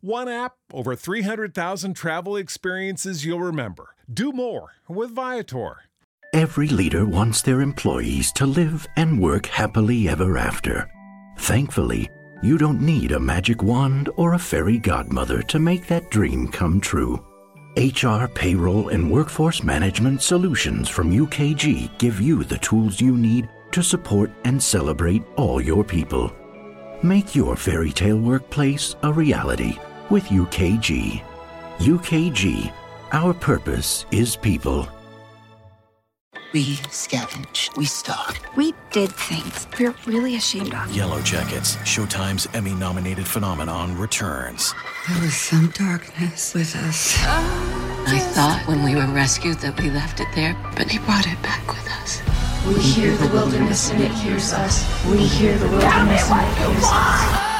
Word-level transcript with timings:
One 0.00 0.28
app, 0.28 0.54
over 0.72 0.94
300,000 0.94 1.94
travel 1.94 2.36
experiences 2.36 3.24
you'll 3.24 3.42
remember. 3.42 3.96
Do 4.12 4.30
more 4.30 4.74
with 4.86 5.10
Viator. 5.10 5.78
Every 6.32 6.68
leader 6.68 7.04
wants 7.04 7.42
their 7.42 7.60
employees 7.60 8.30
to 8.32 8.46
live 8.46 8.86
and 8.96 9.20
work 9.20 9.46
happily 9.46 10.08
ever 10.08 10.38
after. 10.38 10.88
Thankfully, 11.38 12.08
you 12.44 12.58
don't 12.58 12.80
need 12.80 13.10
a 13.10 13.18
magic 13.18 13.60
wand 13.64 14.08
or 14.14 14.34
a 14.34 14.38
fairy 14.38 14.78
godmother 14.78 15.42
to 15.42 15.58
make 15.58 15.88
that 15.88 16.10
dream 16.12 16.46
come 16.46 16.80
true. 16.80 17.24
HR, 17.76 18.26
payroll, 18.28 18.90
and 18.90 19.10
workforce 19.10 19.64
management 19.64 20.22
solutions 20.22 20.88
from 20.88 21.10
UKG 21.10 21.98
give 21.98 22.20
you 22.20 22.44
the 22.44 22.58
tools 22.58 23.00
you 23.00 23.16
need 23.16 23.48
to 23.72 23.82
support 23.82 24.30
and 24.44 24.62
celebrate 24.62 25.24
all 25.36 25.60
your 25.60 25.82
people. 25.82 26.32
Make 27.02 27.34
your 27.34 27.56
fairy 27.56 27.90
tale 27.90 28.18
workplace 28.18 28.94
a 29.02 29.12
reality 29.12 29.76
with 30.10 30.24
UKG. 30.24 31.22
UKG, 31.78 32.72
our 33.12 33.32
purpose 33.34 34.06
is 34.10 34.36
people. 34.36 34.88
We 36.54 36.76
scavenge, 36.88 37.76
we 37.76 37.84
stalk. 37.84 38.38
We 38.56 38.72
did 38.90 39.12
things 39.12 39.66
we're 39.78 39.94
really 40.06 40.36
ashamed 40.36 40.72
of. 40.72 40.88
Yellowjackets, 40.88 41.76
Showtime's 41.84 42.48
Emmy 42.54 42.72
nominated 42.72 43.26
phenomenon, 43.26 43.98
returns. 43.98 44.74
There 45.08 45.20
was 45.20 45.34
some 45.36 45.68
darkness 45.70 46.54
with 46.54 46.74
us. 46.74 47.14
I 47.20 48.18
thought 48.18 48.62
when 48.66 48.82
we 48.82 48.94
were 48.94 49.12
rescued 49.12 49.58
that 49.58 49.78
we 49.78 49.90
left 49.90 50.20
it 50.20 50.28
there, 50.34 50.56
but 50.74 50.90
he 50.90 50.98
brought 51.00 51.26
it 51.26 51.40
back 51.42 51.66
with 51.68 51.86
us. 52.00 52.22
We 52.66 52.80
hear 52.80 53.14
the 53.14 53.28
wilderness 53.28 53.90
and 53.90 54.02
it 54.02 54.10
hears 54.12 54.54
us. 54.54 54.88
We 55.06 55.18
hear 55.18 55.56
the 55.58 55.68
wilderness 55.68 56.30
and 56.30 56.40
it 56.40 56.58
hears 56.58 56.84
us. 56.84 57.57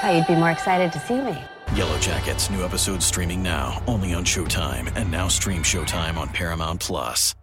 I 0.00 0.02
thought 0.04 0.16
you'd 0.16 0.26
be 0.28 0.34
more 0.34 0.50
excited 0.50 0.94
to 0.94 1.00
see 1.00 1.20
me. 1.20 1.38
Yellow 1.74 1.98
Jackets, 1.98 2.48
new 2.48 2.64
episodes 2.64 3.04
streaming 3.04 3.42
now, 3.42 3.82
only 3.86 4.14
on 4.14 4.24
Showtime, 4.24 4.90
and 4.96 5.10
now 5.10 5.28
stream 5.28 5.62
Showtime 5.62 6.16
on 6.16 6.30
Paramount 6.30 6.80
Plus. 6.80 7.34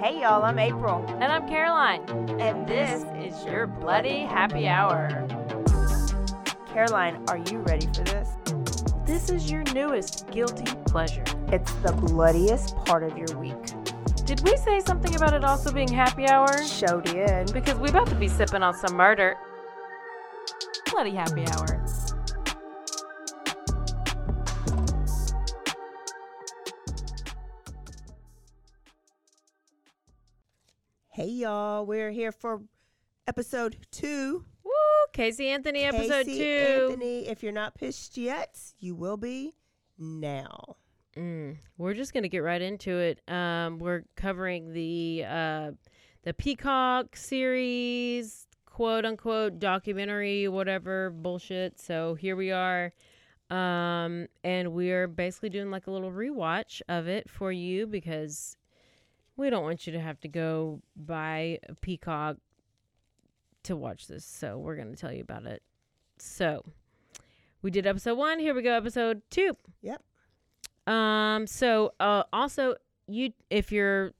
Hey 0.00 0.20
y'all, 0.20 0.44
I'm 0.44 0.60
April. 0.60 1.04
And 1.18 1.32
I'm 1.32 1.48
Caroline. 1.48 2.08
And 2.40 2.68
this 2.68 3.02
is 3.16 3.44
your 3.44 3.66
Bloody 3.66 4.20
Happy 4.20 4.68
Hour. 4.68 5.26
Caroline, 6.72 7.20
are 7.26 7.38
you 7.38 7.58
ready 7.62 7.86
for 7.86 8.04
this? 8.04 8.28
This 9.04 9.28
is 9.28 9.50
your 9.50 9.64
newest 9.74 10.30
guilty 10.30 10.72
pleasure. 10.86 11.24
It's 11.48 11.72
the 11.82 11.90
bloodiest 11.90 12.76
part 12.84 13.02
of 13.02 13.18
your 13.18 13.36
week. 13.38 13.56
Did 14.24 14.40
we 14.42 14.56
say 14.56 14.78
something 14.78 15.16
about 15.16 15.34
it 15.34 15.42
also 15.42 15.72
being 15.72 15.90
happy 15.90 16.28
hour? 16.28 16.46
Show 16.62 17.00
did. 17.00 17.52
Because 17.52 17.76
we 17.76 17.88
about 17.88 18.06
to 18.06 18.14
be 18.14 18.28
sipping 18.28 18.62
on 18.62 18.74
some 18.74 18.96
murder. 18.96 19.36
Bloody 20.92 21.10
happy 21.10 21.44
hour. 21.48 21.84
Hey 31.08 31.26
y'all, 31.26 31.84
we're 31.84 32.12
here 32.12 32.30
for 32.30 32.62
episode 33.26 33.76
two. 33.90 34.44
Casey 35.12 35.48
Anthony 35.48 35.84
episode 35.84 36.26
Casey 36.26 36.38
two. 36.38 36.86
Anthony, 36.90 37.28
if 37.28 37.42
you're 37.42 37.52
not 37.52 37.74
pissed 37.74 38.16
yet, 38.16 38.58
you 38.78 38.94
will 38.94 39.16
be 39.16 39.54
now. 39.98 40.76
Mm, 41.16 41.56
we're 41.76 41.94
just 41.94 42.14
gonna 42.14 42.28
get 42.28 42.38
right 42.38 42.62
into 42.62 42.96
it. 42.96 43.20
Um, 43.28 43.78
we're 43.78 44.04
covering 44.16 44.72
the 44.72 45.24
uh, 45.26 45.70
the 46.22 46.32
Peacock 46.32 47.16
series, 47.16 48.46
quote 48.66 49.04
unquote 49.04 49.58
documentary, 49.58 50.46
whatever 50.48 51.10
bullshit. 51.10 51.80
So 51.80 52.14
here 52.14 52.36
we 52.36 52.52
are, 52.52 52.92
um, 53.50 54.28
and 54.44 54.72
we're 54.72 55.08
basically 55.08 55.50
doing 55.50 55.70
like 55.70 55.88
a 55.88 55.90
little 55.90 56.12
rewatch 56.12 56.80
of 56.88 57.08
it 57.08 57.28
for 57.28 57.50
you 57.50 57.86
because 57.86 58.56
we 59.36 59.50
don't 59.50 59.64
want 59.64 59.86
you 59.86 59.92
to 59.94 60.00
have 60.00 60.20
to 60.20 60.28
go 60.28 60.80
buy 60.94 61.58
a 61.68 61.74
Peacock 61.74 62.36
to 63.64 63.76
watch 63.76 64.06
this. 64.06 64.24
So 64.24 64.58
we're 64.58 64.76
gonna 64.76 64.96
tell 64.96 65.12
you 65.12 65.22
about 65.22 65.46
it. 65.46 65.62
So 66.18 66.64
we 67.62 67.70
did 67.70 67.86
episode 67.86 68.16
one. 68.16 68.38
Here 68.38 68.54
we 68.54 68.62
go, 68.62 68.72
episode 68.72 69.22
two. 69.30 69.56
Yep. 69.82 70.02
Um. 70.86 71.46
So, 71.46 71.92
uh, 72.00 72.24
also, 72.32 72.76
you 73.06 73.32
if 73.50 73.70
you're 73.70 74.12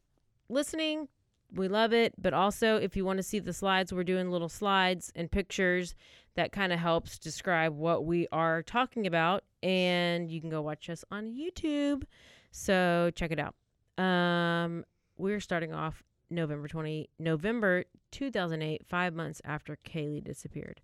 listening, 0.48 1.08
we 1.54 1.68
love 1.68 1.92
it. 1.92 2.14
But 2.20 2.34
also, 2.34 2.76
if 2.76 2.96
you 2.96 3.04
want 3.04 3.16
to 3.16 3.22
see 3.22 3.38
the 3.38 3.52
slides, 3.52 3.92
we're 3.92 4.04
doing 4.04 4.30
little 4.30 4.48
slides 4.48 5.12
and 5.14 5.30
pictures 5.30 5.94
that 6.34 6.52
kind 6.52 6.72
of 6.72 6.78
helps 6.78 7.18
describe 7.18 7.76
what 7.76 8.04
we 8.04 8.26
are 8.30 8.62
talking 8.62 9.06
about, 9.06 9.44
and 9.62 10.30
you 10.30 10.40
can 10.40 10.50
go 10.50 10.62
watch 10.62 10.88
us 10.88 11.04
on 11.10 11.34
YouTube. 11.34 12.04
So 12.50 13.10
check 13.14 13.32
it 13.32 13.40
out. 13.40 13.54
Um, 14.02 14.84
we're 15.16 15.40
starting 15.40 15.72
off 15.72 16.02
November 16.30 16.68
twenty 16.68 17.10
November 17.18 17.84
two 18.10 18.30
thousand 18.30 18.62
eight, 18.62 18.86
five 18.86 19.14
months 19.14 19.40
after 19.44 19.78
Caylee 19.84 20.22
disappeared. 20.22 20.80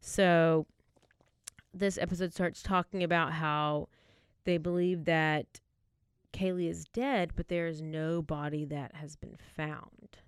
So 0.00 0.66
this 1.72 1.98
episode 1.98 2.32
starts 2.32 2.62
talking 2.62 3.02
about 3.02 3.32
how 3.32 3.88
they 4.44 4.58
believe 4.58 5.04
that 5.04 5.60
Caylee 6.32 6.68
is 6.68 6.84
dead, 6.84 7.32
but 7.36 7.48
there 7.48 7.66
is 7.66 7.82
no 7.82 8.22
body 8.22 8.64
that 8.66 8.94
has 8.94 9.16
been 9.16 9.36
found. 9.56 10.18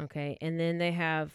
Okay, 0.00 0.36
and 0.40 0.58
then 0.58 0.78
they 0.78 0.92
have, 0.92 1.32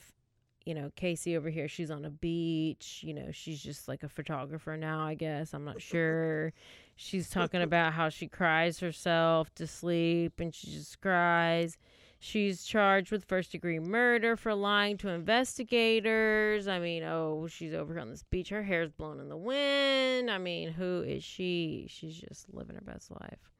you 0.66 0.74
know, 0.74 0.92
Casey 0.96 1.38
over 1.38 1.50
here. 1.50 1.68
She's 1.68 1.92
on 1.92 2.06
a 2.06 2.10
beach. 2.10 3.02
You 3.04 3.14
know, 3.14 3.32
she's 3.32 3.62
just 3.62 3.88
like 3.88 4.04
a 4.04 4.10
photographer 4.10 4.76
now, 4.76 5.06
I 5.06 5.14
guess. 5.14 5.54
I'm 5.54 5.64
not 5.66 5.82
sure. 5.94 6.54
She's 7.00 7.30
talking 7.30 7.62
about 7.62 7.94
how 7.94 8.10
she 8.10 8.28
cries 8.28 8.80
herself 8.80 9.54
to 9.54 9.68
sleep 9.68 10.40
and 10.40 10.54
she 10.54 10.72
just 10.72 11.00
cries. 11.00 11.78
She's 12.20 12.64
charged 12.64 13.12
with 13.12 13.24
first 13.26 13.52
degree 13.52 13.78
murder 13.78 14.36
for 14.36 14.56
lying 14.56 14.98
to 14.98 15.10
investigators. 15.10 16.68
I 16.68 16.80
mean, 16.80 17.04
oh, 17.04 17.46
she's 17.48 17.76
over 17.76 17.94
here 17.94 18.02
on 18.02 18.10
this 18.10 18.24
beach. 18.24 18.50
Her 18.50 18.64
hair's 18.64 18.92
blown 18.92 19.20
in 19.20 19.30
the 19.30 19.38
wind. 19.38 20.32
I 20.32 20.40
mean, 20.40 20.72
who 20.72 21.04
is 21.08 21.24
she? 21.24 21.86
She's 21.88 22.18
just 22.18 22.52
living 22.52 22.76
her 22.76 22.82
best 22.82 23.12
life. 23.12 23.52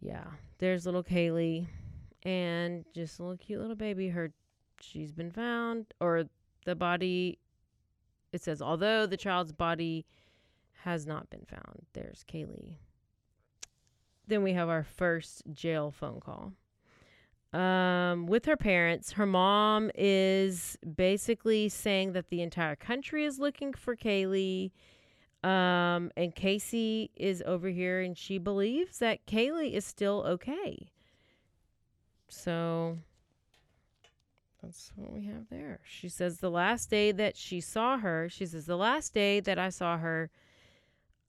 Yeah, 0.00 0.24
there's 0.56 0.86
little 0.86 1.04
Caylee 1.04 1.66
and 2.22 2.86
just 2.94 3.18
a 3.18 3.22
little 3.22 3.36
cute 3.36 3.60
little 3.60 3.76
baby. 3.76 4.08
Her, 4.08 4.32
she's 4.80 5.12
been 5.12 5.30
found, 5.30 5.92
or 6.00 6.24
the 6.64 6.74
body. 6.74 7.38
It 8.32 8.40
says, 8.40 8.62
although 8.62 9.04
the 9.04 9.16
child's 9.18 9.52
body 9.52 10.06
has 10.84 11.06
not 11.06 11.30
been 11.30 11.44
found, 11.46 11.86
there's 11.92 12.24
Caylee. 12.30 12.76
Then 14.26 14.42
we 14.42 14.52
have 14.52 14.68
our 14.68 14.84
first 14.84 15.42
jail 15.52 15.90
phone 15.90 16.20
call 16.20 16.52
um, 17.52 18.26
with 18.26 18.44
her 18.44 18.56
parents. 18.56 19.12
Her 19.12 19.26
mom 19.26 19.90
is 19.94 20.76
basically 20.96 21.68
saying 21.68 22.12
that 22.12 22.28
the 22.28 22.42
entire 22.42 22.76
country 22.76 23.24
is 23.24 23.38
looking 23.38 23.72
for 23.72 23.96
Caylee. 23.96 24.72
Um, 25.44 26.10
and 26.16 26.34
Casey 26.34 27.12
is 27.14 27.44
over 27.46 27.68
here 27.68 28.00
and 28.00 28.18
she 28.18 28.38
believes 28.38 28.98
that 28.98 29.24
Caylee 29.26 29.72
is 29.72 29.84
still 29.84 30.24
okay. 30.26 30.90
So 32.28 32.98
that's 34.60 34.90
what 34.96 35.12
we 35.12 35.24
have 35.26 35.48
there. 35.48 35.78
She 35.88 36.08
says 36.08 36.38
the 36.38 36.50
last 36.50 36.90
day 36.90 37.12
that 37.12 37.36
she 37.36 37.60
saw 37.60 37.98
her, 37.98 38.28
she 38.28 38.46
says 38.46 38.66
the 38.66 38.76
last 38.76 39.14
day 39.14 39.38
that 39.38 39.60
I 39.60 39.68
saw 39.68 39.96
her 39.98 40.28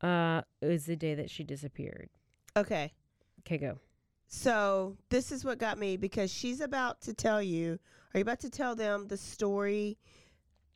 uh 0.02 0.42
is 0.62 0.86
the 0.86 0.96
day 0.96 1.16
that 1.16 1.30
she 1.30 1.44
disappeared. 1.44 2.10
Okay. 2.56 2.94
Okay, 3.42 3.58
go. 3.58 3.80
So 4.28 4.96
this 5.10 5.32
is 5.32 5.44
what 5.44 5.58
got 5.58 5.78
me 5.78 5.98
because 5.98 6.32
she's 6.32 6.62
about 6.62 7.02
to 7.02 7.14
tell 7.14 7.42
you. 7.42 7.80
Are 8.14 8.20
you 8.20 8.22
about 8.22 8.40
to 8.42 8.50
tell 8.50 8.76
them 8.76 9.08
the 9.08 9.18
story? 9.18 9.98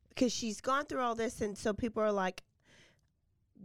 Because 0.10 0.32
she's 0.32 0.62
gone 0.62 0.86
through 0.86 1.02
all 1.02 1.16
this, 1.16 1.42
and 1.42 1.58
so 1.58 1.74
people 1.74 2.04
are 2.04 2.12
like, 2.12 2.44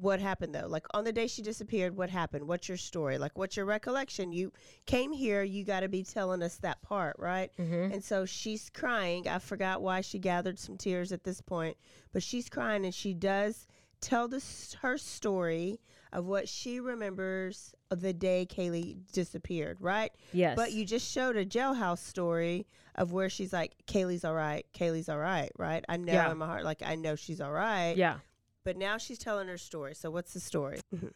"What 0.00 0.20
happened 0.20 0.55
though? 0.55 0.66
Like 0.66 0.87
on 0.94 1.05
the 1.05 1.12
day 1.12 1.26
she 1.26 1.43
disappeared, 1.43 1.96
what 1.96 2.08
happened? 2.10 2.49
What's 2.49 2.69
your 2.69 2.78
story? 2.78 3.19
Like 3.19 3.37
what's 3.37 3.56
your 3.56 3.66
recollection? 3.66 4.32
You 4.32 4.52
came 4.87 5.12
here, 5.12 5.43
you 5.43 5.64
got 5.64 5.81
to 5.81 5.88
be 5.88 6.02
telling 6.02 6.43
us 6.43 6.56
that 6.58 6.81
part, 6.82 7.16
right?" 7.19 7.50
Mm-hmm. 7.58 7.93
And 7.93 8.05
so 8.05 8.25
she's 8.25 8.70
crying. 8.70 9.28
I 9.28 9.38
forgot 9.38 9.82
why 9.82 10.00
she 10.00 10.19
gathered 10.19 10.58
some 10.58 10.76
tears 10.76 11.12
at 11.12 11.25
this 11.25 11.40
point, 11.40 11.76
but 12.12 12.22
she's 12.22 12.49
crying, 12.49 12.84
and 12.84 12.94
she 12.94 13.14
does 13.14 13.66
tell 14.00 14.28
this 14.28 14.74
her 14.82 14.96
story 14.98 15.80
of 16.12 16.24
what 16.26 16.48
she 16.48 16.80
remembers 16.80 17.74
of 17.90 18.00
the 18.00 18.12
day 18.12 18.46
Caylee 18.48 18.96
disappeared, 19.12 19.76
right? 19.80 20.10
Yes. 20.32 20.56
But 20.56 20.72
you 20.72 20.84
just 20.84 21.10
showed 21.10 21.36
a 21.36 21.44
jailhouse 21.44 21.98
story 21.98 22.66
of 22.94 23.12
where 23.12 23.28
she's 23.28 23.52
like, 23.52 23.74
Caylee's 23.86 24.24
all 24.24 24.34
right, 24.34 24.64
Caylee's 24.72 25.08
all 25.08 25.18
right, 25.18 25.50
right? 25.58 25.84
I 25.88 25.96
know 25.96 26.12
Yeah. 26.12 26.30
in 26.30 26.38
my 26.38 26.46
heart, 26.46 26.64
like 26.64 26.82
I 26.84 26.94
know 26.94 27.14
she's 27.14 27.40
all 27.40 27.52
right. 27.52 27.94
Yeah. 27.96 28.16
But 28.64 28.76
now 28.76 28.98
she's 28.98 29.18
telling 29.18 29.48
her 29.48 29.58
story. 29.58 29.94
So 29.94 30.10
what's 30.10 30.32
the 30.34 30.40
story? 30.40 30.80
Mm-hmm. 30.94 31.08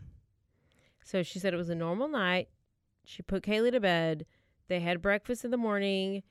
So 1.05 1.23
she 1.23 1.39
said 1.39 1.53
it 1.53 1.59
was 1.59 1.69
a 1.71 1.75
normal 1.75 2.09
night. 2.09 2.49
She 3.05 3.23
put 3.23 3.43
Caylee 3.43 3.73
to 3.73 3.81
bed. 3.81 4.25
They 4.69 4.81
had 4.81 5.03
breakfast 5.03 5.45
in 5.45 5.51
the 5.51 5.57
morning. 5.57 6.23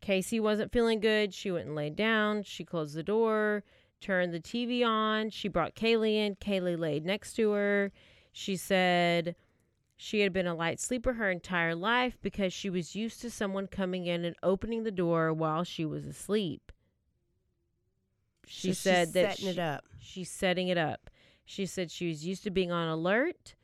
Casey 0.00 0.40
wasn't 0.40 0.72
feeling 0.72 0.98
good. 1.00 1.32
She 1.34 1.50
went 1.50 1.66
and 1.66 1.76
laid 1.76 1.94
down. 1.94 2.42
She 2.42 2.64
closed 2.64 2.94
the 2.96 3.02
door, 3.04 3.62
turned 4.02 4.34
the 4.34 4.40
TV 4.40 4.84
on. 4.86 5.30
She 5.30 5.48
brought 5.48 5.74
Caylee 5.74 6.16
in. 6.16 6.36
Caylee 6.36 6.78
laid 6.78 7.04
next 7.06 7.34
to 7.34 7.52
her. 7.52 7.92
She 8.32 8.56
said 8.56 9.34
she 9.96 10.20
had 10.20 10.32
been 10.32 10.46
a 10.46 10.54
light 10.54 10.80
sleeper 10.80 11.14
her 11.14 11.30
entire 11.30 11.74
life 11.74 12.18
because 12.20 12.52
she 12.52 12.68
was 12.68 12.96
used 12.96 13.20
to 13.22 13.30
someone 13.30 13.66
coming 13.66 14.06
in 14.06 14.24
and 14.24 14.36
opening 14.42 14.82
the 14.82 14.90
door 14.90 15.32
while 15.32 15.64
she 15.64 15.84
was 15.84 16.04
asleep. 16.04 16.72
She 18.46 18.72
So 18.72 18.90
said 18.90 19.12
that 19.12 19.36
she's 19.36 19.46
setting 19.46 19.48
it 19.48 19.58
up. 19.58 19.84
She's 19.98 20.30
setting 20.30 20.68
it 20.68 20.78
up. 20.78 21.10
She 21.44 21.66
said 21.66 21.90
she 21.90 22.08
was 22.08 22.26
used 22.26 22.42
to 22.44 22.50
being 22.50 22.72
on 22.72 22.88
alert 22.88 23.54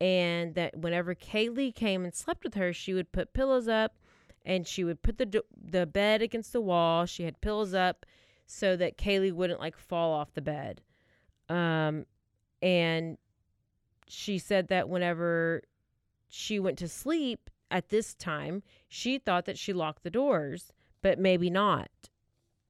and 0.00 0.54
that 0.54 0.76
whenever 0.76 1.14
Caylee 1.14 1.74
came 1.74 2.04
and 2.04 2.14
slept 2.14 2.44
with 2.44 2.54
her, 2.54 2.72
she 2.72 2.94
would 2.94 3.10
put 3.10 3.32
pillows 3.32 3.68
up 3.68 3.96
and 4.44 4.66
she 4.66 4.84
would 4.84 5.02
put 5.02 5.18
the 5.18 5.26
do- 5.26 5.42
the 5.56 5.86
bed 5.86 6.22
against 6.22 6.52
the 6.52 6.60
wall. 6.60 7.06
She 7.06 7.24
had 7.24 7.40
pillows 7.40 7.74
up 7.74 8.06
so 8.48 8.74
that 8.76 8.98
Caylee 8.98 9.32
wouldn't 9.32 9.60
like 9.60 9.76
fall 9.76 10.12
off 10.12 10.34
the 10.34 10.42
bed. 10.42 10.80
Um 11.48 12.04
and 12.60 13.18
she 14.08 14.38
said 14.38 14.68
that 14.68 14.88
whenever 14.88 15.62
she 16.28 16.58
went 16.58 16.78
to 16.78 16.88
sleep 16.88 17.50
at 17.70 17.90
this 17.90 18.14
time, 18.14 18.62
she 18.88 19.18
thought 19.18 19.44
that 19.44 19.58
she 19.58 19.72
locked 19.72 20.02
the 20.02 20.10
doors, 20.10 20.72
but 21.02 21.18
maybe 21.18 21.50
not. 21.50 21.90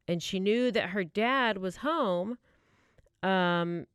And 0.07 0.23
she 0.23 0.41
knew 0.41 0.71
that 0.73 0.91
her 0.91 1.05
dad 1.05 1.59
was 1.59 1.79
home, 1.79 2.39
um, 3.23 3.87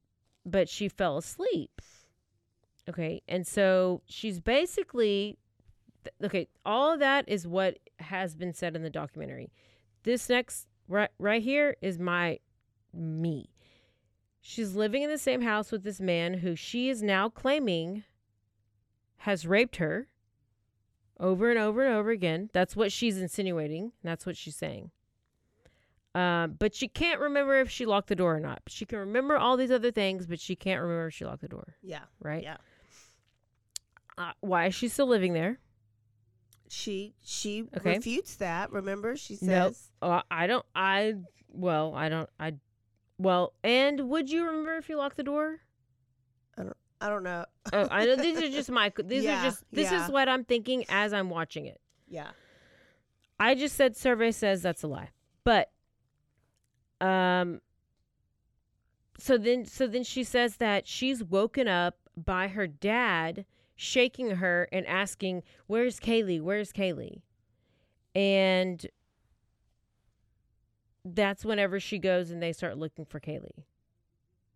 but 0.46 0.70
she 0.70 0.88
fell 0.88 1.18
asleep. 1.18 1.82
Okay. 2.90 3.22
And 3.28 3.48
so 3.48 4.02
she's 4.06 4.40
basically, 4.40 5.38
okay, 6.24 6.48
all 6.66 6.94
of 6.94 7.00
that 7.00 7.28
is 7.28 7.48
what 7.48 7.80
has 8.00 8.36
been 8.36 8.54
said 8.54 8.76
in 8.76 8.84
the 8.84 8.90
documentary. 8.90 9.52
This 10.04 10.30
next, 10.30 10.68
right, 10.88 11.10
right 11.20 11.42
here 11.42 11.76
is 11.82 12.00
my, 12.00 12.40
me. 12.94 13.50
She's 14.42 14.76
living 14.76 15.04
in 15.04 15.10
the 15.10 15.18
same 15.18 15.42
house 15.42 15.72
with 15.72 15.84
this 15.84 16.02
man 16.02 16.36
who 16.36 16.56
she 16.56 16.90
is 16.90 17.02
now 17.02 17.30
claiming 17.30 18.04
has 19.18 19.48
raped 19.48 19.78
her 19.78 20.08
over 21.20 21.50
and 21.50 21.58
over 21.58 21.86
and 21.86 21.96
over 21.96 22.10
again. 22.10 22.50
That's 22.52 22.76
what 22.76 22.92
she's 22.92 23.18
insinuating. 23.18 23.94
That's 24.04 24.26
what 24.26 24.36
she's 24.36 24.58
saying. 24.58 24.92
Um, 26.14 26.58
but 26.60 26.76
she 26.76 26.88
can't 26.88 27.20
remember 27.20 27.60
if 27.60 27.70
she 27.70 27.86
locked 27.86 28.10
the 28.10 28.16
door 28.16 28.36
or 28.36 28.40
not. 28.40 28.62
She 28.68 28.86
can 28.86 29.00
remember 29.00 29.38
all 29.38 29.58
these 29.58 29.72
other 29.72 29.92
things, 29.92 30.28
but 30.28 30.40
she 30.40 30.56
can't 30.56 30.82
remember 30.82 31.08
if 31.08 31.14
she 31.14 31.26
locked 31.26 31.42
the 31.42 31.48
door. 31.48 31.76
Yeah. 31.82 32.04
Right? 32.22 32.44
Yeah. 32.44 32.58
Uh, 34.18 34.32
why 34.42 34.68
is 34.68 34.76
she 34.76 34.90
still 34.90 35.08
living 35.08 35.34
there? 35.34 35.60
She 36.74 37.14
she 37.24 37.66
Okay. 37.78 37.96
refutes 37.98 38.36
that. 38.38 38.72
Remember, 38.72 39.16
she 39.16 39.38
No, 39.42 39.68
says, 39.68 39.92
uh, 40.02 40.24
I 40.32 40.48
don't. 40.48 40.66
I 40.76 41.16
well, 41.52 41.94
I 41.94 42.10
don't. 42.10 42.30
I 42.40 42.56
well, 43.20 43.54
and 43.64 44.10
would 44.10 44.32
you 44.32 44.46
remember 44.48 44.76
if 44.78 44.90
you 44.90 44.98
locked 44.98 45.18
the 45.18 45.24
door? 45.24 45.60
I 46.58 46.64
don't 46.64 46.78
I 47.00 47.10
don't 47.10 47.22
know. 47.22 47.46
Oh, 47.72 47.88
I 47.92 48.06
know 48.06 48.16
these 48.16 48.38
are 48.42 48.50
just 48.50 48.72
my. 48.80 48.92
These 49.06 49.24
Yeah, 49.26 49.40
are 49.40 49.44
just. 49.44 49.64
This 49.72 49.92
yeah. 49.92 50.04
is 50.06 50.12
what 50.12 50.28
I'm 50.28 50.44
thinking 50.46 50.84
as 50.90 51.14
I'm 51.14 51.30
watching 51.30 51.68
it. 51.68 51.80
Yeah. 52.08 52.32
I 53.40 53.54
just 53.54 53.76
said 53.76 53.96
survey 53.96 54.32
says 54.32 54.64
that's 54.64 54.82
a 54.82 54.88
lie. 54.88 55.10
But 55.44 55.70
um 57.02 57.62
so 59.20 59.38
then 59.38 59.66
so 59.66 59.86
then 59.86 60.04
she 60.04 60.24
says 60.24 60.56
that 60.58 60.88
she's 60.88 61.24
woken 61.24 61.68
up 61.68 61.98
by 62.18 62.48
her 62.48 62.66
dad 62.66 63.46
shaking 63.76 64.38
her 64.38 64.68
and 64.72 64.86
asking, 64.88 65.44
"Where's 65.68 66.00
Caylee? 66.00 66.42
Where's 66.42 66.72
Caylee?" 66.72 67.22
And 68.16 68.86
that's 71.06 71.44
whenever 71.44 71.80
she 71.80 72.00
goes 72.00 72.32
and 72.32 72.42
they 72.42 72.54
start 72.54 72.78
looking 72.78 73.06
for 73.06 73.20
Caylee. 73.20 73.66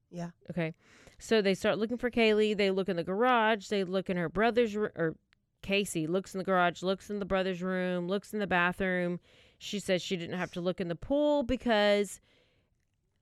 Yeah. 0.10 0.30
Okay. 0.50 0.74
So 1.20 1.42
they 1.42 1.54
start 1.54 1.78
looking 1.78 1.98
for 1.98 2.10
Caylee. 2.10 2.56
They 2.56 2.72
look 2.72 2.90
in 2.90 2.96
the 2.96 3.04
garage. 3.04 3.68
They 3.68 3.84
look 3.84 4.10
in 4.10 4.18
her 4.18 4.30
brother's 4.30 4.76
room, 4.76 4.92
or 4.96 5.16
Casey 5.62 6.08
looks 6.08 6.34
in 6.34 6.38
the 6.38 6.44
garage, 6.44 6.84
looks 6.84 7.10
in 7.10 7.20
the 7.20 7.26
brother's 7.26 7.62
room, 7.62 8.08
looks 8.08 8.34
in 8.34 8.40
the 8.40 8.48
bathroom. 8.48 9.20
She 9.58 9.80
says 9.80 10.02
she 10.02 10.16
didn't 10.16 10.38
have 10.38 10.52
to 10.52 10.62
look 10.62 10.80
in 10.80 10.88
the 10.88 10.96
pool 10.96 11.44
because 11.44 12.22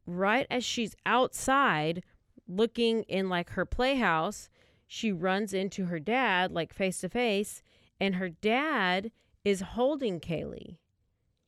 right 0.06 0.46
as 0.52 0.64
she's 0.64 0.96
outside 1.06 2.04
looking 2.48 3.04
in 3.04 3.30
like 3.30 3.52
her 3.52 3.66
playhouse, 3.66 4.50
she 4.88 5.12
runs 5.12 5.54
into 5.54 5.86
her 5.86 6.00
dad, 6.00 6.52
like 6.52 6.74
face 6.74 7.02
to 7.02 7.10
face, 7.10 7.64
and 8.00 8.16
her 8.16 8.30
dad 8.30 9.12
is 9.44 9.62
holding 9.62 10.20
Caylee 10.20 10.78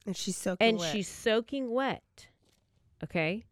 And 0.06 0.15
she's 0.15 0.38
soaking 0.38 0.67
and 0.67 0.77
wet. 0.77 0.91
she's 0.91 1.08
soaking 1.08 1.72
wet. 1.72 2.27
Okay. 3.03 3.46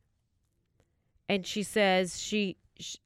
And 1.27 1.45
she 1.45 1.63
says 1.63 2.19
she, 2.19 2.57
sh 2.79 2.97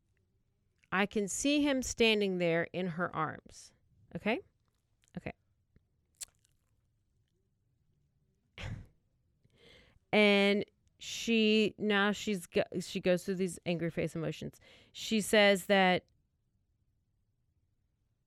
I 0.91 1.05
can 1.05 1.27
see 1.27 1.61
him 1.61 1.83
standing 1.83 2.39
there 2.39 2.67
in 2.73 2.87
her 2.87 3.15
arms. 3.15 3.71
Okay? 4.15 4.39
Okay. 5.17 5.33
and 10.11 10.65
she 10.97 11.75
now 11.77 12.11
she's 12.11 12.45
go, 12.47 12.63
she 12.81 12.99
goes 12.99 13.23
through 13.23 13.35
these 13.35 13.59
angry 13.65 13.89
face 13.89 14.15
emotions. 14.15 14.59
She 14.91 15.21
says 15.21 15.65
that 15.65 16.03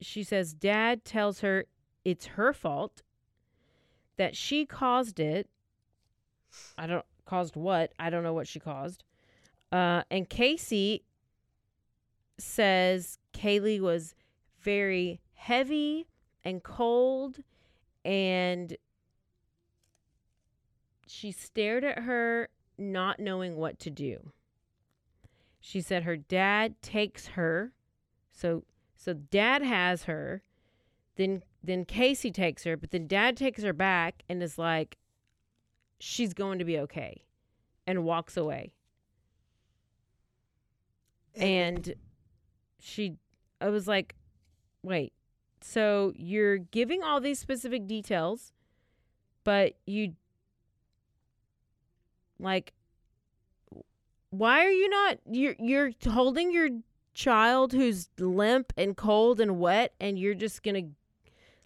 she 0.05 0.23
says 0.23 0.53
dad 0.53 1.05
tells 1.05 1.41
her 1.41 1.65
it's 2.05 2.27
her 2.27 2.53
fault 2.53 3.03
that 4.17 4.37
she 4.37 4.67
caused 4.67 5.21
it. 5.21 5.49
I 6.77 6.87
don't 6.87 7.05
caused 7.25 7.57
what? 7.57 7.93
I 7.99 8.11
don't 8.11 8.23
know 8.23 8.35
what 8.35 8.49
she 8.49 8.61
caused. 8.61 9.05
Uh, 9.71 10.03
and 10.11 10.29
Casey 10.29 11.03
says 12.39 13.19
Caylee 13.33 13.81
was 13.81 14.15
very 14.61 15.21
heavy 15.35 16.07
and 16.45 16.63
cold, 16.63 17.39
and 18.05 18.77
she 21.07 21.33
stared 21.33 21.85
at 21.85 22.01
her, 22.01 22.49
not 22.77 23.21
knowing 23.21 23.57
what 23.57 23.79
to 23.81 23.91
do. 23.91 24.33
She 25.61 25.81
said 25.81 26.03
her 26.03 26.17
dad 26.17 26.81
takes 26.83 27.29
her, 27.29 27.73
so 28.33 28.65
so 29.03 29.15
dad 29.15 29.63
has 29.63 30.05
her, 30.05 30.43
then 31.17 31.43
then 31.65 31.85
Casey 31.85 32.31
takes 32.31 32.63
her, 32.63 32.77
but 32.77 32.93
then 32.93 33.09
dad 33.09 33.37
takes 33.37 33.65
her 33.65 33.73
back 33.73 34.23
and 34.29 34.41
is 34.41 34.59
like, 34.59 34.97
she's 35.99 36.33
going 36.33 36.61
to 36.61 36.65
be 36.65 36.79
okay, 36.79 37.25
and 37.85 38.05
walks 38.05 38.37
away. 38.37 38.73
And 41.35 41.95
she, 42.79 43.17
I 43.61 43.71
was 43.71 43.89
like, 43.89 44.15
wait, 44.85 45.13
so 45.61 46.13
you're 46.15 46.59
giving 46.59 47.03
all 47.03 47.21
these 47.21 47.41
specific 47.41 47.89
details, 47.89 48.53
but 49.43 49.75
you, 49.85 50.13
like, 52.39 52.73
why 54.31 54.65
are 54.65 54.71
you 54.71 54.89
not 54.89 55.19
you're 55.29 55.57
you're 55.59 55.91
holding 56.09 56.53
your 56.53 56.69
child 57.15 57.73
who's 57.73 58.09
limp 58.19 58.73
and 58.77 58.97
cold 58.97 59.41
and 59.41 59.59
wet 59.59 59.93
and 60.01 60.19
you're 60.19 60.35
just 60.35 60.63
going 60.63 60.75
to 60.75 60.91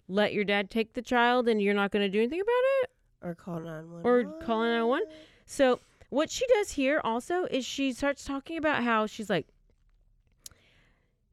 let 0.07 0.33
your 0.33 0.43
dad 0.43 0.69
take 0.69 0.93
the 0.93 1.01
child 1.01 1.47
and 1.47 1.61
you're 1.61 1.73
not 1.73 1.91
going 1.91 2.03
to 2.03 2.09
do 2.09 2.19
anything 2.19 2.41
about 2.41 2.63
it 2.83 2.89
Or 3.21 3.35
call 3.35 3.59
911. 3.59 4.05
or 4.05 4.23
call 4.41 4.61
911? 4.61 5.07
So 5.45 5.79
what 6.09 6.29
she 6.29 6.45
does 6.47 6.71
here 6.71 7.01
also 7.03 7.45
is 7.45 7.65
she 7.65 7.93
starts 7.93 8.23
talking 8.23 8.57
about 8.57 8.83
how 8.83 9.05
she's 9.05 9.29
like 9.29 9.47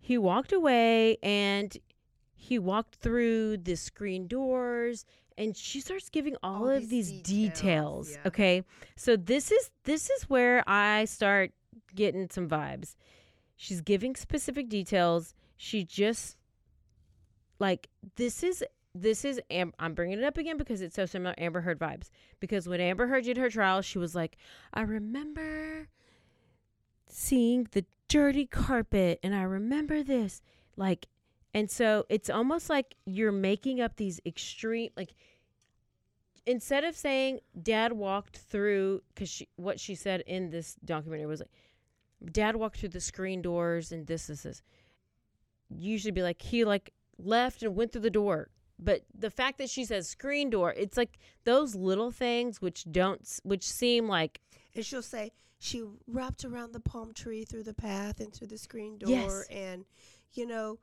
he 0.00 0.18
walked 0.18 0.52
away 0.52 1.16
and 1.22 1.76
he 2.34 2.58
walked 2.58 2.96
through 2.96 3.56
the 3.58 3.74
screen 3.76 4.26
doors 4.26 5.04
and 5.36 5.56
she 5.56 5.80
starts 5.80 6.10
giving 6.10 6.36
all, 6.44 6.68
of 6.68 6.88
these, 6.90 7.10
details, 7.22 8.16
okay 8.26 8.62
so 8.96 9.16
this 9.16 9.50
is 9.50 9.70
this 9.84 10.10
is 10.10 10.24
where 10.24 10.62
i 10.68 11.04
start 11.06 11.52
getting 11.94 12.28
some 12.28 12.48
vibes 12.48 12.96
she's 13.56 13.80
giving 13.80 14.16
specific 14.16 14.68
details. 14.68 15.34
She 15.56 15.84
just 15.84 16.36
like 17.58 17.88
this 18.16 18.42
is 18.42 18.64
this 18.96 19.24
is 19.24 19.40
Am- 19.50 19.72
i'm 19.78 19.94
bringing 19.94 20.18
it 20.18 20.24
up 20.24 20.38
again 20.38 20.56
because 20.56 20.80
it's 20.80 20.94
so 20.94 21.06
similar 21.06 21.34
amber 21.38 21.60
heard 21.60 21.78
vibes. 21.78 22.10
Because 22.40 22.68
when 22.68 22.80
amber 22.80 23.06
heard 23.06 23.24
did 23.24 23.36
her 23.36 23.50
trial 23.50 23.82
she 23.82 23.98
was 23.98 24.14
like 24.14 24.36
i 24.72 24.82
remember 24.82 25.88
seeing 27.08 27.68
the 27.70 27.84
dirty 28.08 28.46
carpet 28.46 29.20
and 29.22 29.34
I 29.34 29.42
remember 29.42 30.02
this. 30.02 30.42
Like 30.76 31.06
and 31.52 31.70
so 31.70 32.04
it's 32.08 32.28
almost 32.28 32.68
like 32.68 32.96
you're 33.06 33.32
making 33.32 33.80
up 33.80 33.96
these 33.96 34.20
extreme 34.26 34.90
like 34.96 35.14
instead 36.46 36.84
of 36.84 36.96
saying 36.96 37.40
dad 37.62 37.92
walked 37.92 38.38
through 38.38 39.02
cuz 39.14 39.28
she 39.28 39.48
what 39.56 39.78
she 39.78 39.94
said 39.94 40.22
in 40.26 40.50
this 40.50 40.74
documentary 40.84 41.26
was 41.26 41.40
like 41.40 41.50
dad 42.32 42.56
walked 42.56 42.78
through 42.78 42.88
the 42.90 43.00
screen 43.00 43.42
doors 43.42 43.92
and 43.92 44.06
this 44.06 44.26
this 44.28 44.42
this 44.42 44.62
usually 45.68 46.10
be 46.12 46.22
like 46.22 46.40
he 46.42 46.64
like 46.64 46.92
left 47.18 47.62
and 47.62 47.74
went 47.74 47.92
through 47.92 48.00
the 48.00 48.10
door 48.10 48.48
but 48.78 49.02
the 49.16 49.30
fact 49.30 49.58
that 49.58 49.70
she 49.70 49.84
says 49.84 50.08
screen 50.08 50.50
door 50.50 50.72
it's 50.76 50.96
like 50.96 51.18
those 51.44 51.74
little 51.74 52.10
things 52.10 52.60
which 52.60 52.84
don't 52.90 53.40
which 53.44 53.64
seem 53.66 54.08
like 54.08 54.40
And 54.74 54.84
she'll 54.84 55.02
say 55.02 55.32
she 55.58 55.82
wrapped 56.06 56.44
around 56.44 56.72
the 56.72 56.80
palm 56.80 57.14
tree 57.14 57.44
through 57.44 57.62
the 57.62 57.74
path 57.74 58.20
into 58.20 58.46
the 58.46 58.58
screen 58.58 58.98
door 58.98 59.08
Yes. 59.10 59.46
and, 59.50 59.84
you 60.34 60.44
know, 60.46 60.78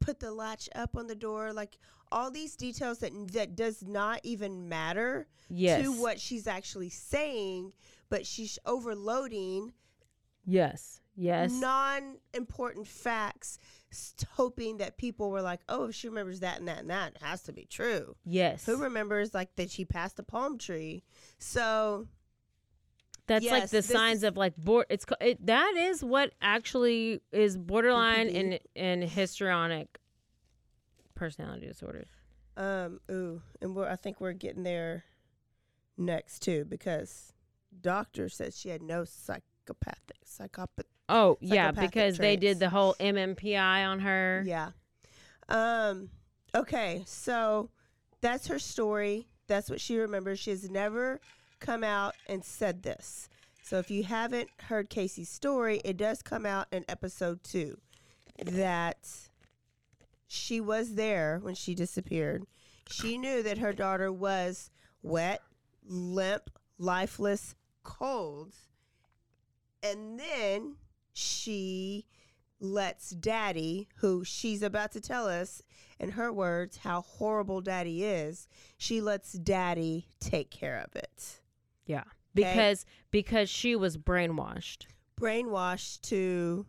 put 0.00 0.20
the 0.20 0.32
latch 0.32 0.70
up 0.74 0.96
on 0.96 1.06
the 1.06 1.14
door. 1.14 1.52
Like 1.52 1.76
all 2.10 2.30
these 2.30 2.56
details 2.56 2.98
that 3.00 3.12
that 3.32 3.54
does 3.56 3.82
not 3.82 4.20
even 4.22 4.68
matter 4.70 5.26
Yes. 5.50 5.82
to 5.82 5.92
what 5.92 6.18
she's 6.18 6.46
actually 6.46 6.88
saying, 6.88 7.74
but 8.08 8.24
she's 8.24 8.58
overloading 8.64 9.72
yes 10.44 11.00
yes 11.14 11.52
non-important 11.52 12.86
facts, 12.86 13.58
s- 13.90 14.14
hoping 14.32 14.78
that 14.78 14.96
people 14.96 15.30
were 15.30 15.42
like, 15.42 15.60
"Oh, 15.68 15.84
if 15.84 15.94
she 15.94 16.08
remembers 16.08 16.40
that 16.40 16.58
and 16.58 16.68
that 16.68 16.78
and 16.80 16.90
that, 16.90 17.16
it 17.16 17.22
has 17.22 17.42
to 17.42 17.52
be 17.52 17.64
true." 17.64 18.16
yes 18.24 18.64
Who 18.66 18.76
remembers 18.82 19.34
like 19.34 19.54
that 19.56 19.70
she 19.70 19.84
passed 19.84 20.18
a 20.18 20.22
palm 20.22 20.58
tree? 20.58 21.04
So 21.38 22.08
That's 23.26 23.44
like 23.46 23.70
the 23.70 23.82
signs 23.82 24.22
of 24.24 24.36
like 24.36 24.56
board. 24.56 24.86
It's 24.90 25.04
it, 25.20 25.44
that 25.46 25.74
is 25.76 26.02
what 26.02 26.32
actually 26.40 27.20
is 27.30 27.56
borderline 27.56 28.28
and 28.28 28.58
and 28.74 29.04
histrionic 29.04 29.98
personality 31.14 31.66
disorders. 31.66 32.08
Um. 32.56 33.00
Ooh, 33.10 33.42
and 33.60 33.74
we're 33.74 33.88
I 33.88 33.96
think 33.96 34.20
we're 34.20 34.32
getting 34.32 34.62
there 34.62 35.04
next 35.96 36.40
too 36.40 36.64
because 36.64 37.32
doctor 37.80 38.28
says 38.28 38.58
she 38.58 38.70
had 38.70 38.82
no 38.82 39.04
psychopathic 39.62 40.16
psychopath. 40.24 40.86
Oh 41.08 41.38
yeah, 41.40 41.70
because 41.72 42.18
they 42.18 42.36
did 42.36 42.58
the 42.58 42.70
whole 42.70 42.94
MMPI 43.00 43.86
on 43.86 44.00
her. 44.00 44.42
Yeah. 44.46 44.70
Um. 45.48 46.10
Okay, 46.54 47.02
so 47.06 47.70
that's 48.20 48.46
her 48.46 48.58
story. 48.58 49.26
That's 49.46 49.70
what 49.70 49.80
she 49.80 49.98
remembers. 49.98 50.38
She 50.38 50.50
has 50.50 50.70
never 50.70 51.20
come 51.60 51.84
out 51.84 52.14
and 52.26 52.44
said 52.44 52.82
this. 52.82 53.28
So 53.62 53.78
if 53.78 53.90
you 53.90 54.04
haven't 54.04 54.50
heard 54.68 54.90
Casey's 54.90 55.28
story, 55.28 55.80
it 55.84 55.96
does 55.96 56.22
come 56.22 56.44
out 56.44 56.66
in 56.72 56.84
episode 56.88 57.42
two 57.42 57.78
that 58.44 59.08
she 60.26 60.60
was 60.60 60.94
there 60.94 61.38
when 61.42 61.54
she 61.54 61.74
disappeared. 61.74 62.44
She 62.88 63.16
knew 63.18 63.42
that 63.42 63.58
her 63.58 63.72
daughter 63.72 64.12
was 64.12 64.70
wet, 65.02 65.42
limp, 65.86 66.50
lifeless, 66.78 67.54
cold. 67.82 68.52
And 69.82 70.18
then 70.18 70.76
she 71.12 72.06
lets 72.60 73.10
daddy, 73.10 73.88
who 73.96 74.24
she's 74.24 74.62
about 74.62 74.92
to 74.92 75.00
tell 75.00 75.26
us 75.26 75.62
in 75.98 76.12
her 76.12 76.32
words 76.32 76.78
how 76.78 77.02
horrible 77.02 77.60
daddy 77.60 78.04
is, 78.04 78.48
she 78.78 79.00
lets 79.00 79.32
daddy 79.32 80.06
take 80.20 80.50
care 80.50 80.78
of 80.78 80.94
it. 80.94 81.40
Yeah, 81.86 82.04
because 82.34 82.86
because 83.10 83.50
she 83.50 83.74
was 83.76 83.96
brainwashed. 83.96 84.86
Brainwashed 85.20 86.02
to 86.02 86.64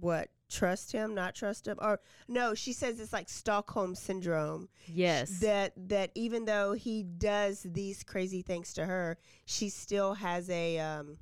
what? 0.00 0.28
Trust 0.54 0.92
him, 0.92 1.14
not 1.14 1.34
trust 1.34 1.66
him, 1.66 1.78
or 1.80 2.00
no? 2.28 2.54
She 2.54 2.72
says 2.72 3.00
it's 3.00 3.12
like 3.12 3.28
Stockholm 3.28 3.94
syndrome. 3.94 4.68
Yes. 4.86 5.40
that 5.40 5.72
that 5.88 6.10
even 6.14 6.44
though 6.44 6.74
he 6.74 7.02
does 7.02 7.66
these 7.68 8.04
crazy 8.04 8.42
things 8.42 8.72
to 8.74 8.86
her, 8.86 9.18
she 9.46 9.68
still 9.68 10.14
has 10.14 10.48
a 10.50 10.78
um, 10.78 11.18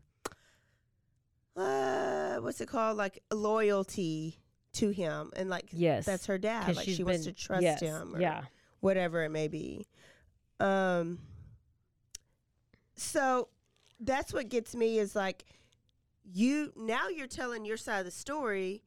uh, 1.57 2.37
what's 2.37 2.61
it 2.61 2.69
called? 2.69 2.99
Like 2.99 3.23
loyalty 3.33 4.39
to 4.75 4.91
him, 4.91 5.31
and 5.35 5.49
like 5.49 5.69
Yes, 5.73 6.05
that's 6.05 6.27
her 6.27 6.39
dad. 6.39 6.77
Like 6.77 6.89
she 6.89 7.03
wants 7.03 7.25
to 7.25 7.33
trust 7.33 7.63
yes, 7.63 7.81
him, 7.81 8.17
or 8.17 8.21
yeah. 8.21 8.43
whatever 8.81 9.23
it 9.25 9.31
may 9.31 9.49
be. 9.49 9.87
Um, 10.61 11.19
so 12.97 13.49
that's 13.99 14.33
what 14.33 14.49
gets 14.49 14.75
me 14.75 14.99
is 14.99 15.17
like 15.17 15.45
you 16.25 16.73
now 16.77 17.09
you're 17.09 17.27
telling 17.27 17.65
your 17.65 17.77
side 17.77 18.01
of 18.01 18.05
the 18.05 18.11
story, 18.11 18.83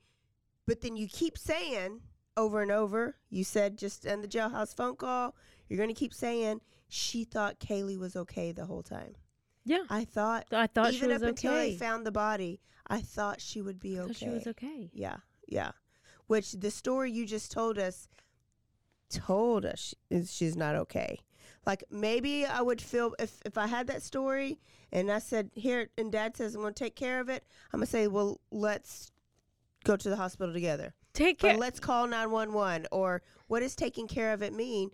but 0.67 0.81
then 0.81 0.95
you 0.95 1.07
keep 1.07 1.38
saying 1.38 2.01
over 2.38 2.62
and 2.62 2.72
over. 2.72 3.17
You 3.29 3.43
said 3.43 3.77
just 3.77 4.05
in 4.05 4.22
the 4.22 4.27
jailhouse 4.27 4.75
phone 4.75 4.95
call, 4.95 5.36
you're 5.67 5.77
going 5.77 5.89
to 5.89 5.95
keep 5.95 6.13
saying 6.13 6.62
she 6.88 7.24
thought 7.24 7.60
Caylee 7.60 7.98
was 7.98 8.15
okay 8.15 8.51
the 8.51 8.65
whole 8.65 8.84
time. 8.84 9.15
Yeah, 9.63 9.84
I 9.89 10.05
thought. 10.05 10.45
I 10.51 10.67
thought 10.67 10.93
she 10.93 10.98
even 10.98 11.12
up 11.12 11.22
until 11.24 11.53
they 11.53 11.75
found 11.75 12.05
the 12.05 12.12
body, 12.12 12.62
I 12.88 13.01
thought 13.01 13.41
she 13.41 13.62
would 13.62 13.79
be 13.79 14.00
okay. 14.00 14.13
she 14.13 14.29
was 14.29 14.45
okay. 14.48 14.91
Yeah, 14.93 15.17
yeah. 15.48 15.72
Which 16.27 16.51
the 16.53 16.72
story 16.72 17.12
you 17.12 17.25
just 17.25 17.51
told 17.51 17.79
us 17.79 18.07
told 19.10 19.65
us 19.65 19.95
is 20.10 20.34
she's 20.34 20.55
not 20.55 20.75
okay. 20.75 21.19
Like 21.65 21.84
maybe 21.89 22.45
I 22.45 22.62
would 22.62 22.81
feel 22.81 23.15
if 23.17 23.41
if 23.45 23.57
I 23.57 23.67
had 23.67 23.88
that 23.88 24.03
story 24.03 24.60
and 24.91 25.12
I 25.12 25.19
said 25.19 25.50
here 25.55 25.89
and 25.98 26.12
Dad 26.12 26.38
says 26.38 26.53
I'm 26.53 26.62
going 26.62 26.74
to 26.74 26.84
take 26.84 26.95
care 26.95 27.19
of 27.19 27.29
it. 27.29 27.43
I'm 27.74 27.79
gonna 27.79 27.88
say, 27.88 28.07
well, 28.07 28.39
let's 28.51 29.12
go 29.85 29.95
to 29.95 30.09
the 30.09 30.15
hospital 30.17 30.53
together. 30.53 30.93
Take 31.13 31.37
Or 31.43 31.49
care. 31.49 31.57
let's 31.57 31.79
call 31.79 32.07
911. 32.07 32.87
Or 32.91 33.21
what 33.47 33.61
does 33.61 33.75
taking 33.75 34.07
care 34.07 34.33
of 34.33 34.41
it 34.41 34.53
mean? 34.53 34.91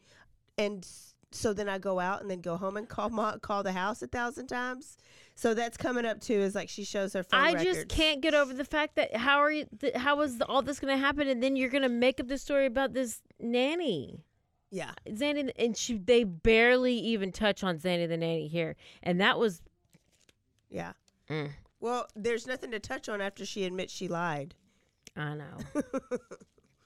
And 0.57 0.87
so 1.31 1.53
then 1.53 1.67
I 1.69 1.79
go 1.79 1.99
out 1.99 2.21
and 2.21 2.29
then 2.29 2.41
go 2.41 2.57
home 2.57 2.77
and 2.77 2.87
call 2.87 3.09
call 3.39 3.63
the 3.63 3.71
house 3.71 4.01
a 4.01 4.07
thousand 4.07 4.47
times. 4.47 4.97
So 5.33 5.53
that's 5.53 5.77
coming 5.77 6.05
up 6.05 6.19
too. 6.19 6.33
Is 6.39 6.53
like 6.53 6.69
she 6.69 6.83
shows 6.83 7.13
her 7.13 7.23
phone 7.23 7.39
I 7.39 7.53
records. 7.53 7.63
just 7.63 7.87
can't 7.87 8.21
get 8.21 8.33
over 8.33 8.53
the 8.53 8.65
fact 8.65 8.95
that 8.97 9.15
how 9.15 9.37
are 9.39 9.49
you? 9.51 9.65
Th- 9.79 9.95
how 9.95 10.19
is 10.21 10.39
all 10.41 10.61
this 10.61 10.79
going 10.79 10.93
to 10.95 11.03
happen? 11.03 11.27
And 11.27 11.41
then 11.41 11.55
you're 11.55 11.69
going 11.69 11.83
to 11.83 11.89
make 11.89 12.19
up 12.19 12.27
this 12.27 12.41
story 12.41 12.65
about 12.65 12.93
this 12.93 13.21
nanny. 13.39 14.25
Yeah. 14.69 14.91
Zanny 15.09 15.51
and 15.57 15.75
she 15.75 15.97
they 15.97 16.23
barely 16.25 16.95
even 16.99 17.31
touch 17.31 17.63
on 17.63 17.77
Zanny 17.79 18.07
the 18.07 18.17
nanny 18.17 18.47
here, 18.47 18.75
and 19.01 19.19
that 19.21 19.39
was 19.39 19.61
Yeah. 20.69 20.93
Mm. 21.29 21.51
Well, 21.79 22.07
there's 22.15 22.45
nothing 22.45 22.71
to 22.71 22.79
touch 22.79 23.09
on 23.09 23.21
after 23.21 23.45
she 23.45 23.63
admits 23.65 23.91
she 23.93 24.07
lied. 24.07 24.53
I 25.15 25.35
know. 25.35 25.57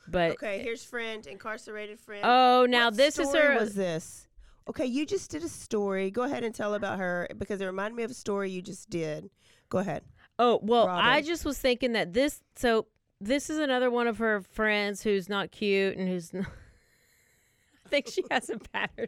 But 0.07 0.33
okay, 0.33 0.61
here's 0.61 0.83
friend, 0.83 1.25
incarcerated 1.25 1.99
friend. 1.99 2.21
Oh, 2.23 2.67
now 2.69 2.85
What 2.89 2.97
this 2.97 3.17
is 3.17 3.33
her- 3.33 3.57
Was 3.57 3.73
this? 3.73 4.27
Okay, 4.69 4.85
you 4.85 5.03
just 5.05 5.31
did 5.31 5.43
a 5.43 5.49
story. 5.49 6.11
Go 6.11 6.21
ahead 6.23 6.43
and 6.43 6.53
tell 6.53 6.75
about 6.75 6.99
her 6.99 7.27
because 7.37 7.59
it 7.59 7.65
reminded 7.65 7.95
me 7.97 8.03
of 8.03 8.11
a 8.11 8.15
story 8.15 8.51
you 8.51 8.61
just 8.61 8.87
did. 8.89 9.31
Go 9.69 9.79
ahead. 9.79 10.03
Oh 10.37 10.59
well, 10.61 10.87
I 10.87 11.21
just 11.21 11.43
was 11.43 11.57
thinking 11.57 11.93
that 11.93 12.13
this. 12.13 12.41
So 12.55 12.85
this 13.19 13.49
is 13.49 13.57
another 13.57 13.89
one 13.89 14.05
of 14.05 14.19
her 14.19 14.41
friends 14.41 15.01
who's 15.01 15.27
not 15.27 15.51
cute 15.51 15.97
and 15.97 16.07
who's. 16.07 16.31
Not, 16.33 16.45
I 17.85 17.89
think 17.89 18.07
she 18.07 18.23
has 18.29 18.49
a 18.51 18.57
pattern. 18.59 19.07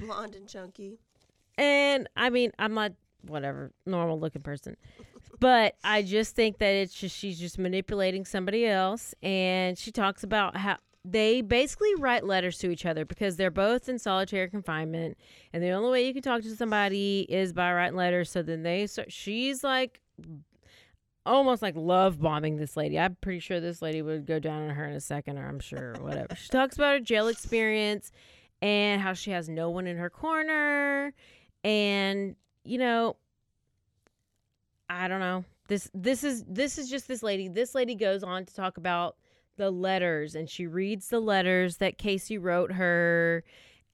Blonde 0.00 0.34
and 0.36 0.48
chunky. 0.48 0.98
And 1.58 2.08
I 2.16 2.30
mean, 2.30 2.52
I'm 2.58 2.74
not 2.74 2.92
whatever 3.26 3.72
normal 3.86 4.18
looking 4.20 4.42
person, 4.42 4.76
but 5.40 5.76
I 5.82 6.02
just 6.02 6.34
think 6.34 6.58
that 6.58 6.70
it's 6.70 6.94
just 6.94 7.16
she's 7.16 7.38
just 7.38 7.58
manipulating 7.58 8.24
somebody 8.24 8.66
else, 8.66 9.14
and 9.22 9.78
she 9.78 9.90
talks 9.90 10.24
about 10.24 10.56
how 10.56 10.78
they 11.04 11.40
basically 11.40 11.94
write 11.96 12.24
letters 12.24 12.58
to 12.58 12.70
each 12.70 12.86
other 12.86 13.04
because 13.04 13.36
they're 13.36 13.50
both 13.50 13.88
in 13.88 13.98
solitary 13.98 14.48
confinement, 14.48 15.18
and 15.52 15.62
the 15.62 15.70
only 15.70 15.90
way 15.90 16.06
you 16.06 16.12
can 16.12 16.22
talk 16.22 16.42
to 16.42 16.54
somebody 16.54 17.26
is 17.28 17.52
by 17.52 17.72
writing 17.72 17.96
letters. 17.96 18.30
So 18.30 18.42
then 18.42 18.62
they 18.62 18.86
start. 18.86 19.12
She's 19.12 19.64
like 19.64 20.00
almost 21.24 21.62
like 21.62 21.74
love 21.76 22.20
bombing 22.20 22.56
this 22.56 22.76
lady. 22.76 22.98
I'm 22.98 23.16
pretty 23.20 23.40
sure 23.40 23.60
this 23.60 23.82
lady 23.82 24.02
would 24.02 24.26
go 24.26 24.38
down 24.38 24.62
on 24.62 24.70
her 24.70 24.86
in 24.86 24.94
a 24.94 25.00
second, 25.00 25.38
or 25.38 25.48
I'm 25.48 25.60
sure, 25.60 25.94
whatever. 26.00 26.34
she 26.36 26.48
talks 26.48 26.76
about 26.76 26.92
her 26.92 27.00
jail 27.00 27.28
experience 27.28 28.10
and 28.60 29.00
how 29.00 29.12
she 29.12 29.32
has 29.32 29.48
no 29.48 29.70
one 29.70 29.86
in 29.86 29.96
her 29.96 30.10
corner, 30.10 31.12
and 31.64 32.36
you 32.64 32.78
know, 32.78 33.16
I 34.92 35.08
don't 35.08 35.20
know. 35.20 35.44
This 35.68 35.90
this 35.94 36.22
is 36.22 36.44
this 36.46 36.78
is 36.78 36.90
just 36.90 37.08
this 37.08 37.22
lady. 37.22 37.48
This 37.48 37.74
lady 37.74 37.94
goes 37.94 38.22
on 38.22 38.44
to 38.44 38.54
talk 38.54 38.76
about 38.76 39.16
the 39.56 39.70
letters, 39.70 40.34
and 40.34 40.48
she 40.48 40.66
reads 40.66 41.08
the 41.08 41.20
letters 41.20 41.78
that 41.78 41.98
Casey 41.98 42.38
wrote 42.38 42.72
her. 42.72 43.44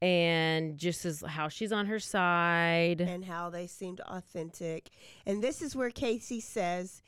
And 0.00 0.78
just 0.78 1.05
as 1.05 1.25
how 1.26 1.49
she's 1.49 1.73
on 1.73 1.87
her 1.87 1.99
side, 1.99 3.00
and 3.00 3.25
how 3.25 3.50
they 3.50 3.67
seemed 3.67 4.00
authentic. 4.02 4.90
And 5.26 5.43
this 5.43 5.61
is 5.61 5.75
where 5.75 5.90
Casey 5.90 6.38
says 6.38 7.02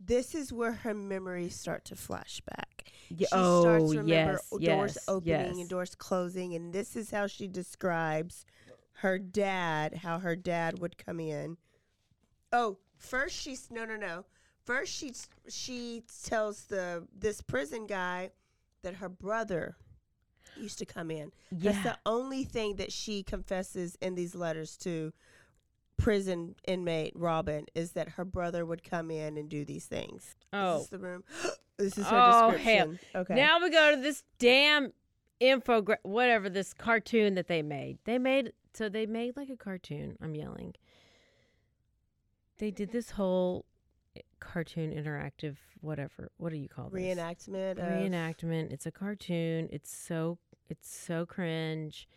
this 0.00 0.34
is 0.34 0.52
where 0.52 0.72
her 0.72 0.94
memories 0.94 1.54
start 1.54 1.84
to 1.86 1.96
flash 1.96 2.40
back. 2.40 2.84
She 3.08 3.26
oh, 3.32 3.60
starts 3.60 3.92
to 3.92 3.98
oh, 3.98 4.02
remember 4.02 4.32
yes, 4.32 4.50
doors 4.50 4.94
yes, 4.96 5.04
opening 5.08 5.52
yes. 5.52 5.58
and 5.58 5.68
doors 5.68 5.94
closing, 5.94 6.54
and 6.54 6.72
this 6.72 6.96
is 6.96 7.10
how 7.10 7.26
she 7.26 7.48
describes 7.48 8.46
her 9.00 9.18
dad, 9.18 9.96
how 9.96 10.18
her 10.18 10.36
dad 10.36 10.78
would 10.78 10.96
come 10.96 11.20
in. 11.20 11.58
Oh, 12.52 12.78
first 13.06 13.36
she's 13.36 13.68
no, 13.70 13.84
no, 13.84 13.96
no. 13.96 14.24
First 14.64 14.92
she 14.92 15.12
she 15.48 16.02
tells 16.24 16.64
the 16.64 17.06
this 17.16 17.40
prison 17.40 17.86
guy 17.86 18.30
that 18.82 18.96
her 18.96 19.08
brother 19.08 19.76
used 20.56 20.78
to 20.78 20.86
come 20.86 21.10
in. 21.10 21.32
That's 21.52 21.82
the 21.82 21.98
only 22.06 22.44
thing 22.44 22.76
that 22.76 22.92
she 22.92 23.22
confesses 23.22 23.96
in 24.00 24.14
these 24.14 24.34
letters 24.34 24.76
to 24.78 25.12
prison 25.96 26.54
inmate 26.66 27.12
Robin 27.16 27.66
is 27.74 27.92
that 27.92 28.10
her 28.10 28.24
brother 28.24 28.64
would 28.64 28.82
come 28.82 29.10
in 29.10 29.36
and 29.36 29.48
do 29.48 29.64
these 29.64 29.86
things. 29.86 30.34
Oh. 30.52 30.76
Is 30.76 30.80
this 30.82 30.90
the 30.90 30.98
room? 30.98 31.24
this 31.78 31.98
is 31.98 32.06
her 32.06 32.16
oh 32.16 32.50
hell! 32.50 32.88
description. 32.88 32.98
Okay. 33.14 33.34
Now 33.34 33.60
we 33.62 33.70
go 33.70 33.94
to 33.94 34.00
this 34.00 34.22
damn 34.38 34.92
infographic, 35.40 35.98
whatever 36.02 36.48
this 36.48 36.72
cartoon 36.72 37.34
that 37.34 37.48
they 37.48 37.62
made. 37.62 37.98
They 38.04 38.18
made 38.18 38.52
so 38.74 38.88
they 38.88 39.06
made 39.06 39.36
like 39.36 39.48
a 39.48 39.56
cartoon. 39.56 40.16
I'm 40.20 40.34
yelling. 40.34 40.74
They 42.58 42.70
did 42.70 42.90
this 42.92 43.10
whole 43.10 43.64
eh, 44.16 44.20
cartoon 44.40 44.90
interactive 44.92 45.56
whatever. 45.80 46.30
What 46.38 46.50
do 46.52 46.58
you 46.58 46.68
call 46.68 46.88
this? 46.88 47.00
reenactment. 47.00 47.72
Of, 47.72 47.78
Reenactment. 47.78 48.72
It's 48.72 48.86
a 48.86 48.90
cartoon. 48.90 49.68
It's 49.70 49.94
so 49.94 50.38
it's 50.68 50.94
so 50.94 51.26
cringe. 51.26 52.08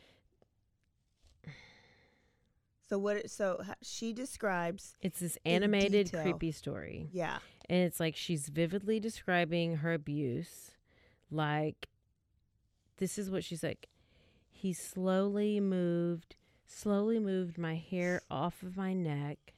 So 2.90 2.98
what? 2.98 3.18
it- 3.18 3.32
So 3.32 3.62
she 3.82 4.14
describes. 4.14 4.96
It's 5.02 5.20
this 5.20 5.38
animated 5.46 6.12
creepy 6.12 6.52
story. 6.52 7.10
Yeah. 7.12 7.40
And 7.70 7.84
it's 7.84 8.00
like 8.00 8.16
she's 8.16 8.50
vividly 8.50 9.00
describing 9.00 9.78
her 9.78 9.94
abuse. 9.94 10.72
Like, 11.30 11.88
this 12.98 13.20
is 13.20 13.30
what 13.30 13.44
she's 13.44 13.62
like. 13.62 13.88
He 14.50 14.74
slowly 14.74 15.60
moved, 15.60 16.36
slowly 16.66 17.20
moved 17.20 17.60
my 17.60 17.76
hair 17.76 18.22
off 18.32 18.64
of 18.64 18.76
my 18.76 18.94
neck, 18.94 19.54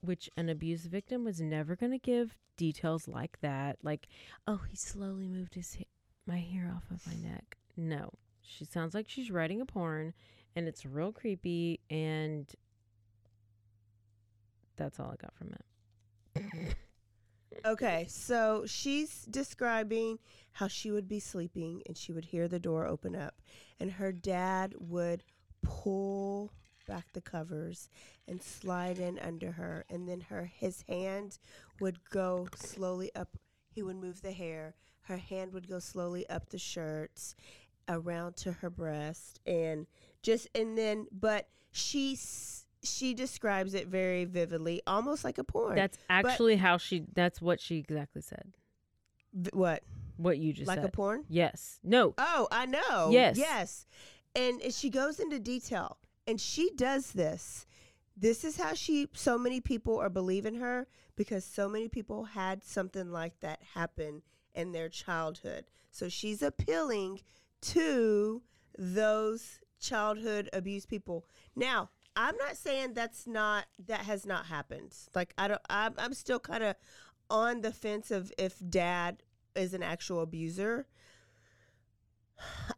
which 0.00 0.30
an 0.36 0.48
abuse 0.48 0.86
victim 0.86 1.24
was 1.24 1.40
never 1.40 1.76
going 1.76 1.92
to 1.92 1.98
give 1.98 2.36
details 2.56 3.08
like 3.08 3.38
that. 3.40 3.78
Like, 3.82 4.08
oh, 4.46 4.60
he 4.68 4.76
slowly 4.76 5.28
moved 5.28 5.54
his 5.54 5.76
ha- 5.76 5.84
my 6.26 6.38
hair 6.38 6.72
off 6.74 6.90
of 6.90 7.06
my 7.06 7.28
neck. 7.28 7.56
No, 7.76 8.10
she 8.42 8.64
sounds 8.64 8.94
like 8.94 9.08
she's 9.08 9.30
writing 9.30 9.60
a 9.60 9.66
porn, 9.66 10.14
and 10.54 10.66
it's 10.66 10.86
real 10.86 11.12
creepy. 11.12 11.80
And 11.90 12.50
that's 14.76 14.98
all 15.00 15.12
I 15.12 15.16
got 15.16 15.34
from 15.34 15.54
it. 15.54 16.76
Okay, 17.64 18.06
so 18.08 18.64
she's 18.66 19.22
describing 19.24 20.18
how 20.52 20.68
she 20.68 20.90
would 20.90 21.08
be 21.08 21.20
sleeping 21.20 21.82
and 21.86 21.96
she 21.96 22.12
would 22.12 22.26
hear 22.26 22.48
the 22.48 22.58
door 22.58 22.86
open 22.86 23.16
up, 23.16 23.40
and 23.80 23.92
her 23.92 24.12
dad 24.12 24.74
would 24.78 25.22
pull 25.62 26.52
back 26.86 27.12
the 27.12 27.20
covers 27.20 27.88
and 28.26 28.42
slide 28.42 28.98
in 28.98 29.18
under 29.18 29.52
her, 29.52 29.84
and 29.90 30.08
then 30.08 30.20
her 30.22 30.44
his 30.54 30.82
hand 30.88 31.38
would 31.80 31.98
go 32.10 32.48
slowly 32.54 33.14
up. 33.14 33.36
He 33.68 33.82
would 33.82 33.96
move 33.96 34.22
the 34.22 34.32
hair. 34.32 34.74
Her 35.02 35.18
hand 35.18 35.52
would 35.52 35.68
go 35.68 35.78
slowly 35.78 36.28
up 36.28 36.48
the 36.50 36.58
shirts, 36.58 37.34
around 37.88 38.36
to 38.36 38.52
her 38.52 38.70
breast, 38.70 39.40
and 39.46 39.86
just 40.22 40.48
and 40.54 40.76
then, 40.76 41.06
but 41.12 41.48
she 41.72 42.18
she 42.82 43.14
describes 43.14 43.74
it 43.74 43.88
very 43.88 44.24
vividly, 44.24 44.82
almost 44.86 45.24
like 45.24 45.38
a 45.38 45.44
porn. 45.44 45.76
That's 45.76 45.98
But- 46.08 46.26
actually 46.26 46.56
how 46.56 46.78
she. 46.78 47.04
That's 47.14 47.40
what 47.40 47.60
she 47.60 47.76
exactly 47.76 48.22
said. 48.22 48.52
V- 49.32 49.50
what? 49.52 49.82
What 50.16 50.38
you 50.38 50.52
just 50.52 50.66
like 50.66 50.78
said. 50.78 50.86
a 50.86 50.90
porn? 50.90 51.24
Yes. 51.28 51.78
No. 51.82 52.14
Oh, 52.16 52.48
I 52.50 52.64
know. 52.66 53.10
Yes. 53.10 53.36
Yes. 53.36 53.86
And 54.34 54.62
she 54.72 54.88
goes 54.90 55.20
into 55.20 55.38
detail 55.38 55.98
and 56.26 56.40
she 56.40 56.70
does 56.76 57.12
this. 57.12 57.66
This 58.16 58.44
is 58.44 58.56
how 58.56 58.74
she 58.74 59.08
so 59.12 59.36
many 59.36 59.60
people 59.60 59.98
are 59.98 60.08
believing 60.08 60.56
her 60.56 60.86
because 61.16 61.44
so 61.44 61.68
many 61.68 61.88
people 61.88 62.24
had 62.24 62.64
something 62.64 63.10
like 63.10 63.40
that 63.40 63.60
happen 63.74 64.22
in 64.54 64.72
their 64.72 64.88
childhood. 64.88 65.66
So 65.90 66.08
she's 66.08 66.42
appealing 66.42 67.20
to 67.62 68.42
those 68.78 69.60
childhood 69.80 70.48
abuse 70.52 70.86
people. 70.86 71.26
Now, 71.54 71.90
I'm 72.16 72.36
not 72.38 72.56
saying 72.56 72.94
that's 72.94 73.26
not 73.26 73.66
that 73.86 74.00
has 74.00 74.24
not 74.24 74.46
happened. 74.46 74.94
Like 75.14 75.34
I 75.36 75.48
don't 75.48 75.60
I'm, 75.68 75.94
I'm 75.98 76.14
still 76.14 76.40
kind 76.40 76.64
of 76.64 76.76
on 77.28 77.60
the 77.60 77.72
fence 77.72 78.10
of 78.10 78.32
if 78.38 78.56
dad 78.68 79.22
is 79.54 79.74
an 79.74 79.82
actual 79.82 80.22
abuser. 80.22 80.86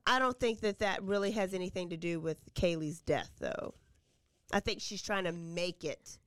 I 0.09 0.19
don't 0.19 0.39
think 0.41 0.61
that 0.61 0.79
that 0.81 1.03
really 1.03 1.33
has 1.33 1.53
anything 1.55 1.91
to 1.91 1.97
do 1.97 2.19
with 2.19 2.39
Caylee's 2.55 3.01
death, 3.01 3.31
though. 3.39 3.75
I 4.53 4.61
think 4.61 4.81
she's 4.81 5.03
trying 5.03 5.25
to 5.25 5.33
make 5.33 5.85
it 5.85 6.19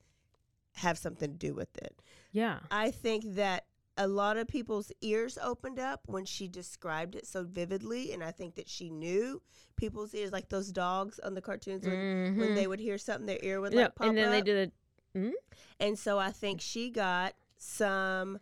have 0.76 0.98
something 0.98 1.32
to 1.32 1.38
do 1.38 1.54
with 1.54 1.76
it. 1.78 2.02
Yeah. 2.32 2.60
I 2.70 2.92
think 2.92 3.24
that 3.36 3.66
a 3.98 4.08
lot 4.08 4.38
of 4.38 4.48
people's 4.48 4.92
ears 5.02 5.38
opened 5.42 5.80
up 5.80 6.02
when 6.06 6.26
she 6.26 6.48
described 6.48 7.16
it 7.16 7.26
so 7.28 7.44
vividly, 7.44 8.14
and 8.14 8.24
I 8.24 8.32
think 8.32 8.56
that 8.56 8.70
she 8.70 8.90
knew 8.90 9.42
people's 9.76 10.14
ears, 10.14 10.32
like 10.32 10.50
those 10.50 10.72
dogs 10.72 11.20
on 11.20 11.34
the 11.34 11.42
cartoons, 11.42 11.86
when, 11.86 12.38
when 12.38 12.50
Mhm. 12.50 12.56
they 12.56 12.68
would 12.68 12.80
hear 12.80 12.98
something, 13.00 13.26
their 13.26 13.40
ear 13.42 13.60
would 13.60 13.74
No, 13.74 13.82
like 13.82 13.96
pop 13.96 14.08
and 14.08 14.18
then 14.18 14.30
they 14.32 14.40
up. 14.40 14.46
did 14.46 14.72
a. 15.16 15.18
Mm? 15.18 15.32
And 15.80 16.00
so 16.00 16.20
I 16.20 16.32
think 16.32 16.62
she 16.62 16.90
got 16.92 17.34
some. 17.58 18.40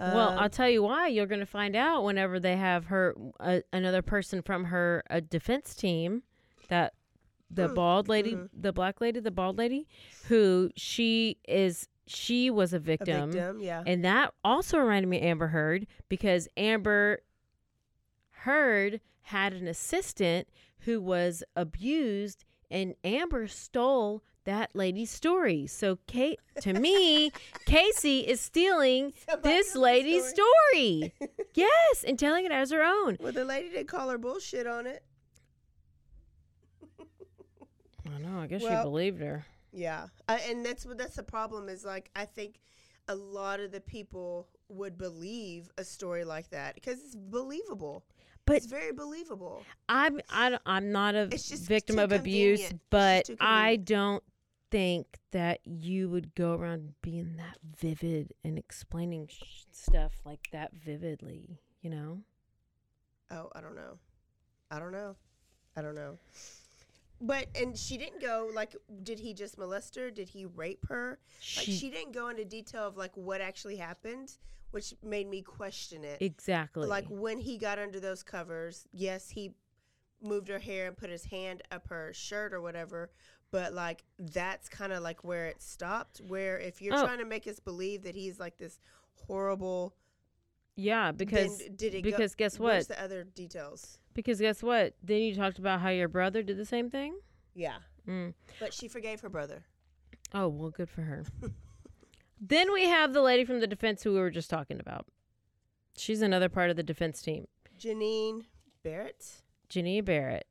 Well, 0.00 0.30
um, 0.30 0.38
I'll 0.38 0.50
tell 0.50 0.68
you 0.68 0.82
why. 0.82 1.08
You're 1.08 1.26
going 1.26 1.40
to 1.40 1.46
find 1.46 1.76
out 1.76 2.04
whenever 2.04 2.40
they 2.40 2.56
have 2.56 2.86
her 2.86 3.14
uh, 3.38 3.60
another 3.72 4.02
person 4.02 4.42
from 4.42 4.64
her 4.64 5.02
uh, 5.10 5.20
defense 5.20 5.74
team 5.74 6.22
that 6.68 6.94
the 7.50 7.68
bald 7.68 8.08
lady, 8.08 8.32
mhm. 8.32 8.48
the 8.54 8.72
black 8.72 9.00
lady, 9.00 9.20
the 9.20 9.30
bald 9.30 9.58
lady, 9.58 9.86
who 10.28 10.70
she 10.76 11.36
is. 11.46 11.86
She 12.06 12.50
was 12.50 12.72
a 12.72 12.76
a 12.76 12.80
victim. 12.80 13.30
victim, 13.30 13.60
yeah. 13.60 13.84
And 13.86 14.04
that 14.04 14.34
also 14.42 14.78
reminded 14.78 15.08
me 15.08 15.18
of 15.18 15.24
Amber 15.24 15.48
Heard 15.48 15.86
because 16.08 16.48
Amber 16.56 17.20
Heard 18.30 19.00
had 19.22 19.52
an 19.52 19.68
assistant 19.68 20.48
who 20.80 21.00
was 21.00 21.44
abused, 21.54 22.44
and 22.70 22.94
Amber 23.04 23.46
stole 23.46 24.24
that 24.50 24.74
lady's 24.74 25.10
story. 25.10 25.66
So, 25.68 25.98
Kate, 26.08 26.40
to 26.62 26.72
me, 26.72 27.30
Casey 27.66 28.20
is 28.20 28.40
stealing 28.40 29.12
this 29.42 29.76
lady's 29.76 30.24
story. 30.26 31.14
yes, 31.54 32.04
and 32.06 32.18
telling 32.18 32.44
it 32.44 32.52
as 32.52 32.72
her 32.72 32.82
own. 32.82 33.16
Well, 33.20 33.32
the 33.32 33.44
lady 33.44 33.70
didn't 33.70 33.86
call 33.88 34.08
her 34.10 34.18
bullshit 34.18 34.66
on 34.66 34.86
it. 34.86 35.04
I 38.12 38.18
know. 38.18 38.40
I 38.40 38.46
guess 38.48 38.62
Well- 38.62 38.82
she 38.82 38.88
believed 38.88 39.20
her. 39.20 39.46
Yeah, 39.72 40.06
I, 40.28 40.38
and 40.48 40.66
that's 40.66 40.84
what 40.84 40.98
that's 40.98 41.14
the 41.14 41.22
problem 41.22 41.68
is 41.68 41.84
like 41.84 42.10
I 42.16 42.24
think 42.24 42.58
a 43.06 43.14
lot 43.14 43.60
of 43.60 43.70
the 43.70 43.80
people 43.80 44.48
would 44.68 44.98
believe 44.98 45.70
a 45.78 45.84
story 45.84 46.24
like 46.24 46.50
that 46.50 46.74
because 46.74 46.98
it's 46.98 47.14
believable. 47.14 48.04
But 48.46 48.56
it's 48.56 48.66
very 48.66 48.90
believable. 48.90 49.62
I'm 49.88 50.20
I, 50.28 50.50
don't- 50.50 50.62
I'm 50.66 50.90
not 50.90 51.14
a 51.14 51.26
victim 51.26 52.00
of 52.00 52.10
abuse, 52.10 52.68
but 52.90 53.30
I 53.38 53.76
don't 53.76 54.24
think 54.70 55.18
that 55.32 55.60
you 55.64 56.08
would 56.08 56.34
go 56.34 56.54
around 56.54 56.94
being 57.02 57.36
that 57.36 57.58
vivid 57.78 58.32
and 58.44 58.58
explaining 58.58 59.26
sh- 59.28 59.64
stuff 59.72 60.12
like 60.24 60.48
that 60.52 60.72
vividly. 60.74 61.58
You 61.82 61.90
know? 61.90 62.18
Oh, 63.30 63.50
I 63.54 63.60
don't 63.60 63.74
know. 63.76 63.98
I 64.70 64.78
don't 64.78 64.92
know. 64.92 65.16
I 65.76 65.82
don't 65.82 65.94
know. 65.94 66.18
But 67.22 67.48
and 67.54 67.76
she 67.76 67.98
didn't 67.98 68.20
go 68.22 68.50
like 68.54 68.74
did 69.02 69.18
he 69.18 69.34
just 69.34 69.58
molest 69.58 69.94
her? 69.96 70.10
Did 70.10 70.28
he 70.28 70.46
rape 70.46 70.86
her? 70.88 71.18
Like 71.56 71.64
She- 71.66 71.72
she 71.72 71.90
didn't 71.90 72.12
go 72.12 72.28
into 72.28 72.44
detail 72.44 72.86
of 72.86 72.96
like 72.96 73.14
what 73.16 73.40
actually 73.40 73.76
happened, 73.76 74.32
which 74.70 74.94
made 75.02 75.28
me 75.28 75.42
question 75.42 76.02
it. 76.04 76.22
Exactly. 76.22 76.86
Like 76.88 77.06
when 77.08 77.38
he 77.38 77.58
got 77.58 77.78
under 77.78 78.00
those 78.00 78.22
covers, 78.22 78.86
yes, 78.92 79.28
he 79.30 79.52
moved 80.22 80.48
her 80.48 80.58
hair 80.58 80.86
and 80.86 80.96
put 80.96 81.10
his 81.10 81.24
hand 81.26 81.62
up 81.70 81.88
her 81.88 82.12
shirt 82.14 82.52
or 82.52 82.60
whatever, 82.60 83.10
but 83.50 83.72
like 83.74 84.04
that's 84.18 84.68
kind 84.68 84.92
of 84.92 85.02
like 85.02 85.24
where 85.24 85.46
it 85.46 85.60
stopped. 85.62 86.20
Where 86.26 86.58
if 86.58 86.80
you're 86.82 86.94
Oh. 86.96 87.04
trying 87.04 87.18
to 87.18 87.24
make 87.24 87.46
us 87.46 87.58
believe 87.60 88.02
that 88.04 88.14
he's 88.14 88.38
like 88.38 88.58
this 88.58 88.78
horrible, 89.14 89.94
yeah, 90.76 91.12
because 91.12 91.60
it? 91.60 91.78
go- 91.78 91.90
because 92.02 92.34
guess 92.34 92.58
Where's 92.58 92.88
what? 92.88 92.96
the 92.96 93.02
other 93.02 93.24
details? 93.24 93.98
Because 94.14 94.40
guess 94.40 94.62
what? 94.62 94.94
Then 95.02 95.22
you 95.22 95.34
talked 95.34 95.58
about 95.58 95.80
how 95.80 95.88
your 95.90 96.08
brother 96.08 96.42
did 96.42 96.56
the 96.56 96.64
same 96.64 96.90
thing. 96.90 97.18
Yeah, 97.54 97.78
Mm. 98.08 98.34
but 98.58 98.72
she 98.72 98.88
forgave 98.88 99.20
her 99.20 99.28
brother. 99.28 99.64
Oh 100.32 100.48
well, 100.48 100.70
good 100.70 100.88
for 100.88 101.02
her. 101.02 101.24
then 102.40 102.72
we 102.72 102.84
have 102.84 103.12
the 103.12 103.22
lady 103.22 103.44
from 103.44 103.60
the 103.60 103.66
defense 103.66 104.02
who 104.02 104.12
we 104.12 104.20
were 104.20 104.30
just 104.30 104.48
talking 104.50 104.80
about. 104.80 105.06
She's 105.96 106.22
another 106.22 106.48
part 106.48 106.70
of 106.70 106.76
the 106.76 106.82
defense 106.82 107.20
team, 107.20 107.46
Janine 107.78 108.44
Barrett. 108.82 109.42
Janine 109.68 110.04
Barrett. 110.04 110.46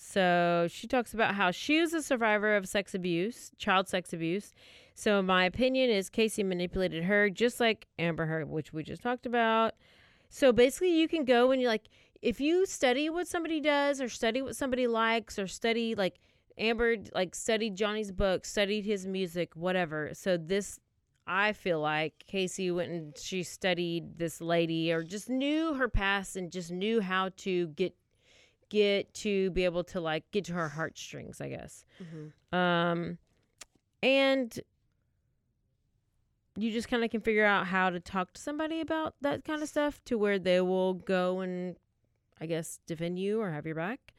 So 0.00 0.66
she 0.70 0.86
talks 0.86 1.14
about 1.14 1.34
how 1.34 1.50
she 1.50 1.80
was 1.80 1.92
a 1.92 2.02
survivor 2.02 2.56
of 2.56 2.68
sex 2.68 2.94
abuse, 2.94 3.50
child 3.58 3.88
sex 3.88 4.12
abuse. 4.12 4.52
So 4.94 5.22
my 5.22 5.44
opinion 5.44 5.90
is 5.90 6.10
Casey 6.10 6.42
manipulated 6.42 7.04
her 7.04 7.30
just 7.30 7.60
like 7.60 7.86
Amber 7.98 8.26
Heard, 8.26 8.48
which 8.48 8.72
we 8.72 8.82
just 8.82 9.02
talked 9.02 9.26
about. 9.26 9.74
So 10.28 10.52
basically, 10.52 10.98
you 10.98 11.08
can 11.08 11.24
go 11.24 11.50
and 11.50 11.62
you 11.62 11.68
like 11.68 11.88
if 12.20 12.40
you 12.40 12.66
study 12.66 13.08
what 13.08 13.28
somebody 13.28 13.60
does 13.60 14.00
or 14.00 14.08
study 14.08 14.42
what 14.42 14.56
somebody 14.56 14.86
likes 14.86 15.38
or 15.38 15.46
study 15.46 15.94
like 15.94 16.16
Amber 16.58 16.96
like 17.14 17.34
studied 17.34 17.76
Johnny's 17.76 18.10
book, 18.10 18.44
studied 18.44 18.84
his 18.84 19.06
music, 19.06 19.54
whatever. 19.54 20.10
So 20.14 20.36
this 20.36 20.80
I 21.26 21.52
feel 21.52 21.80
like 21.80 22.14
Casey 22.26 22.70
went 22.70 22.90
and 22.90 23.18
she 23.18 23.42
studied 23.42 24.18
this 24.18 24.40
lady 24.40 24.90
or 24.92 25.02
just 25.02 25.28
knew 25.28 25.74
her 25.74 25.88
past 25.88 26.36
and 26.36 26.50
just 26.50 26.70
knew 26.70 27.00
how 27.00 27.30
to 27.38 27.68
get 27.68 27.94
get 28.68 29.12
to 29.14 29.50
be 29.50 29.64
able 29.64 29.84
to 29.84 30.00
like 30.00 30.24
get 30.30 30.44
to 30.46 30.52
her 30.52 30.68
heartstrings, 30.68 31.40
I 31.40 31.48
guess. 31.48 31.84
Um 32.52 33.18
and 34.02 34.58
you 36.56 36.72
just 36.72 36.88
kind 36.88 37.04
of 37.04 37.10
can 37.10 37.20
figure 37.20 37.44
out 37.44 37.66
how 37.66 37.88
to 37.90 38.00
talk 38.00 38.32
to 38.32 38.40
somebody 38.40 38.80
about 38.80 39.14
that 39.20 39.44
kind 39.44 39.62
of 39.62 39.68
stuff 39.68 40.00
to 40.04 40.18
where 40.18 40.38
they 40.38 40.60
will 40.60 40.94
go 40.94 41.40
and 41.40 41.76
I 42.40 42.46
guess 42.46 42.80
defend 42.86 43.18
you 43.18 43.40
or 43.40 43.50
have 43.52 43.64
your 43.66 43.74
back. 43.76 44.14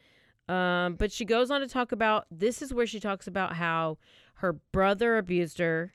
Um, 0.47 0.95
but 0.95 1.11
she 1.11 1.25
goes 1.25 1.51
on 1.51 1.61
to 1.61 1.67
talk 1.67 1.91
about 1.91 2.25
this 2.31 2.61
is 2.61 2.73
where 2.73 2.87
she 2.87 2.99
talks 2.99 3.27
about 3.27 3.57
how 3.57 3.97
her 4.35 4.53
brother 4.53 5.17
abused 5.17 5.59
her 5.59 5.93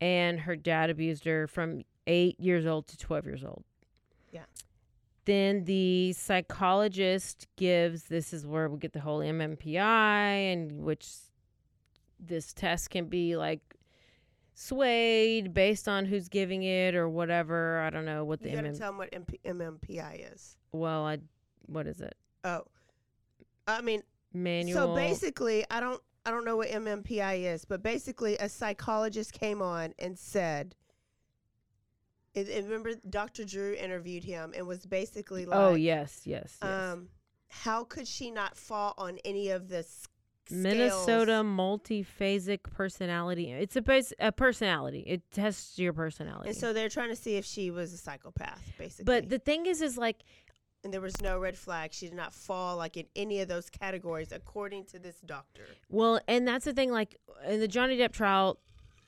and 0.00 0.40
her 0.40 0.54
dad 0.54 0.90
abused 0.90 1.24
her 1.24 1.46
from 1.46 1.82
eight 2.06 2.38
years 2.38 2.66
old 2.66 2.86
to 2.88 2.98
12 2.98 3.26
years 3.26 3.44
old. 3.44 3.64
Yeah. 4.30 4.44
Then 5.26 5.64
the 5.64 6.12
psychologist 6.14 7.46
gives 7.56 8.04
this 8.04 8.32
is 8.32 8.46
where 8.46 8.68
we 8.68 8.78
get 8.78 8.92
the 8.92 9.00
whole 9.00 9.20
MMPI 9.20 9.80
and 10.52 10.82
which 10.82 11.08
this 12.18 12.52
test 12.52 12.90
can 12.90 13.06
be 13.06 13.36
like 13.36 13.60
swayed 14.54 15.52
based 15.52 15.88
on 15.88 16.06
who's 16.06 16.28
giving 16.28 16.62
it 16.62 16.94
or 16.94 17.08
whatever. 17.08 17.80
I 17.80 17.90
don't 17.90 18.04
know 18.04 18.24
what 18.24 18.40
the 18.40 18.50
You 18.50 18.56
gotta 18.56 18.68
MM 18.70 18.78
tell 18.78 18.88
them 18.92 18.98
what 18.98 19.10
MP- 19.12 19.40
MMPI 19.44 20.32
is. 20.34 20.56
well, 20.72 21.04
I 21.04 21.18
what 21.66 21.86
is 21.86 22.00
it? 22.00 22.14
Oh, 22.44 22.62
I 23.66 23.80
mean, 23.80 24.02
Manual. 24.32 24.80
So 24.80 24.94
basically, 24.94 25.64
I 25.70 25.80
don't 25.80 26.00
I 26.24 26.30
don't 26.30 26.44
know 26.44 26.56
what 26.56 26.68
MMPI 26.68 27.52
is, 27.52 27.64
but 27.64 27.82
basically, 27.82 28.36
a 28.38 28.48
psychologist 28.48 29.32
came 29.32 29.60
on 29.60 29.92
and 29.98 30.16
said. 30.18 30.74
Remember, 32.36 32.92
Dr. 33.08 33.44
Drew 33.44 33.74
interviewed 33.74 34.24
him 34.24 34.52
and 34.56 34.66
was 34.66 34.84
basically 34.84 35.46
like, 35.46 35.58
oh 35.58 35.74
yes, 35.74 36.22
yes, 36.24 36.58
yes. 36.60 36.70
um, 36.92 37.08
how 37.48 37.84
could 37.84 38.06
she 38.06 38.30
not 38.30 38.56
fall 38.56 38.94
on 38.98 39.18
any 39.24 39.50
of 39.50 39.68
the 39.68 39.78
s- 39.78 40.06
Minnesota 40.50 41.32
scales? 41.32 41.46
multiphasic 41.46 42.62
personality. 42.64 43.50
It's 43.52 43.76
a 43.76 43.82
base, 43.82 44.12
a 44.18 44.32
personality. 44.32 45.00
It 45.06 45.22
tests 45.30 45.78
your 45.78 45.92
personality. 45.92 46.50
And 46.50 46.58
so 46.58 46.72
they're 46.72 46.88
trying 46.88 47.08
to 47.10 47.16
see 47.16 47.36
if 47.36 47.44
she 47.44 47.70
was 47.70 47.92
a 47.92 47.96
psychopath, 47.96 48.62
basically. 48.78 49.04
but 49.04 49.28
the 49.28 49.38
thing 49.38 49.66
is, 49.66 49.80
is 49.80 49.96
like 49.96 50.22
and 50.84 50.94
there 50.94 51.00
was 51.00 51.20
no 51.20 51.38
red 51.38 51.58
flag. 51.58 51.92
She 51.92 52.06
did 52.06 52.14
not 52.14 52.32
fall 52.32 52.76
like 52.76 52.96
in 52.96 53.06
any 53.16 53.40
of 53.40 53.48
those 53.48 53.68
categories, 53.70 54.30
according 54.30 54.84
to 54.86 55.00
this 55.00 55.16
doctor. 55.20 55.66
Well, 55.90 56.20
and 56.28 56.46
that's 56.46 56.64
the 56.64 56.72
thing. 56.72 56.92
Like 56.92 57.16
in 57.44 57.58
the 57.58 57.66
Johnny 57.66 57.98
Depp 57.98 58.12
trial, 58.12 58.60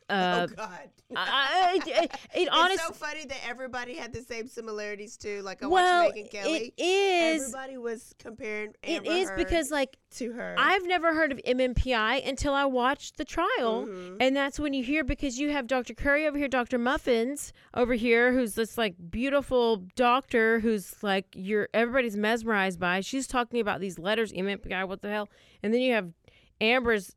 uh, 0.08 0.46
oh 0.50 0.54
God! 0.54 0.90
I, 1.16 1.80
I, 1.86 1.90
it, 2.04 2.10
it 2.34 2.48
honest, 2.52 2.74
it's 2.74 2.86
so 2.86 2.92
funny 2.92 3.24
that 3.24 3.38
everybody 3.48 3.94
had 3.94 4.12
the 4.12 4.20
same 4.20 4.46
similarities 4.46 5.16
too. 5.16 5.40
Like 5.42 5.62
I 5.62 5.66
well, 5.66 6.04
watched 6.04 6.16
Megyn 6.16 6.30
Kelly. 6.30 6.74
it 6.76 6.82
is. 6.82 7.42
Everybody 7.54 7.78
was 7.78 8.14
comparing. 8.18 8.74
It 8.82 8.98
Amber 9.06 9.10
is 9.10 9.28
Heard 9.30 9.38
because 9.38 9.70
like 9.70 9.96
to 10.16 10.32
her. 10.32 10.54
I've 10.58 10.86
never 10.86 11.14
heard 11.14 11.32
of 11.32 11.38
MMPI 11.46 12.28
until 12.28 12.52
I 12.52 12.66
watched 12.66 13.16
the 13.16 13.24
trial, 13.24 13.86
Mhm. 13.86 14.16
and 14.20 14.36
that's 14.36 14.58
when 14.60 14.74
you 14.74 14.82
hear 14.84 15.02
because 15.02 15.38
you 15.38 15.50
have 15.50 15.66
Dr. 15.66 15.94
Curry 15.94 16.26
over 16.26 16.36
here, 16.36 16.48
Dr. 16.48 16.78
Muffins 16.78 17.52
over 17.74 17.94
here, 17.94 18.32
who's 18.32 18.54
this 18.54 18.76
like 18.76 18.94
beautiful 19.10 19.78
doctor 19.96 20.60
who's 20.60 21.02
like 21.02 21.26
you're 21.34 21.68
everybody's 21.72 22.16
mesmerized 22.16 22.78
by. 22.78 23.00
She's 23.00 23.26
talking 23.26 23.60
about 23.60 23.80
these 23.80 23.98
letters, 23.98 24.32
MMPI, 24.32 24.86
what 24.86 25.00
the 25.00 25.08
hell, 25.08 25.28
and 25.62 25.72
then 25.72 25.80
you 25.80 25.94
have 25.94 26.12
Amber's 26.60 27.14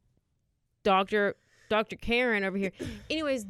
doctor, 0.84 1.36
Dr. 1.72 1.96
Karen 1.96 2.44
over 2.44 2.58
here. 2.58 2.74
Anyways, 3.10 3.46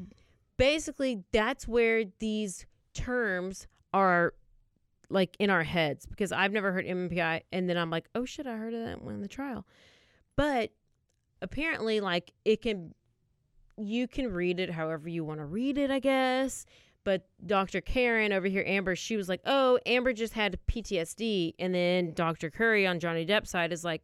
basically 0.56 1.24
that's 1.32 1.68
where 1.68 2.04
these 2.20 2.68
terms 2.94 3.68
are 3.96 4.36
like 5.10 5.36
in 5.40 5.50
our 5.50 5.64
heads 5.64 6.06
because 6.06 6.32
I've 6.32 6.52
never 6.52 6.72
heard 6.72 6.86
MMPI 6.86 7.42
and 7.52 7.68
then 7.68 7.78
I'm 7.78 7.90
like, 7.90 8.08
oh 8.14 8.24
shit, 8.24 8.46
I 8.46 8.58
heard 8.58 8.76
of 8.76 8.86
that 8.86 9.02
one 9.02 9.16
in 9.16 9.22
the 9.24 9.28
trial. 9.28 9.66
But 10.36 10.70
apparently, 11.42 12.00
like 12.00 12.32
it 12.46 12.62
can, 12.62 12.94
you 13.76 14.08
can 14.08 14.32
read 14.32 14.60
it 14.60 14.70
however 14.70 15.10
you 15.10 15.26
want 15.26 15.40
to 15.40 15.46
read 15.46 15.80
it, 15.80 15.90
I 15.90 15.98
guess. 15.98 16.68
But 17.04 17.28
Dr. 17.44 17.82
Karen 17.82 18.32
over 18.32 18.46
here, 18.46 18.64
Amber, 18.68 18.96
she 18.96 19.18
was 19.18 19.28
like, 19.28 19.42
oh, 19.48 19.80
Amber 19.88 20.14
just 20.14 20.34
had 20.34 20.60
PTSD. 20.68 21.56
And 21.58 21.74
then 21.74 22.14
Dr. 22.14 22.52
Curry 22.52 22.86
on 22.86 23.00
Johnny 23.00 23.26
Depp's 23.26 23.50
side 23.50 23.74
is 23.74 23.84
like, 23.84 24.04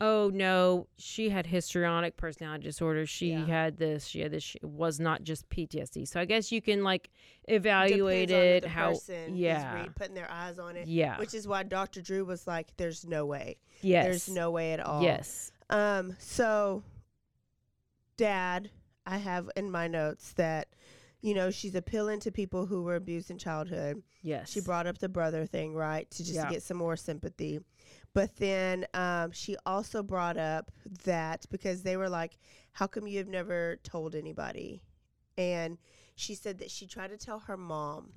oh 0.00 0.30
no, 0.32 0.86
she 0.96 1.28
had 1.28 1.46
histrionic 1.46 2.16
personality 2.16 2.62
disorder. 2.64 3.04
She 3.04 3.30
Yeah. 3.32 3.46
had 3.46 3.78
this, 3.78 4.06
she 4.06 4.20
had 4.20 4.30
this. 4.30 4.42
She, 4.44 4.58
it 4.62 4.68
was 4.68 5.00
not 5.00 5.24
just 5.24 5.48
PTSD. 5.50 6.06
So 6.06 6.20
I 6.20 6.24
guess 6.24 6.52
you 6.52 6.62
can 6.62 6.84
like 6.84 7.10
evaluate 7.48 8.28
Depends 8.28 8.64
it 8.64 8.68
how, 8.70 8.94
yeah, 9.34 9.86
putting 9.96 10.14
their 10.14 10.30
eyes 10.30 10.58
on 10.58 10.76
it. 10.76 10.86
Yeah. 10.86 11.18
which 11.18 11.34
is 11.34 11.48
why 11.48 11.64
Dr. 11.64 12.00
Drew 12.00 12.24
was 12.24 12.46
like, 12.46 12.68
"There's 12.76 13.04
no 13.06 13.26
way. 13.26 13.56
yes, 13.82 14.04
There's 14.04 14.28
no 14.28 14.50
way 14.52 14.72
at 14.72 14.80
all." 14.80 15.02
yes, 15.02 15.50
Um. 15.70 16.14
So, 16.20 16.82
Dad, 18.16 18.70
I 19.06 19.18
have 19.18 19.48
in 19.56 19.70
my 19.70 19.86
notes 19.88 20.32
that, 20.34 20.68
you 21.22 21.34
know, 21.34 21.50
she's 21.50 21.74
appealing 21.74 22.20
to 22.20 22.32
people 22.32 22.66
who 22.66 22.82
were 22.82 22.96
abused 22.96 23.30
in 23.30 23.38
childhood. 23.38 24.02
yes. 24.22 24.50
She 24.50 24.60
brought 24.60 24.86
up 24.86 24.98
the 24.98 25.08
brother 25.08 25.46
thing, 25.46 25.74
right, 25.74 26.10
to 26.10 26.18
just 26.18 26.34
Yeah. 26.34 26.50
get 26.50 26.62
some 26.62 26.76
more 26.76 26.96
sympathy. 26.96 27.60
But 28.14 28.36
then 28.36 28.86
um, 28.94 29.30
she 29.32 29.56
also 29.64 30.02
brought 30.02 30.36
up 30.36 30.70
that 31.04 31.46
because 31.50 31.82
they 31.82 31.96
were 31.96 32.08
like, 32.08 32.38
"How 32.72 32.86
come 32.86 33.06
you 33.06 33.18
have 33.18 33.28
never 33.28 33.76
told 33.82 34.14
anybody?" 34.14 34.82
And 35.36 35.78
she 36.16 36.34
said 36.34 36.58
that 36.58 36.70
she 36.70 36.86
tried 36.86 37.08
to 37.10 37.16
tell 37.16 37.38
her 37.40 37.56
mom 37.56 38.12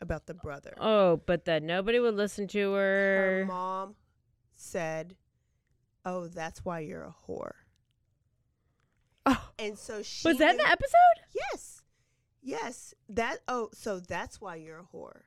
about 0.00 0.26
the 0.26 0.34
brother. 0.34 0.74
Oh, 0.78 1.16
but 1.26 1.44
that 1.46 1.62
nobody 1.62 1.98
would 1.98 2.14
listen 2.14 2.46
to 2.48 2.72
Her 2.72 3.38
her. 3.40 3.44
mom 3.46 3.94
said, 4.56 5.16
"Oh, 6.04 6.28
that's 6.28 6.64
why 6.64 6.80
you're 6.80 7.04
a 7.04 7.14
whore." 7.26 7.52
Oh, 9.26 9.50
And 9.58 9.78
so 9.78 10.02
she 10.02 10.28
was 10.28 10.38
that 10.38 10.50
in 10.52 10.56
the 10.56 10.68
episode? 10.68 11.18
Yes. 11.52 11.82
Yes. 12.42 12.94
That 13.08 13.38
oh, 13.48 13.70
so 13.72 13.98
that's 14.00 14.40
why 14.40 14.56
you're 14.56 14.78
a 14.80 14.96
whore. 14.96 15.22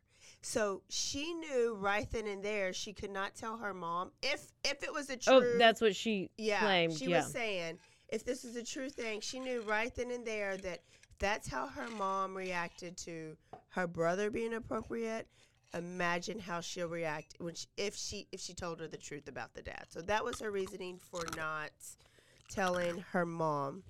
So 0.45 0.84
she 0.89 1.34
knew 1.34 1.75
right 1.79 2.08
then 2.12 2.27
and 2.27 2.43
there 2.43 2.71
she 2.71 2.93
could 2.93 3.10
not 3.10 3.34
tell 3.34 3.58
her 3.58 3.73
mom 3.73 4.12
if 4.21 4.45
if 4.63 4.84
it 4.84 4.93
was 4.93 5.10
a 5.10 5.17
true 5.17 5.34
Oh, 5.34 5.58
that's 5.58 5.81
what 5.81 5.95
she 5.95 6.29
yeah, 6.38 6.60
claimed. 6.60 6.93
she 6.93 7.05
yeah. 7.08 7.17
was 7.17 7.31
saying 7.31 7.79
if 8.10 8.23
this 8.23 8.43
was 8.43 8.55
a 8.55 8.63
true 8.63 8.89
thing, 8.89 9.21
she 9.21 9.39
knew 9.39 9.62
right 9.62 9.93
then 9.95 10.12
and 10.12 10.23
there 10.23 10.55
that 10.58 10.81
that's 11.17 11.47
how 11.47 11.65
her 11.67 11.88
mom 11.97 12.38
reacted 12.38 12.95
to 12.97 13.36
her 13.69 13.88
brother 13.88 14.29
being 14.29 14.53
appropriate. 14.53 15.27
Imagine 15.73 16.38
how 16.38 16.62
she'll 16.62 16.89
react 16.89 17.34
when 17.39 17.55
she, 17.55 17.65
if 17.75 17.95
she 17.95 18.27
if 18.31 18.39
she 18.39 18.53
told 18.53 18.79
her 18.81 18.88
the 18.88 18.97
truth 18.97 19.27
about 19.27 19.55
the 19.55 19.63
dad. 19.63 19.88
So 19.89 20.01
that 20.03 20.23
was 20.23 20.39
her 20.41 20.51
reasoning 20.51 20.99
for 20.99 21.23
not 21.36 21.71
telling 22.49 23.03
her 23.13 23.25
mom. 23.25 23.81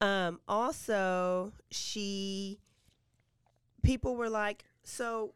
Um, 0.00 0.40
also, 0.48 1.52
she 1.70 2.58
people 3.84 4.16
were 4.16 4.28
like, 4.28 4.64
so 4.82 5.34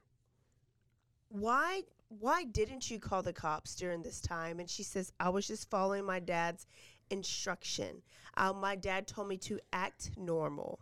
why 1.29 1.83
why 2.21 2.45
didn't 2.45 2.91
you 2.91 3.01
call 3.01 3.23
the 3.23 3.33
cops 3.33 3.75
during 3.75 4.03
this 4.03 4.21
time? 4.21 4.61
And 4.61 4.71
she 4.71 4.83
says, 4.83 5.13
I 5.19 5.31
was 5.31 5.49
just 5.49 5.69
following 5.69 6.05
my 6.05 6.21
dad's 6.21 6.67
instruction. 7.11 8.03
Uh, 8.37 8.53
my 8.53 8.77
dad 8.77 9.07
told 9.07 9.29
me 9.29 9.37
to 9.39 9.59
act 9.73 10.11
normal, 10.17 10.79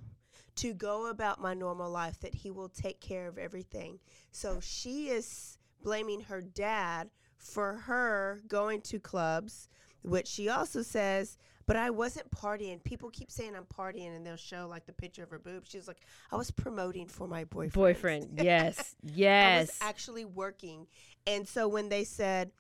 to 0.57 0.75
go 0.75 1.09
about 1.09 1.41
my 1.41 1.55
normal 1.55 1.91
life, 1.91 2.21
that 2.21 2.35
he 2.35 2.51
will 2.51 2.69
take 2.69 3.01
care 3.01 3.29
of 3.29 3.39
everything. 3.39 3.99
So 4.31 4.59
she 4.61 5.09
is 5.09 5.59
blaming 5.83 6.23
her 6.23 6.43
dad 6.43 7.09
for 7.39 7.75
her 7.75 8.43
going 8.47 8.83
to 8.83 8.99
clubs, 8.99 9.69
which 10.03 10.27
she 10.27 10.49
also 10.49 10.83
says, 10.83 11.39
but 11.67 11.77
I 11.77 11.91
wasn't 11.91 12.31
partying. 12.31 12.83
People 12.83 13.11
keep 13.11 13.31
saying 13.31 13.55
I'm 13.57 13.65
partying 13.65 14.15
and 14.15 14.27
they'll 14.27 14.37
show 14.37 14.67
like 14.69 14.87
the 14.87 14.93
picture 14.93 15.23
of 15.23 15.31
her 15.31 15.39
boobs. 15.39 15.71
She's 15.71 15.89
like, 15.89 16.01
I 16.31 16.37
was 16.37 16.51
promoting 16.51 17.07
for 17.07 17.27
my 17.29 17.45
boyfriend. 17.45 17.73
Boyfriend. 17.73 18.41
Yes. 18.43 18.95
yes. 19.03 19.57
I 19.57 19.61
was 19.61 19.79
actually 19.81 20.25
working. 20.25 20.87
And 21.27 21.47
so 21.47 21.69
when 21.69 21.89
they 21.89 22.05
said, 22.05 22.51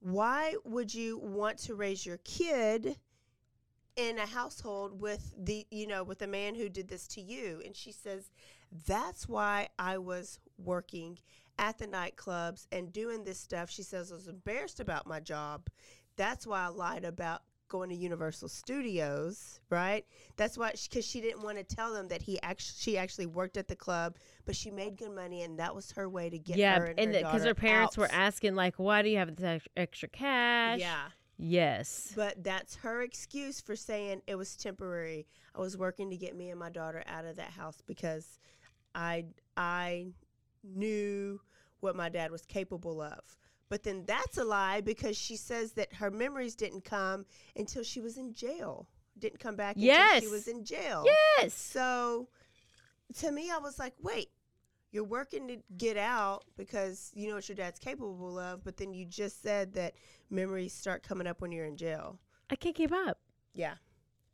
why 0.00 0.56
would 0.64 0.92
you 0.92 1.18
want 1.18 1.58
to 1.58 1.74
raise 1.74 2.04
your 2.04 2.18
kid 2.18 2.96
in 3.96 4.18
a 4.18 4.26
household 4.26 5.00
with 5.00 5.34
the 5.38 5.66
you 5.70 5.86
know 5.86 6.02
with 6.02 6.22
a 6.22 6.26
man 6.26 6.54
who 6.54 6.68
did 6.68 6.88
this 6.88 7.06
to 7.06 7.20
you 7.20 7.60
and 7.64 7.76
she 7.76 7.92
says 7.92 8.30
that's 8.86 9.28
why 9.28 9.68
i 9.78 9.98
was 9.98 10.38
working 10.56 11.18
at 11.58 11.76
the 11.78 11.86
nightclubs 11.86 12.66
and 12.72 12.90
doing 12.90 13.22
this 13.22 13.38
stuff 13.38 13.70
she 13.70 13.82
says 13.82 14.10
i 14.10 14.14
was 14.14 14.28
embarrassed 14.28 14.80
about 14.80 15.06
my 15.06 15.20
job 15.20 15.68
that's 16.16 16.46
why 16.46 16.64
i 16.64 16.68
lied 16.68 17.04
about 17.04 17.42
going 17.72 17.88
to 17.88 17.96
universal 17.96 18.48
studios 18.48 19.58
right 19.70 20.04
that's 20.36 20.58
why 20.58 20.70
because 20.88 21.06
she 21.06 21.22
didn't 21.22 21.42
want 21.42 21.56
to 21.56 21.64
tell 21.64 21.92
them 21.94 22.06
that 22.06 22.20
he 22.20 22.38
actually 22.42 22.74
she 22.78 22.98
actually 22.98 23.24
worked 23.24 23.56
at 23.56 23.66
the 23.66 23.74
club 23.74 24.14
but 24.44 24.54
she 24.54 24.70
made 24.70 24.96
good 24.96 25.10
money 25.10 25.42
and 25.42 25.58
that 25.58 25.74
was 25.74 25.90
her 25.92 26.08
way 26.08 26.28
to 26.28 26.38
get 26.38 26.58
yeah, 26.58 26.78
her 26.78 26.84
and, 26.84 26.98
and 27.00 27.14
her, 27.14 27.20
because 27.20 27.40
her 27.40 27.48
daughter 27.48 27.54
parents 27.54 27.96
were 27.96 28.10
asking 28.12 28.54
like, 28.54 28.74
"Why 28.76 29.00
do 29.00 29.08
you 29.08 29.16
have 29.16 29.34
this 29.36 29.62
extra 29.76 30.08
cash?" 30.08 30.80
yeah 30.80 31.08
Yes. 31.38 32.12
But 32.14 32.44
that's 32.44 32.76
her 32.76 33.02
excuse 33.02 33.60
for 33.60 33.74
saying 33.74 34.22
it 34.28 34.36
was 34.36 34.54
temporary. 34.56 35.26
I 35.56 35.60
was 35.60 35.76
working 35.76 36.08
to 36.10 36.16
get 36.16 36.36
me 36.36 36.50
and 36.50 36.60
my 36.60 36.70
daughter 36.70 37.02
out 37.06 37.24
of 37.24 37.36
that 37.36 37.50
house 37.50 37.78
because 37.84 38.38
I 38.94 39.24
I 39.56 40.06
knew 40.62 41.40
what 41.80 41.96
my 41.96 42.08
dad 42.08 42.30
was 42.30 42.44
capable 42.46 43.00
of. 43.00 43.18
But 43.72 43.84
then 43.84 44.04
that's 44.04 44.36
a 44.36 44.44
lie 44.44 44.82
because 44.82 45.16
she 45.16 45.34
says 45.34 45.72
that 45.72 45.94
her 45.94 46.10
memories 46.10 46.54
didn't 46.54 46.84
come 46.84 47.24
until 47.56 47.82
she 47.82 48.02
was 48.02 48.18
in 48.18 48.34
jail. 48.34 48.86
Didn't 49.18 49.40
come 49.40 49.56
back 49.56 49.76
until 49.76 50.20
she 50.20 50.26
was 50.26 50.46
in 50.46 50.62
jail. 50.62 51.06
Yes. 51.06 51.54
So 51.54 52.28
to 53.20 53.32
me 53.32 53.50
I 53.50 53.56
was 53.56 53.78
like, 53.78 53.94
"Wait, 54.02 54.28
you're 54.90 55.04
working 55.04 55.48
to 55.48 55.56
get 55.78 55.96
out 55.96 56.44
because 56.58 57.12
you 57.14 57.30
know 57.30 57.36
what 57.36 57.48
your 57.48 57.56
dad's 57.56 57.78
capable 57.78 58.38
of, 58.38 58.62
but 58.62 58.76
then 58.76 58.92
you 58.92 59.06
just 59.06 59.42
said 59.42 59.72
that 59.72 59.94
memories 60.28 60.74
start 60.74 61.02
coming 61.02 61.26
up 61.26 61.40
when 61.40 61.50
you're 61.50 61.64
in 61.64 61.78
jail." 61.78 62.18
I 62.50 62.56
can't 62.56 62.76
keep 62.76 62.92
up. 62.92 63.20
Yeah. 63.54 63.76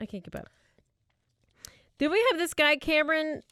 I 0.00 0.06
can't 0.06 0.24
keep 0.24 0.34
up. 0.34 0.48
Then 1.98 2.10
we 2.10 2.26
have 2.32 2.40
this 2.40 2.54
guy, 2.54 2.74
Cameron 2.74 3.42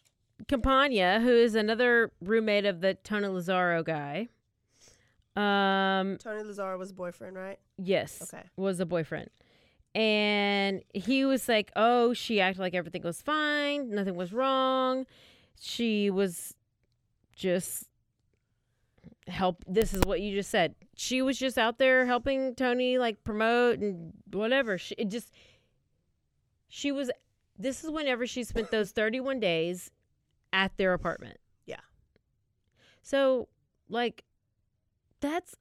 Campana, 0.48 1.20
who 1.20 1.30
is 1.30 1.54
another 1.54 2.10
roommate 2.20 2.66
of 2.66 2.80
the 2.80 2.94
Tony 2.94 3.28
Lazzaro 3.28 3.84
guy. 3.84 4.30
Um, 5.36 6.16
Tony 6.18 6.42
Lazzaro 6.42 6.78
was 6.78 6.92
boyfriend, 6.92 7.36
right? 7.36 7.58
yes. 7.78 8.22
Okay. 8.22 8.44
Was 8.56 8.80
a 8.80 8.86
boyfriend. 8.86 9.28
And 9.94 10.82
he 10.92 11.24
was 11.24 11.48
like, 11.48 11.70
oh, 11.74 12.12
she 12.12 12.40
acted 12.40 12.60
like 12.60 12.74
everything 12.74 13.02
was 13.02 13.22
fine, 13.22 13.90
nothing 13.90 14.14
was 14.14 14.32
wrong. 14.32 15.06
She 15.58 16.10
was 16.10 16.54
just 17.34 17.88
help. 19.26 19.64
This 19.66 19.94
is 19.94 20.02
what 20.04 20.20
you 20.20 20.34
just 20.34 20.50
said. 20.50 20.74
She 20.96 21.22
was 21.22 21.38
just 21.38 21.56
out 21.56 21.78
there 21.78 22.04
helping 22.04 22.54
Tony 22.54 22.98
like 22.98 23.24
promote 23.24 23.78
and 23.78 24.12
whatever. 24.32 24.76
She 24.76 24.94
just, 25.06 25.32
she 26.68 26.92
was, 26.92 27.10
this 27.58 27.82
is 27.82 27.90
whenever 27.90 28.26
she 28.26 28.44
spent 28.44 28.70
those 28.70 28.90
31 28.90 29.40
days 29.40 29.90
at 30.52 30.76
their 30.76 30.92
apartment. 30.92 31.38
Yeah. 31.64 31.80
So, 33.02 33.48
like, 33.88 34.24
that's 35.20 35.54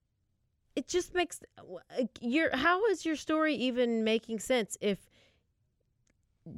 it. 0.76 0.88
Just 0.88 1.13
makes 1.13 1.39
your 2.22 2.56
how 2.56 2.86
is 2.88 3.06
your 3.06 3.15
story 3.15 3.56
even 3.56 4.04
making 4.04 4.39
sense 4.39 4.78
if 4.82 5.10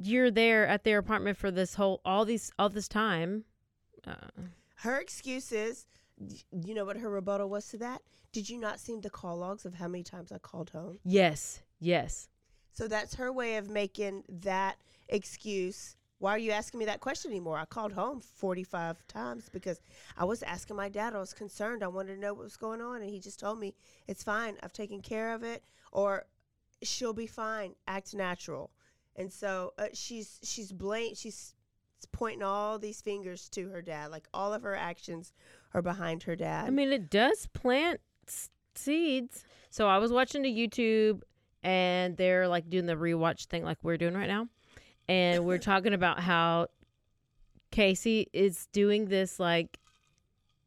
you're 0.02 0.30
there 0.30 0.66
at 0.66 0.84
their 0.84 0.98
apartment 0.98 1.36
for 1.38 1.50
this 1.50 1.74
whole 1.74 2.00
all 2.04 2.24
these 2.24 2.50
all 2.58 2.68
this 2.68 2.88
time? 2.88 3.44
Uh, 4.06 4.14
Her 4.76 4.98
excuse 5.00 5.50
is, 5.52 5.86
you 6.64 6.74
know 6.74 6.84
what 6.84 6.96
her 6.98 7.10
rebuttal 7.10 7.48
was 7.48 7.68
to 7.68 7.78
that? 7.78 8.02
Did 8.32 8.48
you 8.50 8.58
not 8.58 8.78
see 8.80 8.96
the 8.96 9.10
call 9.10 9.36
logs 9.38 9.64
of 9.64 9.74
how 9.74 9.88
many 9.88 10.04
times 10.04 10.30
I 10.32 10.38
called 10.38 10.70
home? 10.70 10.98
yes, 11.04 11.62
yes, 11.80 12.28
So 12.72 12.86
that's 12.88 13.14
her 13.16 13.32
way 13.32 13.56
of 13.56 13.68
making 13.70 14.24
that 14.28 14.76
excuse. 15.08 15.96
Why 16.20 16.32
are 16.32 16.38
you 16.38 16.50
asking 16.50 16.78
me 16.80 16.86
that 16.86 17.00
question 17.00 17.30
anymore? 17.30 17.58
I 17.58 17.64
called 17.64 17.92
home 17.92 18.20
45 18.20 19.06
times 19.06 19.48
because 19.52 19.80
I 20.16 20.24
was 20.24 20.42
asking 20.42 20.76
my 20.76 20.88
dad. 20.88 21.14
I 21.14 21.18
was 21.20 21.32
concerned. 21.32 21.84
I 21.84 21.88
wanted 21.88 22.14
to 22.14 22.20
know 22.20 22.34
what 22.34 22.42
was 22.42 22.56
going 22.56 22.80
on. 22.80 23.02
And 23.02 23.10
he 23.10 23.20
just 23.20 23.38
told 23.38 23.60
me, 23.60 23.74
it's 24.08 24.24
fine. 24.24 24.56
I've 24.62 24.72
taken 24.72 25.00
care 25.00 25.32
of 25.32 25.44
it. 25.44 25.62
Or 25.92 26.26
she'll 26.82 27.12
be 27.12 27.26
fine. 27.28 27.74
Act 27.86 28.14
natural. 28.14 28.70
And 29.14 29.32
so 29.32 29.74
uh, 29.78 29.86
she's 29.94 30.38
she's 30.44 30.70
blame 30.72 31.14
she's 31.16 31.54
pointing 32.12 32.42
all 32.42 32.78
these 32.78 33.00
fingers 33.00 33.48
to 33.50 33.68
her 33.70 33.82
dad. 33.82 34.10
Like 34.10 34.28
all 34.32 34.52
of 34.52 34.62
her 34.62 34.76
actions 34.76 35.32
are 35.74 35.82
behind 35.82 36.24
her 36.24 36.36
dad. 36.36 36.66
I 36.66 36.70
mean, 36.70 36.92
it 36.92 37.10
does 37.10 37.46
plant 37.52 38.00
s- 38.26 38.50
seeds. 38.74 39.44
So 39.70 39.86
I 39.88 39.98
was 39.98 40.12
watching 40.12 40.42
the 40.42 40.50
YouTube, 40.52 41.22
and 41.62 42.16
they're 42.16 42.48
like 42.48 42.70
doing 42.70 42.86
the 42.86 42.94
rewatch 42.94 43.46
thing, 43.46 43.64
like 43.64 43.78
we're 43.82 43.96
doing 43.96 44.14
right 44.14 44.28
now, 44.28 44.46
and 45.08 45.44
we're 45.44 45.58
talking 45.58 45.94
about 45.94 46.20
how 46.20 46.68
Casey 47.70 48.28
is 48.32 48.66
doing 48.72 49.06
this 49.06 49.38
like 49.40 49.78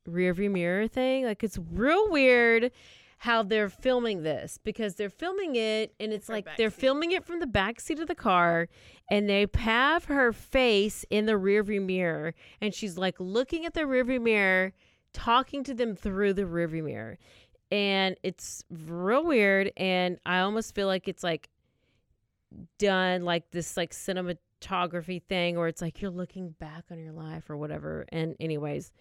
rear 0.06 0.34
view 0.34 0.49
mirror 0.49 0.88
thing. 0.88 1.25
Like 1.25 1.43
it's 1.43 1.58
real 1.71 2.10
weird 2.10 2.71
how 3.19 3.43
they're 3.43 3.69
filming 3.69 4.23
this 4.23 4.58
because 4.63 4.95
they're 4.95 5.10
filming 5.10 5.56
it 5.56 5.93
and 5.99 6.12
it's 6.12 6.27
Her 6.27 6.34
like 6.34 6.47
they're 6.58 6.71
seat. 6.71 6.82
filming 6.82 7.12
it 7.12 7.23
from 7.23 7.39
the 7.39 7.45
back 7.45 7.80
seat 7.80 7.99
of 7.99 8.08
the 8.08 8.15
car 8.15 8.67
and 9.12 9.30
they 9.30 9.45
have 9.58 10.06
her 10.06 10.34
face 10.34 11.06
in 11.12 11.27
the 11.27 11.38
rear 11.38 11.62
view 11.62 11.82
mirror 11.82 12.34
and 12.62 12.73
she's 12.73 12.97
like 12.97 13.15
looking 13.19 13.63
at 13.63 13.75
the 13.75 13.86
rear 13.86 14.04
view 14.04 14.19
mirror 14.19 14.73
talking 15.13 15.63
to 15.63 15.75
them 15.75 15.95
through 15.95 16.34
the 16.34 16.47
rear 16.47 16.67
view 16.67 16.82
mirror 16.82 17.19
and 17.71 18.15
it's 18.23 18.63
real 18.88 19.23
weird 19.23 19.71
and 19.77 20.17
i 20.25 20.39
almost 20.39 20.73
feel 20.73 20.88
like 20.88 21.08
it's 21.08 21.23
like 21.23 21.47
done 22.78 23.24
like 23.24 23.50
this 23.52 23.78
like 23.78 23.92
cinematography 23.92 25.22
thing 25.24 25.58
where 25.58 25.68
it's 25.68 25.82
like 25.82 26.02
you're 26.02 26.12
looking 26.12 26.50
back 26.60 26.86
on 26.92 27.00
your 27.00 27.14
life 27.14 27.50
or 27.50 27.58
whatever. 27.58 28.06
And 28.12 28.36
anyways 28.40 28.92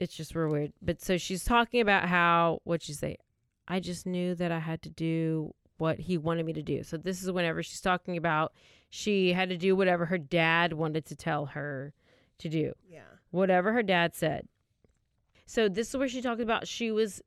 it's 0.00 0.16
just 0.16 0.34
real 0.34 0.48
weird. 0.48 0.72
But 0.82 1.00
so 1.00 1.18
she's 1.18 1.44
talking 1.44 1.80
about 1.80 2.08
how 2.08 2.60
what'd 2.64 2.82
she 2.82 2.94
say? 2.94 3.18
I 3.68 3.78
just 3.78 4.06
knew 4.06 4.34
that 4.34 4.50
i 4.50 4.58
had 4.58 4.82
to 4.82 4.90
do 4.90 5.54
what 5.78 6.00
he 6.00 6.18
wanted 6.18 6.44
me 6.44 6.52
to 6.54 6.62
do. 6.62 6.82
So 6.82 6.96
this 6.96 7.22
is 7.22 7.30
whenever 7.30 7.62
she's 7.62 7.80
talking 7.80 8.16
about 8.16 8.52
she 8.88 9.32
had 9.32 9.50
to 9.50 9.56
do 9.56 9.76
whatever 9.76 10.06
her 10.06 10.18
dad 10.18 10.72
wanted 10.72 11.06
to 11.06 11.16
tell 11.16 11.46
her 11.46 11.92
to 12.38 12.48
do. 12.48 12.72
Yeah. 12.88 13.02
whatever 13.30 13.72
her 13.72 13.82
dad 13.82 14.14
said. 14.14 14.48
So 15.46 15.68
this 15.68 15.90
is 15.90 15.96
where 15.96 16.08
she 16.08 16.22
talked 16.22 16.40
about 16.40 16.66
she 16.66 16.90
was 16.90 17.22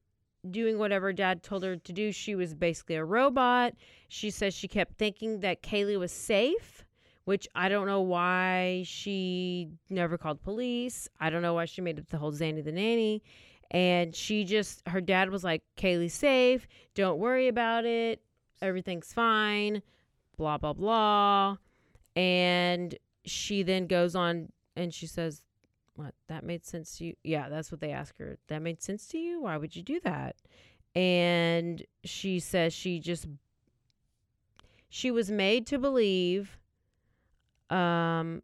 doing 0.50 0.78
whatever 0.78 1.14
dad 1.14 1.44
told 1.44 1.64
her 1.64 1.76
to 1.76 1.94
do. 1.94 2.12
She 2.12 2.36
was 2.36 2.54
basically 2.54 2.96
a 2.96 3.06
robot. 3.06 3.74
She 4.08 4.30
says 4.30 4.54
she 4.54 4.68
kept 4.68 4.98
thinking 4.98 5.40
that 5.40 5.64
Caylee 5.64 6.00
was 6.00 6.12
safe, 6.12 6.84
which 7.26 7.48
I 7.56 7.70
don't 7.70 7.88
know 7.88 8.02
why 8.02 8.84
she 8.86 9.70
never 9.90 10.18
called 10.18 10.44
police. 10.44 11.08
I 11.20 11.30
don't 11.30 11.42
know 11.42 11.54
why 11.54 11.66
she 11.66 11.82
made 11.82 12.00
up 12.00 12.10
the 12.10 12.18
whole 12.18 12.32
Zanny 12.32 12.64
the 12.64 12.72
nanny. 12.72 13.24
And 13.72 14.16
she 14.16 14.44
just 14.44 14.88
her 14.88 15.02
dad 15.02 15.30
was 15.30 15.44
like, 15.44 15.64
Caylee's 15.78 16.14
safe, 16.14 16.68
don't 16.94 17.18
worry 17.18 17.48
about 17.48 17.86
it. 17.86 18.22
Everything's 18.62 19.12
fine. 19.12 19.82
Blah 20.38 20.58
blah 20.58 20.74
blah. 20.74 21.58
And 22.16 22.96
she 23.26 23.64
then 23.64 23.88
goes 23.88 24.16
on 24.16 24.50
and 24.76 24.94
she 24.94 25.08
says, 25.08 25.42
What? 25.96 26.14
That 26.28 26.44
made 26.44 26.66
sense 26.66 26.98
to 26.98 27.06
you? 27.06 27.16
Yeah, 27.24 27.50
that's 27.50 27.72
what 27.72 27.82
they 27.82 27.92
ask 27.92 28.18
her. 28.18 28.38
That 28.48 28.62
made 28.62 28.82
sense 28.82 29.08
to 29.08 29.18
you? 29.18 29.42
Why 29.42 29.58
would 29.58 29.76
you 29.76 29.84
do 29.84 30.00
that? 30.04 30.36
And 30.96 31.84
she 32.04 32.40
says 32.40 32.74
she 32.74 33.00
just, 33.00 33.28
she 34.90 35.12
was 35.12 35.30
made 35.30 35.68
to 35.68 35.78
believe, 35.78 36.58
um, 37.70 38.42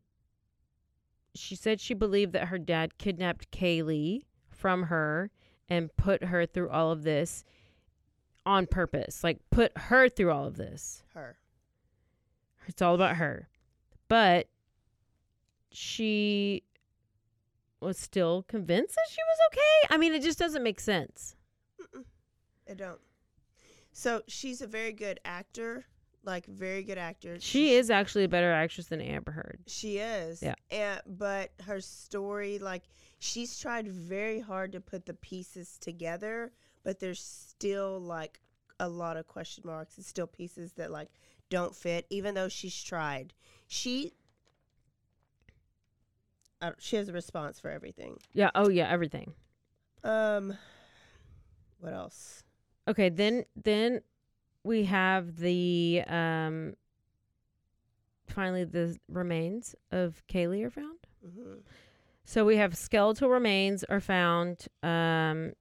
she 1.35 1.55
said 1.55 1.79
she 1.79 1.93
believed 1.93 2.33
that 2.33 2.47
her 2.47 2.57
dad 2.57 2.97
kidnapped 2.97 3.51
Caylee 3.51 4.25
from 4.49 4.83
her 4.83 5.31
and 5.69 5.95
put 5.95 6.25
her 6.25 6.45
through 6.45 6.69
all 6.69 6.91
of 6.91 7.03
this 7.03 7.43
on 8.45 8.65
purpose. 8.65 9.23
Like, 9.23 9.39
put 9.51 9.77
her 9.77 10.09
through 10.09 10.31
all 10.31 10.45
of 10.45 10.57
this. 10.57 11.03
Her. 11.13 11.37
It's 12.67 12.81
all 12.81 12.95
about 12.95 13.17
her. 13.17 13.47
But 14.07 14.47
she 15.71 16.63
was 17.81 17.97
still 17.97 18.43
convinced 18.43 18.95
that 18.95 19.07
she 19.09 19.21
was 19.27 19.37
okay. 19.51 19.93
I 19.95 19.97
mean, 19.97 20.13
it 20.13 20.21
just 20.21 20.39
doesn't 20.39 20.63
make 20.63 20.79
sense. 20.79 21.35
I 22.69 22.73
don't. 22.73 22.99
So 23.91 24.21
she's 24.27 24.61
a 24.61 24.67
very 24.67 24.93
good 24.93 25.19
actor, 25.25 25.85
like 26.23 26.45
very 26.45 26.83
good 26.83 26.97
actor. 26.97 27.37
She 27.39 27.73
is 27.73 27.89
actually 27.89 28.25
a 28.25 28.29
better 28.29 28.51
actress 28.51 28.87
than 28.87 29.01
Amber 29.01 29.31
Heard. 29.31 29.59
She 29.67 29.97
is. 29.97 30.41
Yeah. 30.41 30.55
And 30.69 31.01
but 31.05 31.51
her 31.65 31.81
story, 31.81 32.59
like 32.59 32.83
she's 33.17 33.57
tried 33.59 33.87
very 33.87 34.39
hard 34.39 34.71
to 34.73 34.81
put 34.81 35.05
the 35.05 35.15
pieces 35.15 35.77
together, 35.79 36.51
but 36.83 36.99
there's 36.99 37.21
still 37.21 37.99
like 37.99 38.39
a 38.79 38.87
lot 38.87 39.17
of 39.17 39.27
question 39.27 39.63
marks 39.65 39.97
and 39.97 40.05
still 40.05 40.27
pieces 40.27 40.73
that 40.73 40.91
like 40.91 41.09
don't 41.49 41.75
fit, 41.75 42.05
even 42.09 42.35
though 42.35 42.49
she's 42.49 42.81
tried. 42.81 43.33
She 43.67 44.13
she 46.77 46.95
has 46.95 47.09
a 47.09 47.13
response 47.13 47.59
for 47.59 47.69
everything. 47.69 48.17
Yeah. 48.33 48.51
Oh 48.55 48.69
yeah. 48.69 48.89
Everything. 48.89 49.33
Um, 50.03 50.57
what 51.79 51.93
else? 51.93 52.43
Okay. 52.87 53.09
Then 53.09 53.45
then 53.55 54.01
we 54.63 54.85
have 54.85 55.37
the 55.37 56.03
um. 56.07 56.75
Finally, 58.27 58.65
the 58.65 58.95
remains 59.07 59.75
of 59.91 60.21
Caylee 60.27 60.63
are 60.63 60.69
found. 60.69 60.99
Mm-hmm. 61.25 61.61
So 62.23 62.45
we 62.45 62.57
have 62.57 62.77
skeletal 62.77 63.27
remains 63.29 63.83
are 63.85 63.99
found. 63.99 64.67
Um, 64.83 65.53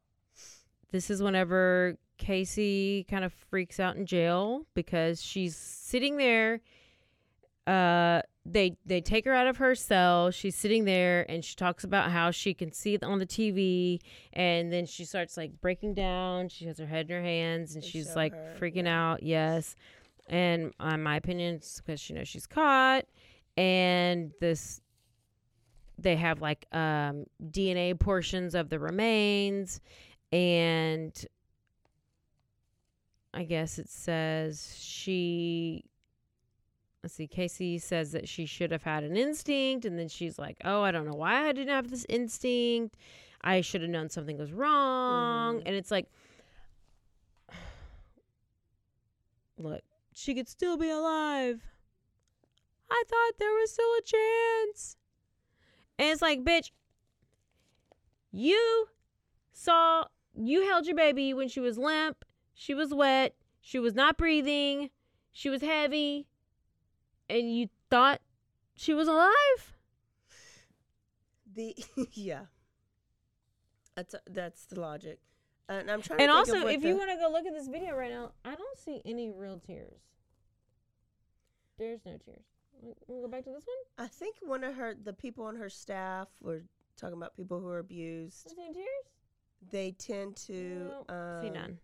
this 0.91 1.09
is 1.09 1.23
whenever 1.23 1.97
Casey 2.19 3.07
kind 3.09 3.25
of 3.25 3.33
freaks 3.33 3.81
out 3.81 3.97
in 3.97 4.05
jail 4.05 4.67
because 4.75 5.23
she's 5.23 5.57
sitting 5.57 6.19
there. 6.19 6.61
Uh, 7.67 8.21
they 8.51 8.77
they 8.87 9.01
take 9.01 9.25
her 9.25 9.35
out 9.35 9.47
of 9.47 9.59
her 9.59 9.75
cell. 9.75 10.31
She's 10.31 10.55
sitting 10.57 10.85
there 10.85 11.27
and 11.31 11.45
she 11.45 11.55
talks 11.55 11.85
about 11.85 12.11
how 12.11 12.31
she 12.31 12.55
can 12.55 12.73
see 12.73 12.95
it 12.95 13.03
on 13.03 13.19
the 13.19 13.27
TV, 13.27 14.01
and 14.33 14.73
then 14.73 14.87
she 14.87 15.05
starts 15.05 15.37
like 15.37 15.61
breaking 15.61 15.95
down. 15.95 16.49
She 16.49 16.65
has 16.67 16.79
her 16.79 16.87
head 16.87 17.11
in 17.11 17.17
her 17.17 17.23
hands 17.23 17.75
and 17.75 17.83
They 17.83 17.89
she's 17.89 18.17
like 18.17 18.33
her, 18.33 18.57
freaking 18.59 18.85
yeah. 18.85 19.13
out. 19.13 19.23
Yes, 19.23 19.77
and 20.29 20.73
uh, 20.81 20.97
my 20.97 21.17
opinion, 21.17 21.57
it's 21.57 21.81
because 21.81 22.01
she 22.01 22.15
knows 22.15 22.29
she's 22.29 22.47
caught, 22.47 23.05
and 23.57 24.33
this 24.41 24.81
they 25.99 26.17
have 26.17 26.41
like 26.41 26.67
um 26.73 27.25
DNA 27.45 27.99
portions 27.99 28.55
of 28.55 28.69
the 28.69 28.79
remains 28.79 29.81
and 30.33 31.27
I 33.35 33.45
guess 33.45 33.79
it 33.79 33.89
says 33.89 34.77
she 34.79 35.85
let's 37.03 37.15
see 37.15 37.27
Casey 37.27 37.79
says 37.79 38.13
that 38.13 38.29
she 38.29 38.47
should 38.47 38.71
have 38.71 38.83
had 38.83 39.05
an 39.05 39.17
instinct 39.17 39.85
and 39.85 39.99
then 39.99 40.09
she's 40.09 40.39
like, 40.39 40.57
"Oh, 40.65 40.83
I 40.83 40.91
don't 40.91 41.07
know 41.07 41.15
why 41.15 41.49
I 41.49 41.53
didn't 41.53 41.75
have 41.75 41.91
this 41.91 42.07
instinct. 42.09 42.97
I 43.43 43.61
should 43.61 43.83
have 43.83 43.91
known 43.91 44.09
something 44.11 44.39
was 44.39 44.53
wrong." 44.53 45.61
Mhm. 45.61 45.63
And 45.67 45.75
it's 45.77 45.91
like 45.91 46.09
look, 49.59 49.83
she 50.13 50.35
could 50.35 50.49
still 50.49 50.77
be 50.77 50.91
alive. 50.91 51.63
I 52.91 53.03
thought 53.07 53.39
there 53.39 53.53
was 53.53 53.73
still 53.73 53.93
a 53.99 54.03
chance. 54.03 54.97
And 55.99 56.09
it's 56.09 56.23
like, 56.23 56.45
bitch, 56.45 56.71
you 58.31 58.89
saw, 59.53 60.05
you 60.35 60.67
held 60.67 60.87
your 60.87 60.95
baby 60.97 61.35
when 61.35 61.49
she 61.49 61.61
was 61.61 61.77
limp, 61.77 62.25
she 62.55 62.75
was 62.75 62.95
wet, 62.95 63.35
she 63.61 63.79
was 63.79 63.95
not 63.95 64.17
breathing, 64.17 64.91
she 65.33 65.51
was 65.51 65.61
heavy, 65.61 66.28
and 67.29 67.53
you 67.55 67.69
thought 67.91 68.21
she 68.77 68.95
was 68.95 69.09
alive? 69.09 69.77
The 71.55 71.75
yeah. 72.13 72.43
That's 73.97 74.15
that's 74.31 74.67
the 74.67 74.81
logic. 74.81 75.19
And 75.69 75.91
I'm 75.91 76.01
trying 76.03 76.21
And 76.21 76.31
to 76.31 76.45
think 76.45 76.49
of 76.49 76.55
also, 76.65 76.69
if 76.69 76.81
the- 76.83 76.89
you 76.89 76.97
want 76.97 77.11
to 77.11 77.17
go 77.17 77.31
look 77.31 77.45
at 77.47 77.53
this 77.53 77.69
video 77.69 77.95
right 77.97 78.11
now, 78.11 78.33
I 78.45 78.55
don't 78.55 78.79
see 78.79 79.03
any 79.05 79.31
real 79.31 79.59
tears. 79.59 80.01
There's 81.79 82.01
no 82.07 82.17
tears. 82.25 82.45
To 82.83 82.95
go 83.23 83.29
back 83.29 83.45
to 83.45 83.51
this 83.51 83.65
one? 83.67 84.07
I 84.07 84.09
think 84.09 84.37
one 84.41 84.63
of 84.65 84.75
her 84.77 84.95
the 85.03 85.13
people 85.13 85.45
on 85.45 85.57
her 85.57 85.69
staff 85.69 86.29
were 86.41 86.63
talking 86.97 87.17
about 87.17 87.37
people 87.37 87.61
who 87.61 87.67
are 87.69 87.79
abused. 87.81 88.47
There's 88.47 88.57
no 88.57 88.73
tears? 88.73 88.87
They 89.71 89.91
tend 89.93 90.37
to 90.47 90.93
No, 91.09 91.15
um, 91.15 91.43
see 91.43 91.51
none. 91.51 91.79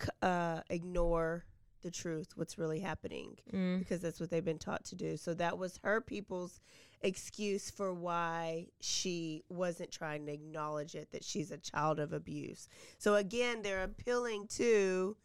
c- 0.00 0.08
uh, 0.22 0.60
ignore 0.70 1.44
the 1.86 1.90
truth, 1.92 2.32
what's 2.36 2.58
really 2.58 2.80
happening, 2.80 3.38
Mm. 3.52 3.78
because 3.78 4.00
that's 4.02 4.20
what 4.20 4.28
they've 4.30 4.44
been 4.44 4.58
taught 4.58 4.84
to 4.86 4.94
do. 4.96 5.16
So 5.16 5.32
that 5.34 5.56
was 5.56 5.78
her 5.84 6.00
people's 6.00 6.60
excuse 7.00 7.70
for 7.70 7.94
why 7.94 8.66
she 8.80 9.44
wasn't 9.48 9.90
trying 9.92 10.26
to 10.26 10.32
acknowledge 10.32 10.94
it 10.94 11.10
that 11.12 11.22
she's 11.24 11.50
a 11.50 11.58
child 11.58 11.98
of 12.00 12.12
abuse. 12.12 12.68
So 12.98 13.14
again, 13.14 13.62
they're 13.62 13.84
appealing 13.84 14.48
to 14.56 15.16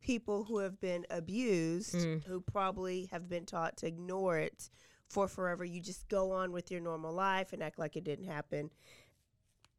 people 0.00 0.44
who 0.44 0.58
have 0.58 0.80
been 0.80 1.04
abused, 1.10 1.94
Mm. 1.94 2.24
who 2.24 2.40
probably 2.40 3.06
have 3.06 3.28
been 3.28 3.44
taught 3.44 3.76
to 3.78 3.86
ignore 3.86 4.38
it 4.38 4.70
for 5.08 5.28
forever. 5.28 5.64
You 5.64 5.80
just 5.80 6.08
go 6.08 6.30
on 6.32 6.52
with 6.52 6.70
your 6.70 6.80
normal 6.80 7.12
life 7.12 7.52
and 7.52 7.62
act 7.62 7.78
like 7.78 7.96
it 7.96 8.04
didn't 8.04 8.26
happen. 8.26 8.70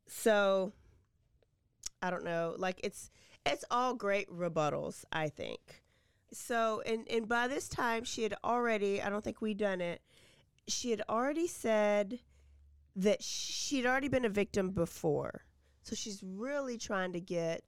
So 0.08 0.73
I 2.02 2.10
don't 2.10 2.23
know. 2.23 2.56
Like 2.58 2.80
it's 2.84 3.10
it's 3.45 3.63
all 3.71 3.93
great 3.93 4.30
rebuttals, 4.30 5.06
I 5.12 5.30
think. 5.30 5.84
So 6.31 6.81
and 6.85 7.07
and 7.09 7.27
by 7.27 7.47
this 7.47 7.69
time 7.69 8.03
she 8.03 8.23
had 8.23 8.35
already 8.43 9.01
I 9.01 9.09
don't 9.09 9.23
think 9.23 9.41
we 9.41 9.53
done 9.53 9.81
it. 9.81 10.01
She 10.67 10.91
had 10.91 11.01
already 11.09 11.47
said 11.47 12.19
that 12.97 13.23
she'd 13.23 13.85
already 13.85 14.07
been 14.09 14.25
a 14.25 14.29
victim 14.29 14.71
before. 14.71 15.43
So 15.83 15.95
she's 15.95 16.21
really 16.21 16.77
trying 16.77 17.13
to 17.13 17.21
get 17.21 17.63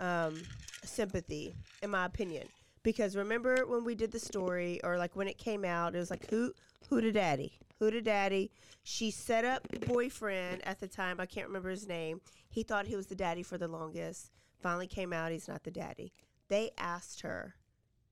um, 0.00 0.40
sympathy, 0.84 1.54
in 1.82 1.90
my 1.90 2.06
opinion. 2.06 2.46
Because 2.82 3.16
remember 3.16 3.66
when 3.66 3.84
we 3.84 3.94
did 3.94 4.12
the 4.12 4.18
story, 4.18 4.80
or 4.82 4.96
like 4.96 5.14
when 5.16 5.28
it 5.28 5.36
came 5.36 5.64
out, 5.64 5.94
it 5.94 5.98
was 5.98 6.10
like 6.10 6.30
who 6.30 6.52
who 6.88 7.00
to 7.00 7.12
daddy, 7.12 7.52
who 7.78 7.90
to 7.90 8.00
daddy. 8.00 8.50
She 8.84 9.10
set 9.10 9.44
up 9.44 9.68
boyfriend 9.86 10.66
at 10.66 10.80
the 10.80 10.88
time. 10.88 11.20
I 11.20 11.26
can't 11.26 11.48
remember 11.48 11.68
his 11.68 11.86
name. 11.86 12.20
He 12.48 12.62
thought 12.62 12.86
he 12.86 12.96
was 12.96 13.08
the 13.08 13.14
daddy 13.14 13.42
for 13.42 13.58
the 13.58 13.68
longest. 13.68 14.30
Finally 14.62 14.86
came 14.86 15.12
out 15.12 15.32
he's 15.32 15.48
not 15.48 15.64
the 15.64 15.70
daddy. 15.70 16.12
They 16.48 16.70
asked 16.76 17.20
her, 17.22 17.56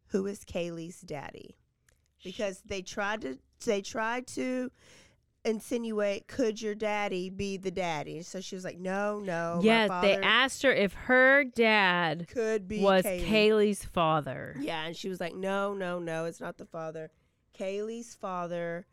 "Who 0.09 0.27
is 0.27 0.44
Caylee's 0.44 1.01
daddy?" 1.01 1.57
Because 2.22 2.62
they 2.64 2.83
tried 2.83 3.22
to 3.22 3.38
they 3.64 3.83
tried 3.83 4.27
to 4.29 4.70
insinuate 5.44 6.27
could 6.27 6.61
your 6.61 6.75
daddy 6.75 7.31
be 7.31 7.57
the 7.57 7.70
daddy 7.70 8.20
so 8.20 8.40
she 8.40 8.57
was 8.57 8.64
like 8.64 8.81
no 8.81 9.20
no 9.20 9.55
my 9.59 9.64
yes, 9.64 9.90
they 10.03 10.16
asked 10.16 10.62
her 10.64 10.72
if 10.72 10.92
her 10.92 11.44
dad 11.44 12.27
could 12.29 12.66
be 12.66 12.81
was 12.81 13.05
Caylee. 13.05 13.25
Caylee's 13.25 13.85
father. 13.85 14.57
Yeah, 14.59 14.85
and 14.87 14.96
she 14.96 15.09
was 15.09 15.20
like, 15.20 15.37
"No, 15.37 15.72
no, 15.72 16.01
no, 16.01 16.25
it's 16.25 16.40
not 16.40 16.59
the 16.59 16.66
father. 16.66 17.12
Caylee's 17.57 18.14
father." 18.14 18.87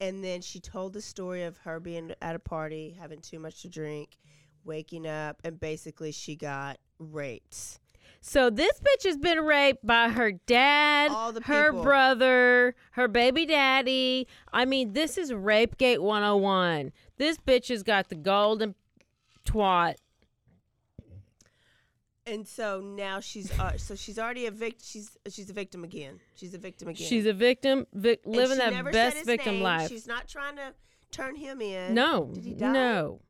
And 0.00 0.22
then 0.22 0.42
she 0.42 0.60
told 0.60 0.92
the 0.92 1.00
story 1.00 1.44
of 1.44 1.56
her 1.58 1.80
being 1.80 2.12
at 2.20 2.34
a 2.34 2.40
party, 2.40 2.96
having 2.98 3.20
too 3.20 3.38
much 3.38 3.62
to 3.62 3.68
drink, 3.68 4.18
waking 4.64 5.06
up, 5.06 5.40
and 5.44 5.58
basically 5.58 6.12
she 6.12 6.36
got 6.36 6.78
raped. 6.98 7.80
So 8.26 8.48
this 8.48 8.80
bitch 8.80 9.04
has 9.04 9.18
been 9.18 9.40
raped 9.40 9.86
by 9.86 10.08
her 10.08 10.32
dad, 10.32 11.10
All 11.10 11.30
the 11.30 11.42
her 11.42 11.70
brother, 11.72 12.74
her 12.92 13.06
baby 13.06 13.44
daddy. 13.44 14.26
I 14.50 14.64
mean, 14.64 14.94
this 14.94 15.18
is 15.18 15.30
Rapegate 15.30 16.02
101. 16.02 16.90
This 17.18 17.36
bitch 17.36 17.68
has 17.68 17.82
got 17.82 18.08
the 18.08 18.14
golden 18.14 18.76
twat. 19.46 19.96
And 22.26 22.48
so 22.48 22.80
now 22.80 23.20
she's 23.20 23.56
uh, 23.58 23.76
so 23.76 23.94
she's 23.94 24.18
already 24.18 24.46
a 24.46 24.50
victim. 24.50 24.80
She's 24.82 25.18
she's 25.28 25.50
a 25.50 25.52
victim 25.52 25.84
again. 25.84 26.18
She's 26.34 26.54
a 26.54 26.58
victim 26.58 26.88
again. 26.88 27.06
She's 27.06 27.26
a 27.26 27.34
victim, 27.34 27.86
vic- 27.92 28.22
living 28.24 28.56
that 28.56 28.90
best 28.90 29.26
victim 29.26 29.56
name. 29.56 29.62
life. 29.62 29.90
She's 29.90 30.06
not 30.06 30.28
trying 30.28 30.56
to 30.56 30.72
turn 31.10 31.36
him 31.36 31.60
in. 31.60 31.92
no, 31.92 32.30
Did 32.32 32.44
he 32.44 32.54
die? 32.54 32.72
no. 32.72 33.20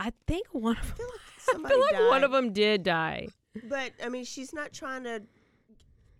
I 0.00 0.12
think 0.26 0.48
one 0.50 0.76
of 0.76 0.96
them. 0.96 1.06
I 1.06 1.52
feel 1.52 1.58
like 1.62 1.64
I 1.64 1.68
feel 1.68 1.80
like 1.80 2.10
one 2.10 2.24
of 2.24 2.32
them 2.32 2.52
did 2.52 2.82
die. 2.82 3.28
But 3.64 3.92
I 4.04 4.08
mean, 4.08 4.24
she's 4.24 4.52
not 4.52 4.72
trying 4.72 5.04
to 5.04 5.22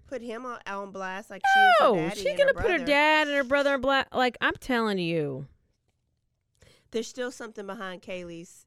put 0.06 0.22
him 0.22 0.46
on, 0.46 0.58
on 0.66 0.90
blast 0.90 1.28
like 1.30 1.42
she 1.54 1.60
is 1.60 1.74
her 1.80 1.94
No, 1.94 2.08
she's 2.10 2.38
gonna 2.38 2.54
her 2.54 2.62
put 2.62 2.70
her 2.70 2.78
dad 2.78 3.28
and 3.28 3.36
her 3.36 3.44
brother 3.44 3.74
in 3.74 3.80
blast. 3.80 4.08
Like 4.12 4.36
I'm 4.40 4.54
telling 4.60 4.98
you, 4.98 5.46
There's 6.90 7.06
still 7.08 7.30
something 7.30 7.66
behind 7.66 8.02
Caylee's 8.02 8.66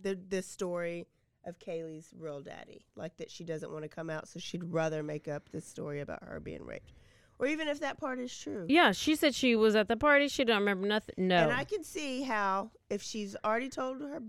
the 0.00 0.18
the 0.28 0.42
story 0.42 1.06
of 1.44 1.58
Caylee's 1.58 2.10
real 2.18 2.40
daddy, 2.40 2.84
like 2.94 3.16
that 3.16 3.30
she 3.30 3.42
doesn't 3.44 3.72
want 3.72 3.82
to 3.82 3.88
come 3.88 4.10
out, 4.10 4.28
so 4.28 4.38
she'd 4.38 4.64
rather 4.64 5.02
make 5.02 5.26
up 5.28 5.48
this 5.50 5.66
story 5.66 6.00
about 6.00 6.22
her 6.22 6.38
being 6.40 6.64
raped, 6.64 6.92
or 7.38 7.46
even 7.46 7.66
if 7.68 7.80
that 7.80 7.98
part 7.98 8.20
is 8.20 8.36
true. 8.36 8.66
yeah. 8.68 8.92
She 8.92 9.16
said 9.16 9.34
she 9.34 9.56
was 9.56 9.74
at 9.74 9.88
the 9.88 9.96
party. 9.96 10.28
She 10.28 10.44
don't 10.44 10.58
remember 10.60 10.86
nothing. 10.86 11.14
No, 11.16 11.36
And 11.44 11.52
I 11.52 11.64
can 11.64 11.82
see 11.82 12.22
how 12.22 12.70
if 12.90 13.02
she's 13.02 13.34
already 13.44 13.68
told 13.70 14.00
her, 14.02 14.20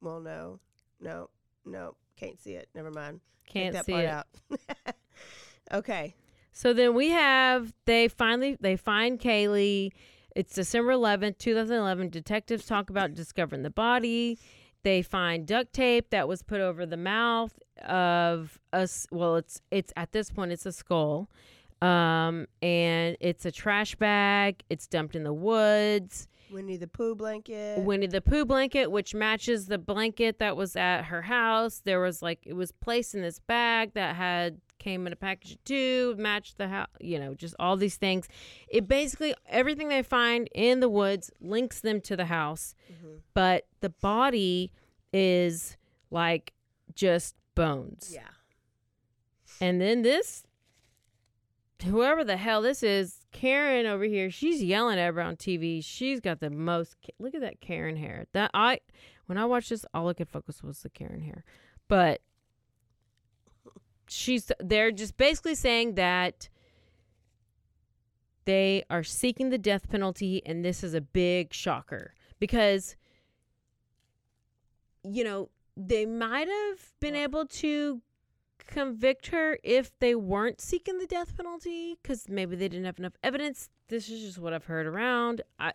well, 0.00 0.20
no, 0.20 0.60
no, 1.00 1.28
no, 1.66 1.96
can't 2.16 2.40
see 2.40 2.52
it. 2.52 2.68
Never 2.74 2.90
mind. 2.90 3.20
Can't 3.46 3.74
that 3.74 3.84
see 3.86 3.92
part 3.92 4.04
it. 4.04 4.08
out. 4.10 4.26
okay. 5.72 6.14
So 6.52 6.72
then 6.72 6.94
we 6.94 7.10
have 7.10 7.72
they 7.86 8.08
finally 8.08 8.56
they 8.60 8.76
find 8.76 9.18
Caylee. 9.18 9.90
It's 10.34 10.54
December 10.54 10.92
11th, 10.92 11.38
2011. 11.38 12.08
Detectives 12.08 12.64
talk 12.66 12.88
about 12.90 13.14
discovering 13.14 13.62
the 13.62 13.70
body 13.70 14.38
They 14.82 15.02
find 15.02 15.46
duct 15.46 15.72
tape 15.74 16.10
that 16.10 16.26
was 16.26 16.42
put 16.42 16.60
over 16.60 16.86
the 16.86 16.96
mouth 16.96 17.58
of 17.86 18.58
us. 18.72 19.06
Well, 19.10 19.36
it's 19.36 19.60
it's 19.70 19.92
at 19.96 20.12
this 20.12 20.30
point 20.30 20.52
it's 20.52 20.66
a 20.66 20.72
skull, 20.72 21.28
um, 21.80 22.46
and 22.62 23.16
it's 23.20 23.44
a 23.44 23.52
trash 23.52 23.94
bag. 23.96 24.62
It's 24.70 24.86
dumped 24.86 25.14
in 25.16 25.24
the 25.24 25.32
woods. 25.34 26.28
Winnie 26.52 26.76
the 26.76 26.86
Pooh 26.86 27.14
blanket. 27.14 27.80
Winnie 27.80 28.06
the 28.06 28.20
Pooh 28.20 28.44
blanket, 28.44 28.90
which 28.90 29.14
matches 29.14 29.66
the 29.66 29.78
blanket 29.78 30.38
that 30.38 30.56
was 30.56 30.76
at 30.76 31.02
her 31.04 31.22
house. 31.22 31.80
There 31.84 32.00
was 32.00 32.22
like 32.22 32.40
it 32.44 32.52
was 32.54 32.72
placed 32.72 33.14
in 33.14 33.22
this 33.22 33.38
bag 33.40 33.94
that 33.94 34.16
had 34.16 34.60
came 34.78 35.06
in 35.06 35.12
a 35.12 35.16
package 35.16 35.52
of 35.52 35.64
two, 35.64 36.14
matched 36.18 36.58
the 36.58 36.68
house. 36.68 36.88
You 37.00 37.18
know, 37.18 37.34
just 37.34 37.54
all 37.58 37.76
these 37.76 37.96
things. 37.96 38.28
It 38.68 38.86
basically 38.88 39.34
everything 39.48 39.88
they 39.88 40.02
find 40.02 40.48
in 40.54 40.80
the 40.80 40.88
woods 40.88 41.30
links 41.40 41.80
them 41.80 42.00
to 42.02 42.16
the 42.16 42.26
house, 42.26 42.74
Mm-hmm. 42.92 43.16
but 43.34 43.66
the 43.80 43.90
body 43.90 44.72
is 45.12 45.76
like 46.10 46.52
just 46.94 47.34
bones. 47.54 48.10
yeah. 48.12 48.20
And 49.60 49.80
then 49.80 50.02
this, 50.02 50.42
whoever 51.82 52.24
the 52.24 52.36
hell 52.36 52.62
this 52.62 52.82
is, 52.82 53.26
Karen 53.32 53.86
over 53.86 54.04
here, 54.04 54.30
she's 54.30 54.62
yelling 54.62 54.98
at 54.98 55.14
her 55.14 55.20
on 55.20 55.36
TV. 55.36 55.84
She's 55.84 56.20
got 56.20 56.40
the 56.40 56.50
most. 56.50 56.96
Look 57.18 57.34
at 57.34 57.40
that 57.40 57.60
Karen 57.60 57.96
hair. 57.96 58.26
That 58.32 58.50
I, 58.54 58.80
when 59.26 59.38
I 59.38 59.44
watched 59.44 59.70
this, 59.70 59.84
all 59.94 60.08
I 60.08 60.14
could 60.14 60.28
focus 60.28 60.62
was 60.62 60.80
the 60.80 60.90
Karen 60.90 61.22
hair. 61.22 61.44
But 61.88 62.20
she's, 64.08 64.50
they're 64.60 64.90
just 64.90 65.16
basically 65.16 65.54
saying 65.54 65.94
that 65.94 66.48
they 68.44 68.84
are 68.90 69.04
seeking 69.04 69.50
the 69.50 69.58
death 69.58 69.88
penalty, 69.88 70.42
and 70.44 70.64
this 70.64 70.82
is 70.82 70.94
a 70.94 71.00
big 71.00 71.52
shocker 71.52 72.14
because, 72.40 72.96
you 75.04 75.22
know, 75.22 75.48
they 75.76 76.06
might 76.06 76.48
have 76.48 76.92
been 77.00 77.14
able 77.14 77.46
to 77.46 78.02
convict 78.66 79.28
her 79.28 79.58
if 79.62 79.90
they 79.98 80.14
weren't 80.14 80.60
seeking 80.60 80.98
the 80.98 81.06
death 81.06 81.36
penalty 81.36 81.98
because 82.02 82.28
maybe 82.28 82.56
they 82.56 82.68
didn't 82.68 82.86
have 82.86 82.98
enough 82.98 83.14
evidence. 83.22 83.68
This 83.88 84.08
is 84.08 84.20
just 84.20 84.38
what 84.38 84.52
I've 84.52 84.64
heard 84.64 84.86
around. 84.86 85.42
I, 85.58 85.72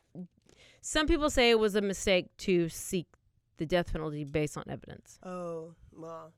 some 0.81 1.07
people 1.07 1.29
say 1.29 1.49
it 1.49 1.59
was 1.59 1.75
a 1.75 1.81
mistake 1.81 2.35
to 2.37 2.69
seek 2.69 3.07
the 3.57 3.65
death 3.65 3.91
penalty 3.91 4.23
based 4.23 4.57
on 4.57 4.63
evidence. 4.69 5.19
Oh 5.23 5.73
well, 5.91 6.31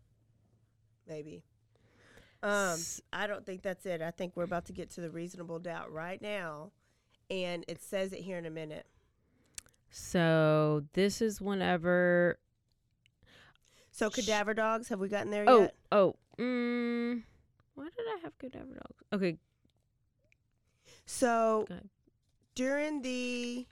maybe. 1.08 1.43
Um, 2.41 2.80
I 3.12 3.28
don't 3.28 3.45
think 3.45 3.62
that's 3.62 3.86
it. 3.86 4.02
I 4.02 4.12
think 4.12 4.34
we're 4.36 4.43
about 4.43 4.66
to 4.66 4.74
get 4.74 4.89
to 4.91 5.02
the 5.02 5.10
reasonable 5.10 5.60
doubt 5.60 5.91
right 5.91 6.22
now, 6.22 6.72
and 7.30 7.66
it 7.68 7.82
says 7.82 8.14
it 8.14 8.22
here 8.22 8.38
in 8.38 8.45
a 8.45 8.50
minute. 8.50 8.88
So 9.89 10.84
this 10.93 11.22
is 11.22 11.41
whenever. 11.41 12.39
So 14.00 14.10
cadaver 14.10 14.54
dogs, 14.54 14.88
have 14.88 15.00
we 15.02 15.10
gotten 15.10 15.30
there 15.30 15.43
Oh, 15.45 15.62
yet? 15.64 15.76
oh, 15.91 16.16
mm, 16.38 17.22
why 17.76 17.84
did 17.84 18.06
I 18.16 18.20
have 18.24 18.38
cadaver 18.39 18.74
dogs? 18.76 19.04
Okay, 19.12 19.38
So 21.06 21.68
during 22.56 23.02
the 23.02 23.68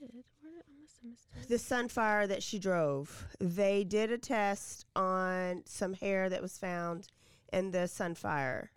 did 0.00 0.10
where 0.40 0.52
did 0.52 0.62
I 0.66 0.80
must 0.82 0.96
have 1.02 1.08
missed 1.10 1.28
it. 1.40 1.48
the 1.48 1.54
Sunfire 1.54 2.26
that 2.26 2.42
she 2.42 2.58
drove, 2.58 3.28
they 3.38 3.84
did 3.84 4.10
a 4.10 4.18
test 4.18 4.86
on 4.96 5.62
some 5.66 5.92
hair 5.94 6.28
that 6.28 6.42
was 6.42 6.58
found 6.58 7.06
in 7.52 7.70
the 7.70 7.86
Sunfire 7.86 8.70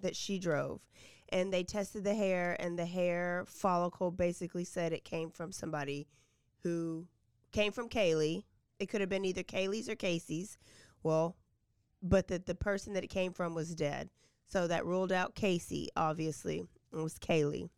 that 0.00 0.16
she 0.16 0.38
drove. 0.38 0.80
And 1.28 1.52
they 1.52 1.62
tested 1.62 2.04
the 2.04 2.14
hair, 2.14 2.56
and 2.58 2.78
the 2.78 2.84
hair 2.86 3.44
follicle 3.46 4.10
basically 4.10 4.64
said 4.64 4.92
it 4.94 5.04
came 5.04 5.30
from 5.30 5.52
somebody 5.52 6.06
who 6.62 7.06
came 7.52 7.72
from 7.72 7.88
Caylee. 7.90 8.44
It 8.82 8.88
could 8.88 9.00
have 9.00 9.08
been 9.10 9.24
either 9.24 9.44
Caylee's 9.44 9.88
or 9.88 9.94
Casey's. 9.94 10.58
Well, 11.04 11.36
but 12.02 12.26
that 12.28 12.46
the 12.46 12.54
person 12.54 12.94
that 12.94 13.04
it 13.04 13.08
came 13.10 13.32
from 13.32 13.54
was 13.54 13.74
dead. 13.76 14.10
So 14.46 14.66
that 14.66 14.84
ruled 14.84 15.12
out 15.12 15.36
Casey, 15.36 15.88
obviously. 15.96 16.66
It 16.92 16.96
was 16.96 17.18
Caylee. 17.18 17.70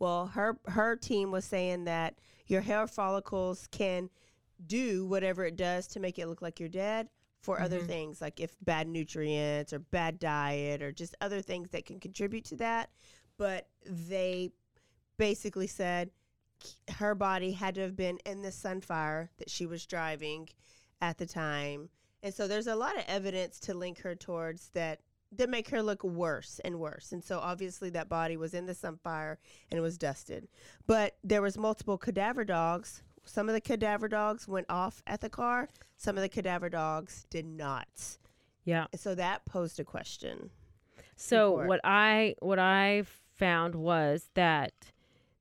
Well, 0.00 0.26
her 0.28 0.58
her 0.66 0.96
team 0.96 1.30
was 1.30 1.44
saying 1.44 1.84
that 1.84 2.18
your 2.46 2.60
hair 2.60 2.86
follicles 2.86 3.68
can 3.68 4.10
do 4.66 5.06
whatever 5.06 5.44
it 5.44 5.56
does 5.56 5.86
to 5.88 6.00
make 6.00 6.18
it 6.18 6.26
look 6.26 6.42
like 6.42 6.58
you're 6.58 6.68
dead 6.68 7.08
for 7.40 7.60
other 7.60 7.80
Mhm. 7.80 7.86
things, 7.86 8.20
like 8.20 8.40
if 8.40 8.56
bad 8.60 8.88
nutrients 8.88 9.72
or 9.72 9.78
bad 9.78 10.18
diet 10.18 10.82
or 10.82 10.90
just 10.90 11.14
other 11.20 11.40
things 11.40 11.70
that 11.70 11.86
can 11.86 12.00
contribute 12.00 12.44
to 12.46 12.56
that. 12.56 12.90
But 13.36 13.68
they 13.84 14.50
basically 15.16 15.68
said 15.68 16.10
her 16.96 17.14
body 17.14 17.52
had 17.52 17.74
to 17.76 17.82
have 17.82 17.96
been 17.96 18.18
in 18.26 18.42
the 18.42 18.48
sunfire 18.48 19.28
that 19.38 19.50
she 19.50 19.66
was 19.66 19.86
driving 19.86 20.48
at 21.00 21.18
the 21.18 21.26
time. 21.26 21.88
And 22.22 22.34
so 22.34 22.48
there's 22.48 22.66
a 22.66 22.76
lot 22.76 22.96
of 22.96 23.04
evidence 23.06 23.60
to 23.60 23.74
link 23.74 24.00
her 24.00 24.14
towards 24.14 24.70
that 24.70 25.00
that 25.32 25.50
make 25.50 25.68
her 25.68 25.82
look 25.82 26.02
worse 26.02 26.58
and 26.64 26.80
worse. 26.80 27.12
And 27.12 27.22
so 27.22 27.38
obviously 27.38 27.90
that 27.90 28.08
body 28.08 28.36
was 28.36 28.54
in 28.54 28.66
the 28.66 28.72
sunfire 28.72 29.36
and 29.70 29.78
it 29.78 29.82
was 29.82 29.98
dusted. 29.98 30.48
But 30.86 31.16
there 31.22 31.42
was 31.42 31.58
multiple 31.58 31.98
cadaver 31.98 32.44
dogs. 32.44 33.02
Some 33.24 33.48
of 33.48 33.52
the 33.52 33.60
cadaver 33.60 34.08
dogs 34.08 34.48
went 34.48 34.66
off 34.70 35.02
at 35.06 35.20
the 35.20 35.28
car. 35.28 35.68
Some 35.98 36.16
of 36.16 36.22
the 36.22 36.30
cadaver 36.30 36.70
dogs 36.70 37.26
did 37.28 37.44
not. 37.44 38.16
Yeah. 38.64 38.86
And 38.90 39.00
so 39.00 39.14
that 39.14 39.44
posed 39.44 39.78
a 39.78 39.84
question. 39.84 40.50
So 41.16 41.66
what 41.66 41.80
I 41.84 42.36
what 42.40 42.58
I 42.58 43.02
found 43.36 43.74
was 43.74 44.30
that 44.34 44.72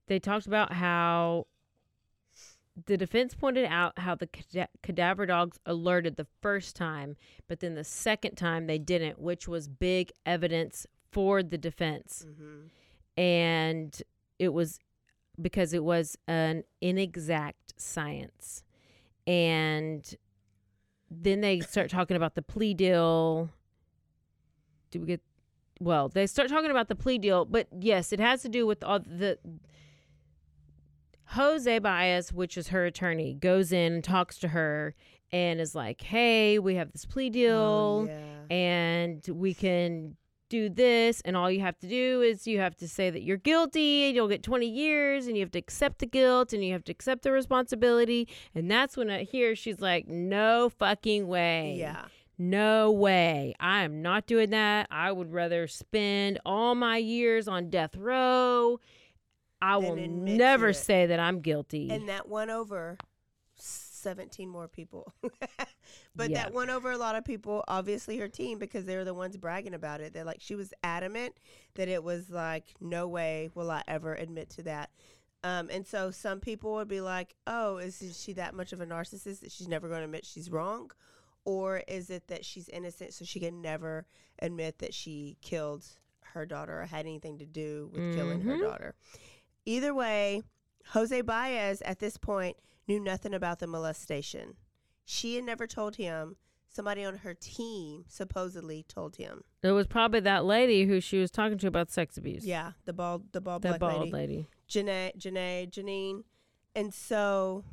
they 0.07 0.19
talked 0.19 0.47
about 0.47 0.73
how 0.73 1.47
the 2.85 2.97
defense 2.97 3.33
pointed 3.33 3.65
out 3.65 3.97
how 3.99 4.15
the 4.15 4.27
cada- 4.27 4.69
cadaver 4.83 5.25
dogs 5.25 5.59
alerted 5.65 6.15
the 6.15 6.27
first 6.41 6.75
time, 6.75 7.15
but 7.47 7.59
then 7.59 7.75
the 7.75 7.83
second 7.83 8.35
time 8.35 8.67
they 8.67 8.77
didn't, 8.77 9.19
which 9.19 9.47
was 9.47 9.67
big 9.67 10.11
evidence 10.25 10.85
for 11.11 11.41
the 11.41 11.57
defense. 11.57 12.25
Mm-hmm. 12.27 13.21
And 13.21 14.03
it 14.37 14.49
was 14.49 14.79
because 15.41 15.73
it 15.73 15.83
was 15.83 16.17
an 16.27 16.63
inexact 16.81 17.73
science. 17.77 18.63
And 19.25 20.15
then 21.09 21.41
they 21.41 21.59
start 21.61 21.89
talking 21.89 22.15
about 22.15 22.35
the 22.35 22.41
plea 22.41 22.73
deal. 22.73 23.49
Do 24.91 24.99
we 25.01 25.05
get 25.07 25.21
well, 25.79 26.09
they 26.09 26.25
start 26.25 26.49
talking 26.49 26.71
about 26.71 26.87
the 26.87 26.95
plea 26.95 27.19
deal, 27.19 27.45
but 27.45 27.67
yes, 27.79 28.11
it 28.11 28.19
has 28.19 28.41
to 28.41 28.49
do 28.49 28.65
with 28.65 28.83
all 28.83 28.99
the 28.99 29.37
Jose 31.31 31.79
Baez, 31.79 32.31
which 32.31 32.57
is 32.57 32.69
her 32.69 32.85
attorney, 32.85 33.33
goes 33.33 33.71
in 33.71 34.01
talks 34.01 34.37
to 34.39 34.49
her 34.49 34.95
and 35.31 35.59
is 35.59 35.75
like, 35.75 36.01
"Hey, 36.01 36.57
we 36.59 36.75
have 36.75 36.91
this 36.91 37.05
plea 37.05 37.27
oh, 37.27 37.31
deal, 37.31 38.09
and 38.49 39.27
we 39.27 39.53
can 39.53 40.15
do 40.49 40.69
this, 40.69 41.21
and 41.25 41.35
all 41.35 41.51
you 41.51 41.59
have 41.59 41.77
to 41.79 41.87
do 41.87 42.21
is 42.21 42.47
you 42.47 42.59
have 42.59 42.75
to 42.77 42.87
say 42.87 43.09
that 43.09 43.23
you're 43.23 43.35
guilty, 43.35 44.05
and 44.05 44.15
you'll 44.15 44.29
get 44.29 44.43
20 44.43 44.65
years, 44.65 45.27
and 45.27 45.35
you 45.35 45.43
have 45.43 45.51
to 45.51 45.59
accept 45.59 45.99
the 45.99 46.05
guilt, 46.05 46.53
and 46.53 46.63
you 46.63 46.71
have 46.71 46.85
to 46.85 46.91
accept 46.91 47.23
the 47.23 47.31
responsibility." 47.31 48.27
And 48.55 48.71
that's 48.71 48.95
when 48.95 49.09
I 49.09 49.23
hear 49.23 49.55
she's 49.55 49.81
like, 49.81 50.07
"No 50.07 50.69
fucking 50.69 51.27
way." 51.27 51.75
Yeah. 51.77 52.05
No 52.39 52.91
way. 52.91 53.55
I 53.59 53.83
am 53.83 54.03
not 54.03 54.27
doing 54.27 54.51
that. 54.51 54.87
I 54.91 55.11
would 55.11 55.33
rather 55.33 55.67
spend 55.67 56.39
all 56.45 56.75
my 56.75 56.97
years 56.97 57.47
on 57.47 57.71
death 57.71 57.95
row. 57.95 58.79
I 59.61 59.77
will 59.77 59.95
never 59.95 60.73
say 60.73 61.05
that 61.07 61.19
I'm 61.19 61.41
guilty. 61.41 61.89
And 61.91 62.09
that 62.09 62.27
won 62.27 62.49
over 62.49 62.97
17 63.55 64.47
more 64.49 64.67
people. 64.67 65.11
but 66.15 66.29
Yeah. 66.29 66.43
that 66.43 66.53
won 66.53 66.69
over 66.69 66.91
a 66.91 66.97
lot 66.97 67.15
of 67.15 67.25
people, 67.25 67.63
obviously 67.67 68.17
her 68.17 68.27
team, 68.27 68.59
because 68.59 68.85
they 68.85 68.95
were 68.95 69.03
the 69.05 69.13
ones 69.13 69.37
bragging 69.37 69.73
about 69.73 70.01
it. 70.01 70.13
They're 70.13 70.23
like, 70.23 70.41
she 70.41 70.55
was 70.55 70.73
adamant 70.83 71.35
that 71.75 71.87
it 71.87 72.03
was 72.03 72.29
like, 72.29 72.65
no 72.79 73.07
way 73.07 73.49
will 73.55 73.71
I 73.71 73.81
ever 73.87 74.13
admit 74.13 74.49
to 74.51 74.63
that. 74.63 74.91
Um, 75.43 75.69
and 75.71 75.85
so 75.85 76.11
some 76.11 76.39
people 76.39 76.73
would 76.75 76.87
be 76.87 77.01
like, 77.01 77.35
oh, 77.45 77.77
is 77.77 78.19
she 78.19 78.33
that 78.33 78.53
much 78.53 78.73
of 78.73 78.81
a 78.81 78.85
narcissist 78.85 79.39
that 79.41 79.51
she's 79.51 79.67
never 79.67 79.87
going 79.87 79.99
to 80.01 80.05
admit 80.05 80.25
she's 80.25 80.49
wrong? 80.51 80.91
Or 81.45 81.81
is 81.87 82.09
it 82.09 82.27
that 82.27 82.43
she's 82.43 82.67
innocent 82.69 83.13
so 83.13 83.23
she 83.23 83.39
can 83.39 83.61
never 83.61 84.05
admit 84.39 84.79
that 84.79 84.93
she 84.93 85.37
killed 85.41 85.85
her 86.33 86.45
daughter 86.45 86.81
or 86.81 86.85
had 86.85 87.05
anything 87.05 87.37
to 87.37 87.45
do 87.45 87.89
with 87.93 88.11
killing 88.13 88.41
her 88.41 88.55
Mhm. 88.57 88.61
daughter? 88.61 88.95
Either 89.67 89.93
way, 89.93 90.43
Jose 90.91 91.21
Baez 91.23 91.81
at 91.81 91.99
this 91.99 92.17
point 92.17 92.55
knew 92.87 93.01
nothing 93.01 93.33
about 93.33 93.59
the 93.59 93.67
molestation. 93.67 94.55
She 95.03 95.35
had 95.35 95.43
never 95.43 95.67
told 95.67 95.97
him. 95.97 96.37
Somebody 96.69 97.03
on 97.03 97.17
her 97.17 97.33
team 97.33 98.05
supposedly 98.07 98.85
told 98.87 99.17
him. 99.17 99.43
it 99.63 99.71
was 99.71 99.87
probably 99.87 100.21
that 100.21 100.45
lady 100.45 100.85
who 100.85 101.01
she 101.01 101.17
was 101.17 101.31
talking 101.31 101.57
to 101.57 101.67
about 101.67 101.89
sex 101.89 102.17
abuse. 102.17 102.45
Yeah, 102.45 102.73
the 102.85 102.93
bald, 102.93 103.33
the 103.33 103.41
bald 103.41 103.63
the 103.63 103.77
bald 103.77 103.99
lady, 103.99 104.11
lady. 104.11 104.47
Janae, 104.69 105.17
Janae, 105.17 105.69
Janine, 105.69 106.23
and 106.75 106.93
so 106.93 107.65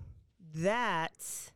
that 0.54 1.52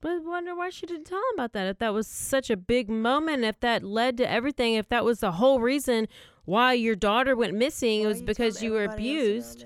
But 0.00 0.12
I 0.12 0.18
wonder 0.20 0.54
why 0.54 0.70
she 0.70 0.86
didn't 0.86 1.06
tell 1.06 1.18
him 1.18 1.34
about 1.34 1.52
that. 1.52 1.66
If 1.66 1.78
that 1.78 1.92
was 1.92 2.06
such 2.06 2.48
a 2.48 2.56
big 2.56 2.88
moment, 2.88 3.44
if 3.44 3.60
that 3.60 3.82
led 3.82 4.16
to 4.18 4.30
everything, 4.30 4.74
if 4.74 4.88
that 4.88 5.04
was 5.04 5.20
the 5.20 5.32
whole 5.32 5.60
reason 5.60 6.06
why 6.44 6.72
your 6.74 6.94
daughter 6.96 7.34
went 7.36 7.54
missing, 7.54 8.02
it 8.02 8.06
was 8.06 8.22
because 8.22 8.62
you 8.62 8.72
were 8.72 8.84
abused. 8.84 9.64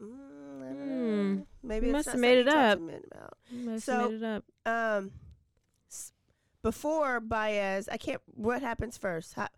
Mm, 0.00 0.16
Hmm. 0.72 1.40
Maybe 1.62 1.86
You 1.88 1.92
must 1.92 2.08
have 2.10 2.18
made 2.18 2.38
it 2.38 2.48
up. 2.48 2.78
to 2.78 2.84
men 2.84 3.02
about. 3.10 3.36
You 3.50 3.70
must 3.70 3.84
So- 3.86 3.92
have 3.98 4.10
made 4.12 4.22
it 4.22 4.24
up. 4.24 4.44
Um, 4.66 5.12
before 6.62 7.20
Baez, 7.20 7.88
I 7.88 7.96
can't. 7.96 8.20
What 8.26 8.62
happens 8.62 8.96
first? 8.96 9.34
How, 9.34 9.48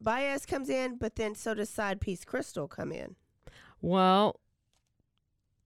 Baez 0.00 0.44
comes 0.46 0.68
in, 0.68 0.96
but 0.96 1.16
then 1.16 1.34
so 1.34 1.54
does 1.54 1.70
side 1.70 2.00
piece 2.00 2.24
Crystal 2.24 2.68
come 2.68 2.92
in. 2.92 3.16
Well, 3.80 4.40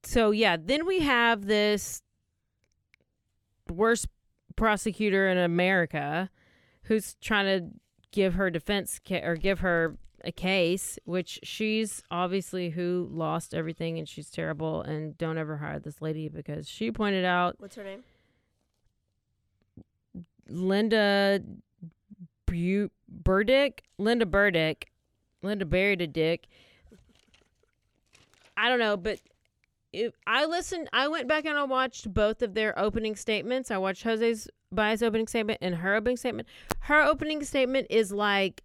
so 0.02 0.30
yeah, 0.30 0.56
then 0.58 0.86
we 0.86 1.00
have 1.00 1.46
this 1.46 2.02
worst 3.70 4.06
prosecutor 4.56 5.28
in 5.28 5.38
America 5.38 6.30
who's 6.84 7.14
trying 7.20 7.46
to 7.46 7.74
give 8.12 8.34
her 8.34 8.50
defense 8.50 9.00
ca- 9.04 9.24
or 9.24 9.34
give 9.34 9.60
her 9.60 9.96
a 10.24 10.30
case, 10.30 10.98
which 11.04 11.40
she's 11.42 12.02
obviously 12.10 12.70
who 12.70 13.08
lost 13.10 13.54
everything 13.54 13.98
and 13.98 14.08
she's 14.08 14.30
terrible. 14.30 14.82
And 14.82 15.18
don't 15.18 15.36
ever 15.38 15.56
hire 15.56 15.80
this 15.80 16.00
lady 16.00 16.28
because 16.28 16.68
she 16.68 16.92
pointed 16.92 17.24
out 17.24 17.56
What's 17.58 17.74
her 17.74 17.82
name? 17.84 18.04
Linda 20.48 21.40
Bu- 22.46 22.90
Burdick, 23.08 23.82
Linda 23.98 24.26
Burdick, 24.26 24.90
Linda 25.42 25.64
buried 25.64 26.00
a 26.02 26.06
dick. 26.06 26.46
I 28.56 28.68
don't 28.68 28.78
know, 28.78 28.96
but 28.96 29.18
if 29.92 30.14
I 30.26 30.44
listened, 30.44 30.88
I 30.92 31.08
went 31.08 31.28
back 31.28 31.44
and 31.46 31.56
I 31.58 31.64
watched 31.64 32.12
both 32.12 32.42
of 32.42 32.54
their 32.54 32.78
opening 32.78 33.16
statements. 33.16 33.70
I 33.70 33.78
watched 33.78 34.02
Jose's 34.04 34.48
Baez 34.72 35.02
opening 35.02 35.26
statement 35.26 35.58
and 35.62 35.76
her 35.76 35.94
opening 35.94 36.16
statement. 36.16 36.48
Her 36.80 37.02
opening 37.02 37.44
statement 37.44 37.86
is 37.90 38.12
like 38.12 38.62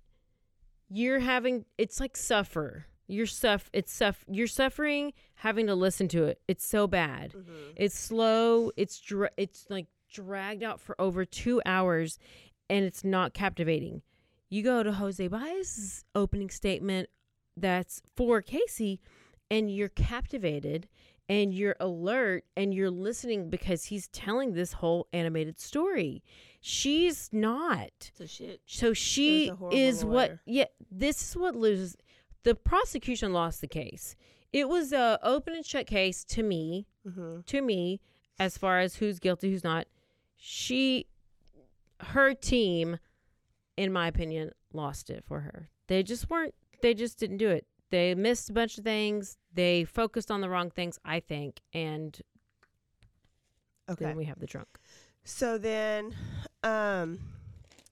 you're 0.89 1.19
having 1.19 1.65
it's 1.77 1.99
like 1.99 2.15
suffer. 2.17 2.85
You're 3.07 3.25
suff 3.25 3.69
it's 3.73 3.91
suff 3.91 4.25
you're 4.27 4.47
suffering 4.47 5.13
having 5.35 5.67
to 5.67 5.75
listen 5.75 6.07
to 6.09 6.25
it. 6.25 6.41
It's 6.47 6.65
so 6.65 6.87
bad. 6.87 7.33
Mm-hmm. 7.33 7.71
It's 7.75 7.97
slow. 7.97 8.71
It's 8.77 8.99
dra- 8.99 9.31
it's 9.37 9.65
like 9.69 9.87
dragged 10.11 10.63
out 10.63 10.79
for 10.79 10.99
over 10.99 11.25
2 11.25 11.61
hours 11.65 12.17
and 12.69 12.85
it's 12.85 13.03
not 13.03 13.33
captivating. 13.33 14.01
You 14.49 14.63
go 14.63 14.81
to 14.83 14.93
Jose 14.93 15.27
Baez's 15.27 16.05
opening 16.15 16.49
statement 16.49 17.09
that's 17.55 18.01
for 18.15 18.41
Casey 18.41 19.01
and 19.49 19.73
you're 19.73 19.89
captivated 19.89 20.87
and 21.29 21.53
you're 21.53 21.75
alert 21.79 22.45
and 22.55 22.73
you're 22.73 22.89
listening 22.91 23.49
because 23.49 23.85
he's 23.85 24.07
telling 24.09 24.53
this 24.53 24.73
whole 24.73 25.07
animated 25.13 25.59
story. 25.59 26.23
She's 26.61 27.29
not. 27.31 28.11
So 28.17 28.25
shit. 28.25 28.61
So 28.65 28.93
she 28.93 29.51
is 29.71 30.03
what 30.05 30.39
yeah, 30.45 30.65
this 30.91 31.29
is 31.29 31.37
what 31.37 31.55
loses 31.55 31.95
the 32.43 32.55
prosecution 32.55 33.33
lost 33.33 33.61
the 33.61 33.67
case. 33.67 34.15
It 34.53 34.69
was 34.69 34.93
a 34.93 35.19
open 35.21 35.53
and 35.53 35.65
shut 35.65 35.87
case 35.87 36.23
to 36.25 36.43
me, 36.43 36.87
Mm-hmm. 37.07 37.41
to 37.45 37.61
me 37.61 38.01
as 38.39 38.57
far 38.57 38.79
as 38.79 38.95
who's 38.95 39.19
guilty, 39.19 39.49
who's 39.51 39.63
not. 39.63 39.87
She 40.37 41.07
her 42.01 42.33
team 42.33 42.99
in 43.75 43.91
my 43.91 44.07
opinion 44.07 44.51
lost 44.73 45.09
it 45.09 45.23
for 45.25 45.41
her. 45.41 45.69
They 45.87 46.03
just 46.03 46.29
weren't 46.29 46.53
they 46.81 46.93
just 46.93 47.17
didn't 47.19 47.37
do 47.37 47.49
it. 47.49 47.65
They 47.89 48.13
missed 48.15 48.49
a 48.49 48.53
bunch 48.53 48.77
of 48.77 48.83
things. 48.83 49.37
They 49.53 49.83
focused 49.85 50.29
on 50.29 50.41
the 50.41 50.49
wrong 50.49 50.69
things, 50.69 50.99
I 51.05 51.19
think, 51.19 51.61
and 51.73 52.19
Okay. 53.89 54.05
then 54.05 54.17
we 54.17 54.25
have 54.25 54.39
the 54.39 54.47
trunk. 54.47 54.67
So 55.23 55.57
then, 55.57 56.13
um, 56.63 57.19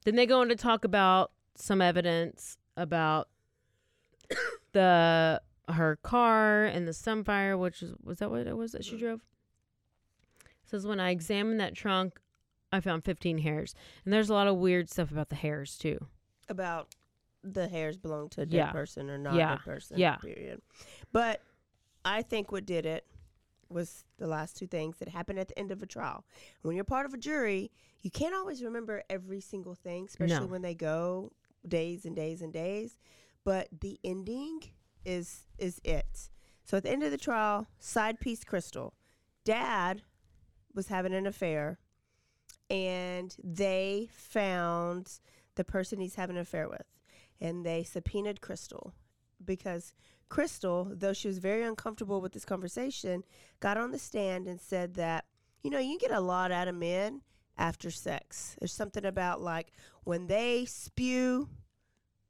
Then 0.04 0.14
they 0.16 0.26
go 0.26 0.40
on 0.40 0.48
to 0.48 0.56
talk 0.56 0.84
about 0.84 1.32
some 1.54 1.80
evidence 1.80 2.58
about 2.76 3.28
the 4.72 5.40
her 5.68 5.96
car 5.96 6.64
and 6.64 6.86
the 6.86 6.92
Sunfire, 6.92 7.58
which 7.58 7.82
is 7.82 7.94
was 8.02 8.18
that 8.18 8.30
what 8.30 8.46
it 8.46 8.56
was 8.56 8.72
that 8.72 8.84
she 8.84 8.96
drove? 8.98 9.20
says 10.64 10.86
when 10.86 10.98
I 11.00 11.10
examined 11.10 11.60
that 11.60 11.74
trunk, 11.74 12.20
I 12.72 12.80
found 12.80 13.04
15 13.04 13.38
hairs, 13.38 13.74
and 14.04 14.12
there's 14.12 14.28
a 14.28 14.34
lot 14.34 14.48
of 14.48 14.56
weird 14.56 14.90
stuff 14.90 15.10
about 15.12 15.28
the 15.28 15.36
hairs 15.36 15.78
too. 15.78 16.06
about 16.48 16.88
the 17.54 17.68
hairs 17.68 17.96
belong 17.96 18.28
to 18.30 18.42
a 18.42 18.46
dead 18.46 18.56
Yeah. 18.56 18.72
person 18.72 19.08
or 19.10 19.18
not 19.18 19.34
Yeah. 19.34 19.54
a 19.54 19.56
dead 19.56 19.64
person. 19.64 19.98
Yeah. 19.98 20.16
Period. 20.16 20.62
But 21.12 21.40
I 22.04 22.22
think 22.22 22.52
what 22.52 22.66
did 22.66 22.86
it 22.86 23.06
was 23.68 24.04
the 24.18 24.26
last 24.28 24.56
two 24.56 24.66
things 24.66 24.98
that 24.98 25.08
happened 25.08 25.38
at 25.38 25.48
the 25.48 25.58
end 25.58 25.72
of 25.72 25.82
a 25.82 25.86
trial. 25.86 26.24
When 26.62 26.76
you're 26.76 26.84
part 26.84 27.04
of 27.06 27.12
a 27.14 27.18
jury, 27.18 27.70
you 28.02 28.10
can't 28.10 28.34
always 28.34 28.62
remember 28.62 29.02
every 29.10 29.40
single 29.40 29.74
thing, 29.74 30.06
especially 30.06 30.40
No. 30.40 30.46
when 30.46 30.62
they 30.62 30.74
go 30.74 31.32
days 31.66 32.04
and 32.04 32.14
days 32.14 32.42
and 32.42 32.52
days. 32.52 32.96
But 33.44 33.68
the 33.80 33.98
ending 34.04 34.62
is 35.04 35.46
is 35.58 35.80
it. 35.84 36.30
So 36.64 36.76
at 36.76 36.82
the 36.84 36.90
end 36.90 37.02
of 37.02 37.10
the 37.10 37.18
trial, 37.18 37.66
side 37.78 38.20
piece 38.20 38.44
Crystal, 38.44 38.94
Dad 39.44 40.02
was 40.74 40.88
having 40.88 41.14
an 41.14 41.26
affair, 41.26 41.78
and 42.68 43.34
they 43.42 44.08
found 44.12 45.20
the 45.54 45.64
person 45.64 46.00
he's 46.00 46.16
having 46.16 46.36
an 46.36 46.42
affair 46.42 46.68
with, 46.68 46.84
and 47.40 47.64
they 47.64 47.82
subpoenaed 47.82 48.40
Crystal 48.40 48.94
because 49.44 49.92
Crystal, 50.28 50.90
though 50.92 51.12
she 51.12 51.28
was 51.28 51.38
very 51.38 51.62
uncomfortable 51.62 52.20
with 52.20 52.32
this 52.32 52.44
conversation, 52.44 53.22
got 53.60 53.76
on 53.76 53.90
the 53.92 53.98
stand 53.98 54.48
and 54.48 54.60
said 54.60 54.94
that 54.94 55.24
you 55.62 55.70
know 55.70 55.78
you 55.78 55.98
get 55.98 56.10
a 56.10 56.20
lot 56.20 56.50
out 56.50 56.68
of 56.68 56.74
men 56.74 57.22
after 57.58 57.90
sex. 57.90 58.56
There's 58.58 58.72
something 58.72 59.04
about 59.04 59.40
like 59.40 59.72
when 60.04 60.26
they 60.26 60.64
spew 60.64 61.48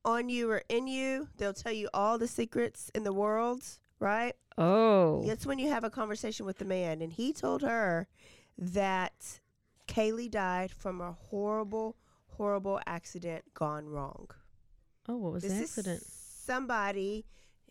on 0.05 0.29
you 0.29 0.51
or 0.51 0.63
in 0.69 0.87
you, 0.87 1.29
they'll 1.37 1.53
tell 1.53 1.73
you 1.73 1.89
all 1.93 2.17
the 2.17 2.29
secrets 2.29 2.91
in 2.95 3.03
the 3.03 3.13
world, 3.13 3.65
right? 3.99 4.35
Oh, 4.57 5.23
That's 5.27 5.45
when 5.45 5.59
you 5.59 5.69
have 5.69 5.85
a 5.85 5.91
conversation 5.91 6.47
with 6.47 6.59
the 6.59 6.65
man, 6.65 7.03
and 7.03 7.13
he 7.13 7.33
told 7.33 7.63
her 7.63 8.09
that 8.57 9.41
Caylee 9.89 10.31
died 10.31 10.71
from 10.71 11.01
a 11.01 11.13
horrible, 11.13 11.97
horrible 12.29 12.81
accident 12.87 13.45
gone 13.53 13.87
wrong. 13.89 14.31
Oh, 15.09 15.17
what 15.17 15.33
was 15.33 15.43
this 15.43 15.53
the 15.53 15.59
accident? 15.63 16.01
is 16.03 16.07
somebody. 16.45 17.25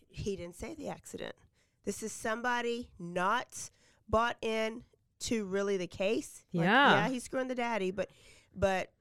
He 0.10 0.36
didn't 0.36 0.56
say 0.56 0.74
the 0.76 0.90
accident. 0.90 1.36
This 1.84 2.02
is 2.02 2.12
somebody 2.12 2.90
not 2.98 3.70
bought 4.10 4.38
in 4.42 4.84
to 5.22 5.46
really 5.46 5.78
the 5.78 5.88
case. 5.88 6.44
Like, 6.54 6.66
Yeah. 6.66 6.92
yeah, 6.96 7.10
he's 7.10 7.24
screwing 7.24 7.48
the 7.48 7.56
daddy, 7.56 7.92
but 7.92 8.10
but 8.56 8.92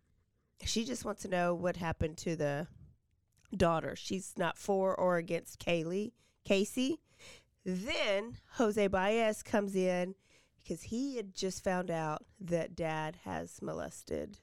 she 0.65 0.85
just 0.85 1.05
wants 1.05 1.23
to 1.23 1.29
know 1.29 1.55
what 1.55 1.77
happened 1.77 2.17
to 2.19 2.35
the 2.37 2.67
daughter. 3.57 3.95
She's 3.97 4.35
not 4.37 4.59
for 4.59 4.95
or 4.95 5.17
against 5.17 5.61
Caylee, 5.61 6.13
Casey. 6.45 7.01
Then 7.65 8.39
Jose 8.55 8.87
Baez 8.89 9.43
comes 9.43 9.75
in 9.77 10.15
because 10.63 10.83
he 10.83 11.17
had 11.17 11.35
just 11.35 11.63
found 11.63 11.91
out 11.91 12.25
that 12.41 12.75
dad 12.75 13.17
has 13.25 13.61
molested 13.63 14.39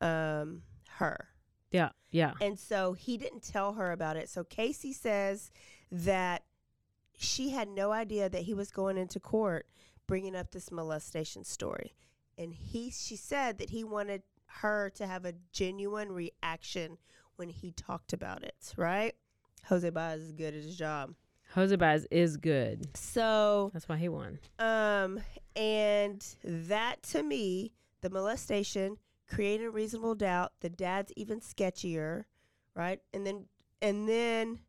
um, 0.00 0.62
her. 0.98 1.28
Yeah, 1.70 1.90
yeah. 2.10 2.32
And 2.40 2.58
so 2.58 2.92
he 2.94 3.16
didn't 3.16 3.42
tell 3.42 3.74
her 3.74 3.92
about 3.92 4.16
it. 4.16 4.28
So 4.28 4.44
Casey 4.44 4.92
says 4.92 5.50
that 5.92 6.44
she 7.16 7.50
had 7.50 7.68
no 7.68 7.92
idea 7.92 8.28
that 8.28 8.42
he 8.42 8.54
was 8.54 8.70
going 8.70 8.96
into 8.96 9.20
court 9.20 9.66
bringing 10.06 10.34
up 10.34 10.50
this 10.50 10.70
molestation 10.72 11.44
story. 11.44 11.94
And 12.38 12.52
he 12.54 12.90
she 12.90 13.16
said 13.16 13.58
that 13.58 13.70
he 13.70 13.84
wanted 13.84 14.22
her 14.46 14.90
to 14.96 15.06
have 15.06 15.24
a 15.24 15.34
genuine 15.52 16.10
reaction 16.10 16.98
when 17.36 17.48
he 17.50 17.70
talked 17.70 18.12
about 18.12 18.42
it, 18.42 18.72
right? 18.76 19.14
Jose 19.66 19.88
Baez 19.90 20.20
is 20.22 20.32
good 20.32 20.54
at 20.54 20.64
his 20.64 20.76
job. 20.76 21.14
Jose 21.54 21.74
Baez 21.76 22.06
is 22.10 22.36
good. 22.36 22.96
So 22.96 23.70
That's 23.72 23.88
why 23.88 23.96
he 23.98 24.08
won. 24.08 24.38
um, 24.58 25.20
and 25.54 26.24
that 26.44 27.02
to 27.04 27.22
me, 27.22 27.72
the 28.00 28.10
molestation, 28.10 28.96
creating 29.30 29.72
reasonable 29.72 30.14
doubt. 30.14 30.52
The 30.60 30.68
dad's 30.68 31.12
even 31.16 31.40
sketchier, 31.40 32.24
right? 32.74 33.00
And 33.14 33.26
then, 33.26 33.46
and 33.80 34.08
then, 34.08 34.60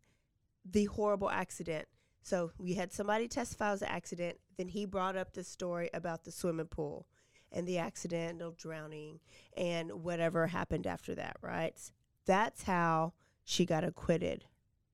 the 0.70 0.86
horrible 0.86 1.30
accident. 1.30 1.88
So 2.22 2.52
we 2.58 2.76
had 2.76 2.94
somebody 2.94 3.28
testify 3.28 3.72
as 3.72 3.82
an 3.82 3.90
accident. 3.90 4.38
Then 4.58 4.68
he 4.68 4.86
brought 4.86 5.18
up 5.18 5.34
the 5.34 5.44
story 5.44 5.90
about 5.94 6.24
the 6.24 6.32
swimming 6.32 6.68
pool 6.68 7.08
and 7.52 7.68
the 7.68 7.80
accidental 7.80 8.52
drowning 8.52 9.20
and 9.58 9.92
whatever 10.04 10.48
happened 10.48 10.88
after 10.88 11.16
that, 11.16 11.38
right? 11.42 11.78
That's 12.26 12.64
how 12.64 13.14
she 13.44 13.66
got 13.66 13.84
acquitted 13.84 14.46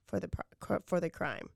for 0.05 0.19
the 0.19 0.29
for 0.85 0.99
the 0.99 1.09
crime. 1.09 1.49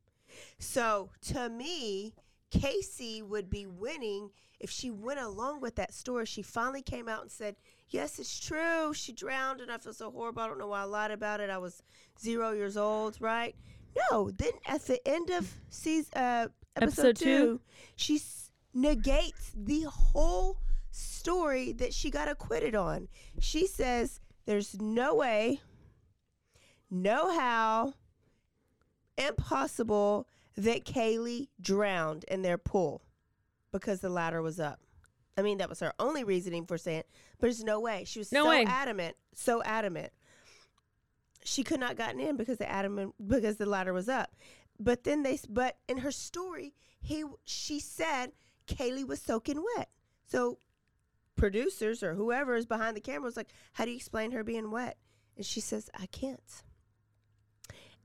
So 0.59 1.11
to 1.27 1.49
me, 1.49 2.15
Casey 2.51 3.21
would 3.21 3.49
be 3.49 3.65
winning 3.65 4.29
if 4.59 4.69
she 4.69 4.91
went 4.91 5.19
along 5.19 5.61
with 5.61 5.75
that 5.75 5.93
story. 5.93 6.25
She 6.25 6.41
finally 6.43 6.81
came 6.83 7.07
out 7.09 7.21
and 7.23 7.31
said, 7.31 7.55
Yes, 7.89 8.19
it's 8.19 8.39
true. 8.39 8.93
She 8.93 9.11
drowned 9.11 9.59
and 9.61 9.71
I 9.71 9.77
feel 9.77 9.93
so 9.93 10.11
horrible. 10.11 10.41
I 10.43 10.47
don't 10.47 10.59
know 10.59 10.67
why 10.67 10.81
I 10.81 10.85
lied 10.85 11.11
about 11.11 11.39
it. 11.41 11.49
I 11.49 11.57
was 11.57 11.81
zero 12.19 12.51
years 12.51 12.77
old, 12.77 13.17
right? 13.19 13.55
No, 14.11 14.31
then 14.31 14.51
at 14.65 14.81
the 14.85 15.05
end 15.07 15.29
of 15.31 15.53
season, 15.69 16.11
uh, 16.15 16.47
episode, 16.77 17.07
Episode 17.09 17.15
two? 17.17 17.25
two, 17.25 17.61
she 17.97 18.15
s- 18.15 18.51
negates 18.73 19.51
the 19.55 19.81
whole 19.89 20.57
story 20.91 21.73
that 21.73 21.93
she 21.93 22.09
got 22.09 22.29
acquitted 22.29 22.75
on. 22.75 23.09
She 23.39 23.67
says, 23.67 24.21
There's 24.45 24.79
no 24.79 25.15
way, 25.15 25.59
no 26.89 27.37
how, 27.37 27.93
impossible 29.17 30.27
that 30.57 30.85
Caylee 30.85 31.47
drowned 31.59 32.23
in 32.25 32.41
their 32.41 32.57
pool. 32.57 33.01
because 33.71 34.01
the 34.01 34.09
ladder 34.09 34.41
was 34.41 34.59
up. 34.59 34.81
I 35.37 35.41
mean, 35.41 35.59
that 35.59 35.69
was 35.69 35.79
her 35.79 35.93
only 35.97 36.25
reasoning 36.25 36.65
for 36.65 36.77
saying, 36.77 37.03
but 37.39 37.47
there's 37.47 37.63
no 37.63 37.79
way. 37.79 38.03
She 38.05 38.19
was 38.19 38.31
No 38.33 38.43
so 38.43 38.49
way. 38.49 38.65
adamant, 38.67 39.15
so 39.33 39.63
adamant. 39.63 40.11
She 41.45 41.63
could 41.63 41.79
not 41.79 41.95
gotten 41.95 42.19
in 42.19 42.35
because 42.35 42.57
the 42.57 42.69
adamant 42.69 43.15
because 43.25 43.55
the 43.55 43.65
ladder 43.65 43.93
was 43.93 44.09
up. 44.09 44.35
But 44.77 45.05
then 45.05 45.23
they, 45.23 45.39
but 45.49 45.77
in 45.87 45.99
her 45.99 46.11
story, 46.11 46.73
he 46.99 47.23
she 47.45 47.79
said 47.79 48.33
Caylee 48.67 49.07
was 49.07 49.21
soaking 49.21 49.63
wet. 49.77 49.89
So 50.27 50.57
producers 51.37 52.03
or 52.03 52.13
whoever 52.15 52.55
is 52.55 52.65
behind 52.65 52.95
the 52.97 53.01
camera 53.01 53.23
was 53.25 53.37
like, 53.37 53.49
"How 53.73 53.85
do 53.85 53.91
you 53.91 53.97
explain 53.97 54.31
her 54.31 54.43
being 54.43 54.69
wet?" 54.69 54.97
And 55.37 55.45
she 55.45 55.61
says, 55.61 55.89
"I 55.97 56.07
can't." 56.07 56.63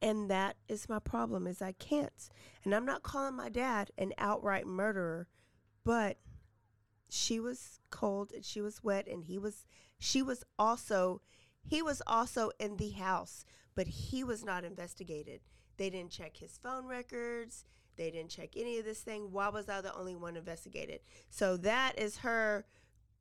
And 0.03 0.31
that 0.31 0.57
is 0.69 0.89
my 0.89 0.99
problem 0.99 1.47
is 1.47 1.63
I 1.63 1.73
can't. 1.73 2.29
And 2.65 2.75
I'm 2.75 2.85
not 2.85 3.03
calling 3.03 3.35
my 3.35 3.49
dad 3.49 3.91
an 3.97 4.13
outright 4.19 4.67
murderer, 4.67 5.27
but 5.85 6.19
she 7.09 7.41
was 7.41 7.81
cold 7.91 8.33
and 8.33 8.45
she 8.45 8.61
was 8.61 8.83
wet 8.83 9.07
and 9.07 9.25
he 9.25 9.39
was 9.39 9.65
she 9.99 10.23
was 10.23 10.43
also 10.59 11.23
he 11.69 11.81
was 11.83 12.03
also 12.07 12.51
in 12.61 12.77
the 12.77 12.91
house, 12.91 13.45
but 13.75 13.87
he 13.87 14.23
was 14.23 14.45
not 14.45 14.65
investigated. 14.65 15.41
They 15.77 15.91
didn't 15.91 16.11
check 16.11 16.37
his 16.37 16.59
phone 16.59 16.87
records. 16.87 17.65
They 17.97 18.11
didn't 18.11 18.31
check 18.31 18.51
any 18.57 18.79
of 18.79 18.85
this 18.85 19.01
thing. 19.01 19.33
Why 19.33 19.49
was 19.49 19.69
I 19.69 19.81
the 19.81 19.95
only 19.97 20.15
one 20.17 20.37
investigated? 20.37 21.01
So 21.31 21.57
that 21.59 21.99
is 21.99 22.19
her 22.19 22.67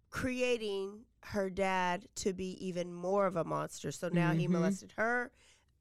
creating 0.09 1.01
her 1.21 1.49
dad 1.49 2.07
to 2.15 2.33
be 2.33 2.51
even 2.65 2.93
more 2.93 3.25
of 3.25 3.35
a 3.35 3.43
monster. 3.43 3.91
So 3.91 4.09
now 4.09 4.33
he 4.33 4.47
Mhm. 4.47 4.51
molested 4.51 4.93
her. 4.97 5.31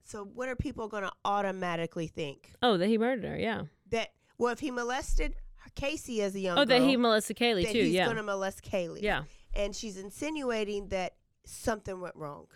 So 0.04 0.24
what 0.24 0.48
are 0.48 0.56
people 0.56 0.88
going 0.88 1.02
to 1.04 1.12
automatically 1.24 2.06
think? 2.06 2.52
Oh, 2.62 2.76
that 2.76 2.88
he 2.88 2.98
murdered 2.98 3.24
her. 3.24 3.38
Yeah. 3.38 3.62
That 3.90 4.10
well, 4.38 4.52
if 4.52 4.60
he 4.60 4.70
molested 4.70 5.34
Casey 5.74 6.20
as 6.22 6.34
a 6.34 6.40
young 6.40 6.58
Oh, 6.58 6.64
that 6.64 6.82
he 6.82 6.96
molested 6.96 7.36
Caylee 7.36 7.70
too. 7.70 7.78
he's 7.78 7.92
Yeah. 7.92 8.04
going 8.04 8.16
to 8.18 8.22
molest 8.22 8.62
Caylee. 8.62 9.02
Yeah. 9.02 9.24
and 9.54 9.74
she's 9.74 9.96
insinuating 9.96 10.88
that 10.88 11.14
something 11.44 12.00
went 12.00 12.16
wrong 12.16 12.46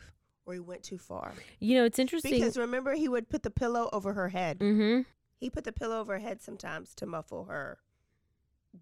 or 0.46 0.54
he 0.54 0.60
went 0.60 0.82
too 0.82 0.98
far. 0.98 1.32
You 1.60 1.76
know, 1.78 1.84
it's 1.84 1.98
interesting. 1.98 2.32
Because 2.32 2.56
remember, 2.56 2.94
he 2.94 3.08
would 3.08 3.28
put 3.28 3.42
the 3.42 3.50
pillow 3.50 3.88
over 3.92 4.12
her 4.14 4.28
head. 4.30 4.58
mm-hmm. 4.58 5.02
He 5.36 5.48
put 5.50 5.64
the 5.64 5.72
pillow 5.72 6.00
over 6.00 6.14
her 6.14 6.18
head 6.18 6.42
sometimes 6.42 6.94
to 6.96 7.06
muffle 7.06 7.44
her 7.44 7.78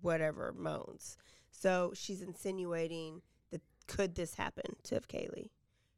whatever 0.01 0.55
moans. 0.57 1.17
So 1.51 1.93
she's 1.95 2.23
insinuating 2.23 3.23
that 3.51 3.61
could 3.87 4.15
this 4.15 4.35
happen 4.35 4.77
to 4.85 5.01
Caylee? 5.01 5.51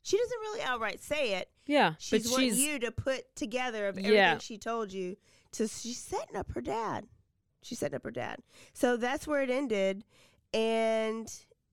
She 0.03 0.17
doesn't 0.17 0.41
really 0.41 0.63
outright 0.63 1.03
say 1.03 1.35
it. 1.35 1.51
Yeah, 1.67 1.95
She's 1.99 2.25
but 2.25 2.33
wanting 2.33 2.51
she's 2.51 2.61
you 2.61 2.79
to 2.81 2.91
put 2.91 3.35
together 3.37 3.87
of 3.89 3.97
everything 3.99 4.13
Yeah. 4.15 4.39
she 4.39 4.57
told 4.59 4.93
you. 4.93 5.17
To 5.53 5.67
she's 5.69 5.99
setting 5.99 6.37
up 6.37 6.53
her 6.53 6.61
dad. 6.61 7.07
She's 7.63 7.79
setting 7.79 7.97
up 7.97 8.05
her 8.05 8.11
dad. 8.11 8.41
So 8.73 8.97
that's 8.97 9.27
where 9.27 9.43
it 9.43 9.51
ended, 9.51 10.05
and 10.55 11.31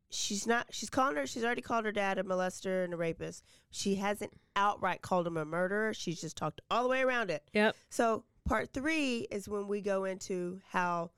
she's 0.10 0.48
not. 0.48 0.68
She's 0.72 0.90
calling 0.90 1.16
her. 1.18 1.28
She's 1.28 1.44
already 1.44 1.62
called 1.62 1.86
her 1.86 1.92
dad 1.92 2.18
a 2.18 2.24
molester 2.24 2.84
and 2.84 2.94
a 2.94 2.98
rapist. 2.98 3.44
She 3.72 3.96
hasn't 3.96 4.34
outright 4.56 5.02
called 5.02 5.28
him 5.28 5.38
a 5.38 5.46
murderer. 5.46 5.94
She's 5.94 6.20
just 6.22 6.36
talked 6.38 6.62
all 6.72 6.84
the 6.84 6.90
way 6.90 7.02
around 7.02 7.30
it. 7.30 7.44
Yep. 7.54 7.76
So 7.90 8.24
part 8.46 8.74
three 8.74 9.28
is 9.32 9.48
when 9.48 9.68
we 9.68 9.82
go 9.82 10.06
into 10.06 10.62
how, 10.72 11.12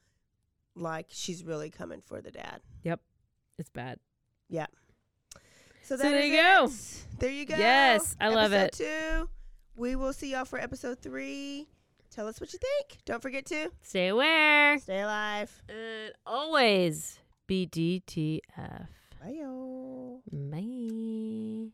like, 0.75 1.07
she's 1.09 1.43
really 1.43 1.69
coming 1.69 2.01
for 2.01 2.21
the 2.21 2.31
dad. 2.31 2.61
Yep. 2.83 2.99
It's 3.59 3.69
bad. 3.69 3.99
Yeah. 4.49 4.67
So, 5.87 5.95
So 5.95 6.03
there 6.03 6.21
you 6.21 6.35
go. 6.35 6.65
it. 6.65 7.05
There 7.19 7.31
you 7.31 7.45
go. 7.45 7.55
Yes, 7.55 8.15
I 8.19 8.27
love 8.27 8.51
Episode 8.51 8.83
it. 8.85 9.19
Two. 9.21 9.29
We 9.77 9.95
will 9.95 10.11
see 10.11 10.31
y'all 10.33 10.43
for 10.45 10.59
episode 10.59 10.99
three. 10.99 11.67
Tell 12.11 12.27
us 12.27 12.41
what 12.41 12.51
you 12.51 12.59
think. 12.59 12.99
Don't 13.05 13.21
forget 13.21 13.45
to 13.47 13.71
Stay 13.83 14.09
aware. 14.09 14.77
stay 14.79 15.01
alive. 15.01 15.63
And 15.69 16.13
always 16.25 17.19
be 17.47 17.67
DTF. 17.67 18.87
Bye, 19.21 19.35
y'all. 19.39 20.21
Bye. 20.31 21.71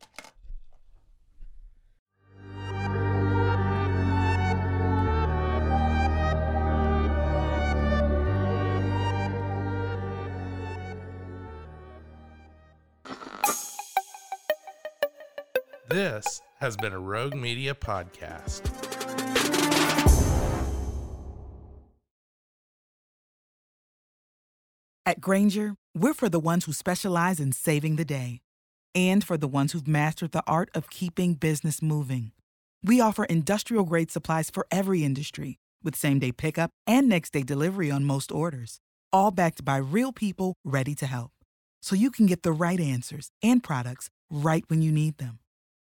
This 15.94 16.41
has 16.60 16.76
been 16.76 16.91
a 16.91 16.98
Rogue 16.98 17.36
Media 17.36 17.76
podcast. 17.76 18.64
At 25.06 25.22
Grainger, 25.22 25.76
we're 25.94 26.16
for 26.16 26.30
the 26.30 26.39
ones 26.39 26.66
who 26.66 26.74
specialize 26.74 27.39
in 27.39 27.52
saving 27.52 27.98
the 27.98 28.06
day 28.06 28.41
and 28.96 29.24
for 29.24 29.38
the 29.38 29.48
ones 29.48 29.74
who've 29.74 29.88
mastered 29.88 30.32
the 30.32 30.41
art 30.48 30.72
of 30.74 30.89
keeping 30.89 31.36
business 31.36 31.80
moving. 31.80 32.32
We 32.84 33.00
offer 33.00 33.26
industrial 33.26 33.84
grade 33.84 34.10
supplies 34.10 34.50
for 34.50 34.66
every 34.72 35.04
industry 35.04 35.60
with 35.84 35.96
same 35.96 36.18
day 36.18 36.32
pickup 36.32 36.72
and 36.88 37.08
next 37.08 37.34
day 37.34 37.44
delivery 37.44 37.91
on 37.91 38.04
most 38.04 38.32
orders, 38.32 38.80
all 39.12 39.30
backed 39.30 39.64
by 39.64 39.78
real 39.78 40.12
people 40.12 40.56
ready 40.66 40.96
to 40.96 41.06
help. 41.06 41.34
So 41.84 41.96
you 41.96 42.10
can 42.10 42.26
get 42.26 42.41
the 42.41 42.52
right 42.52 42.80
answers 42.80 43.30
and 43.44 43.62
products 43.62 44.10
right 44.32 44.64
when 44.70 44.82
you 44.82 44.91
need 44.91 45.20
them. 45.20 45.38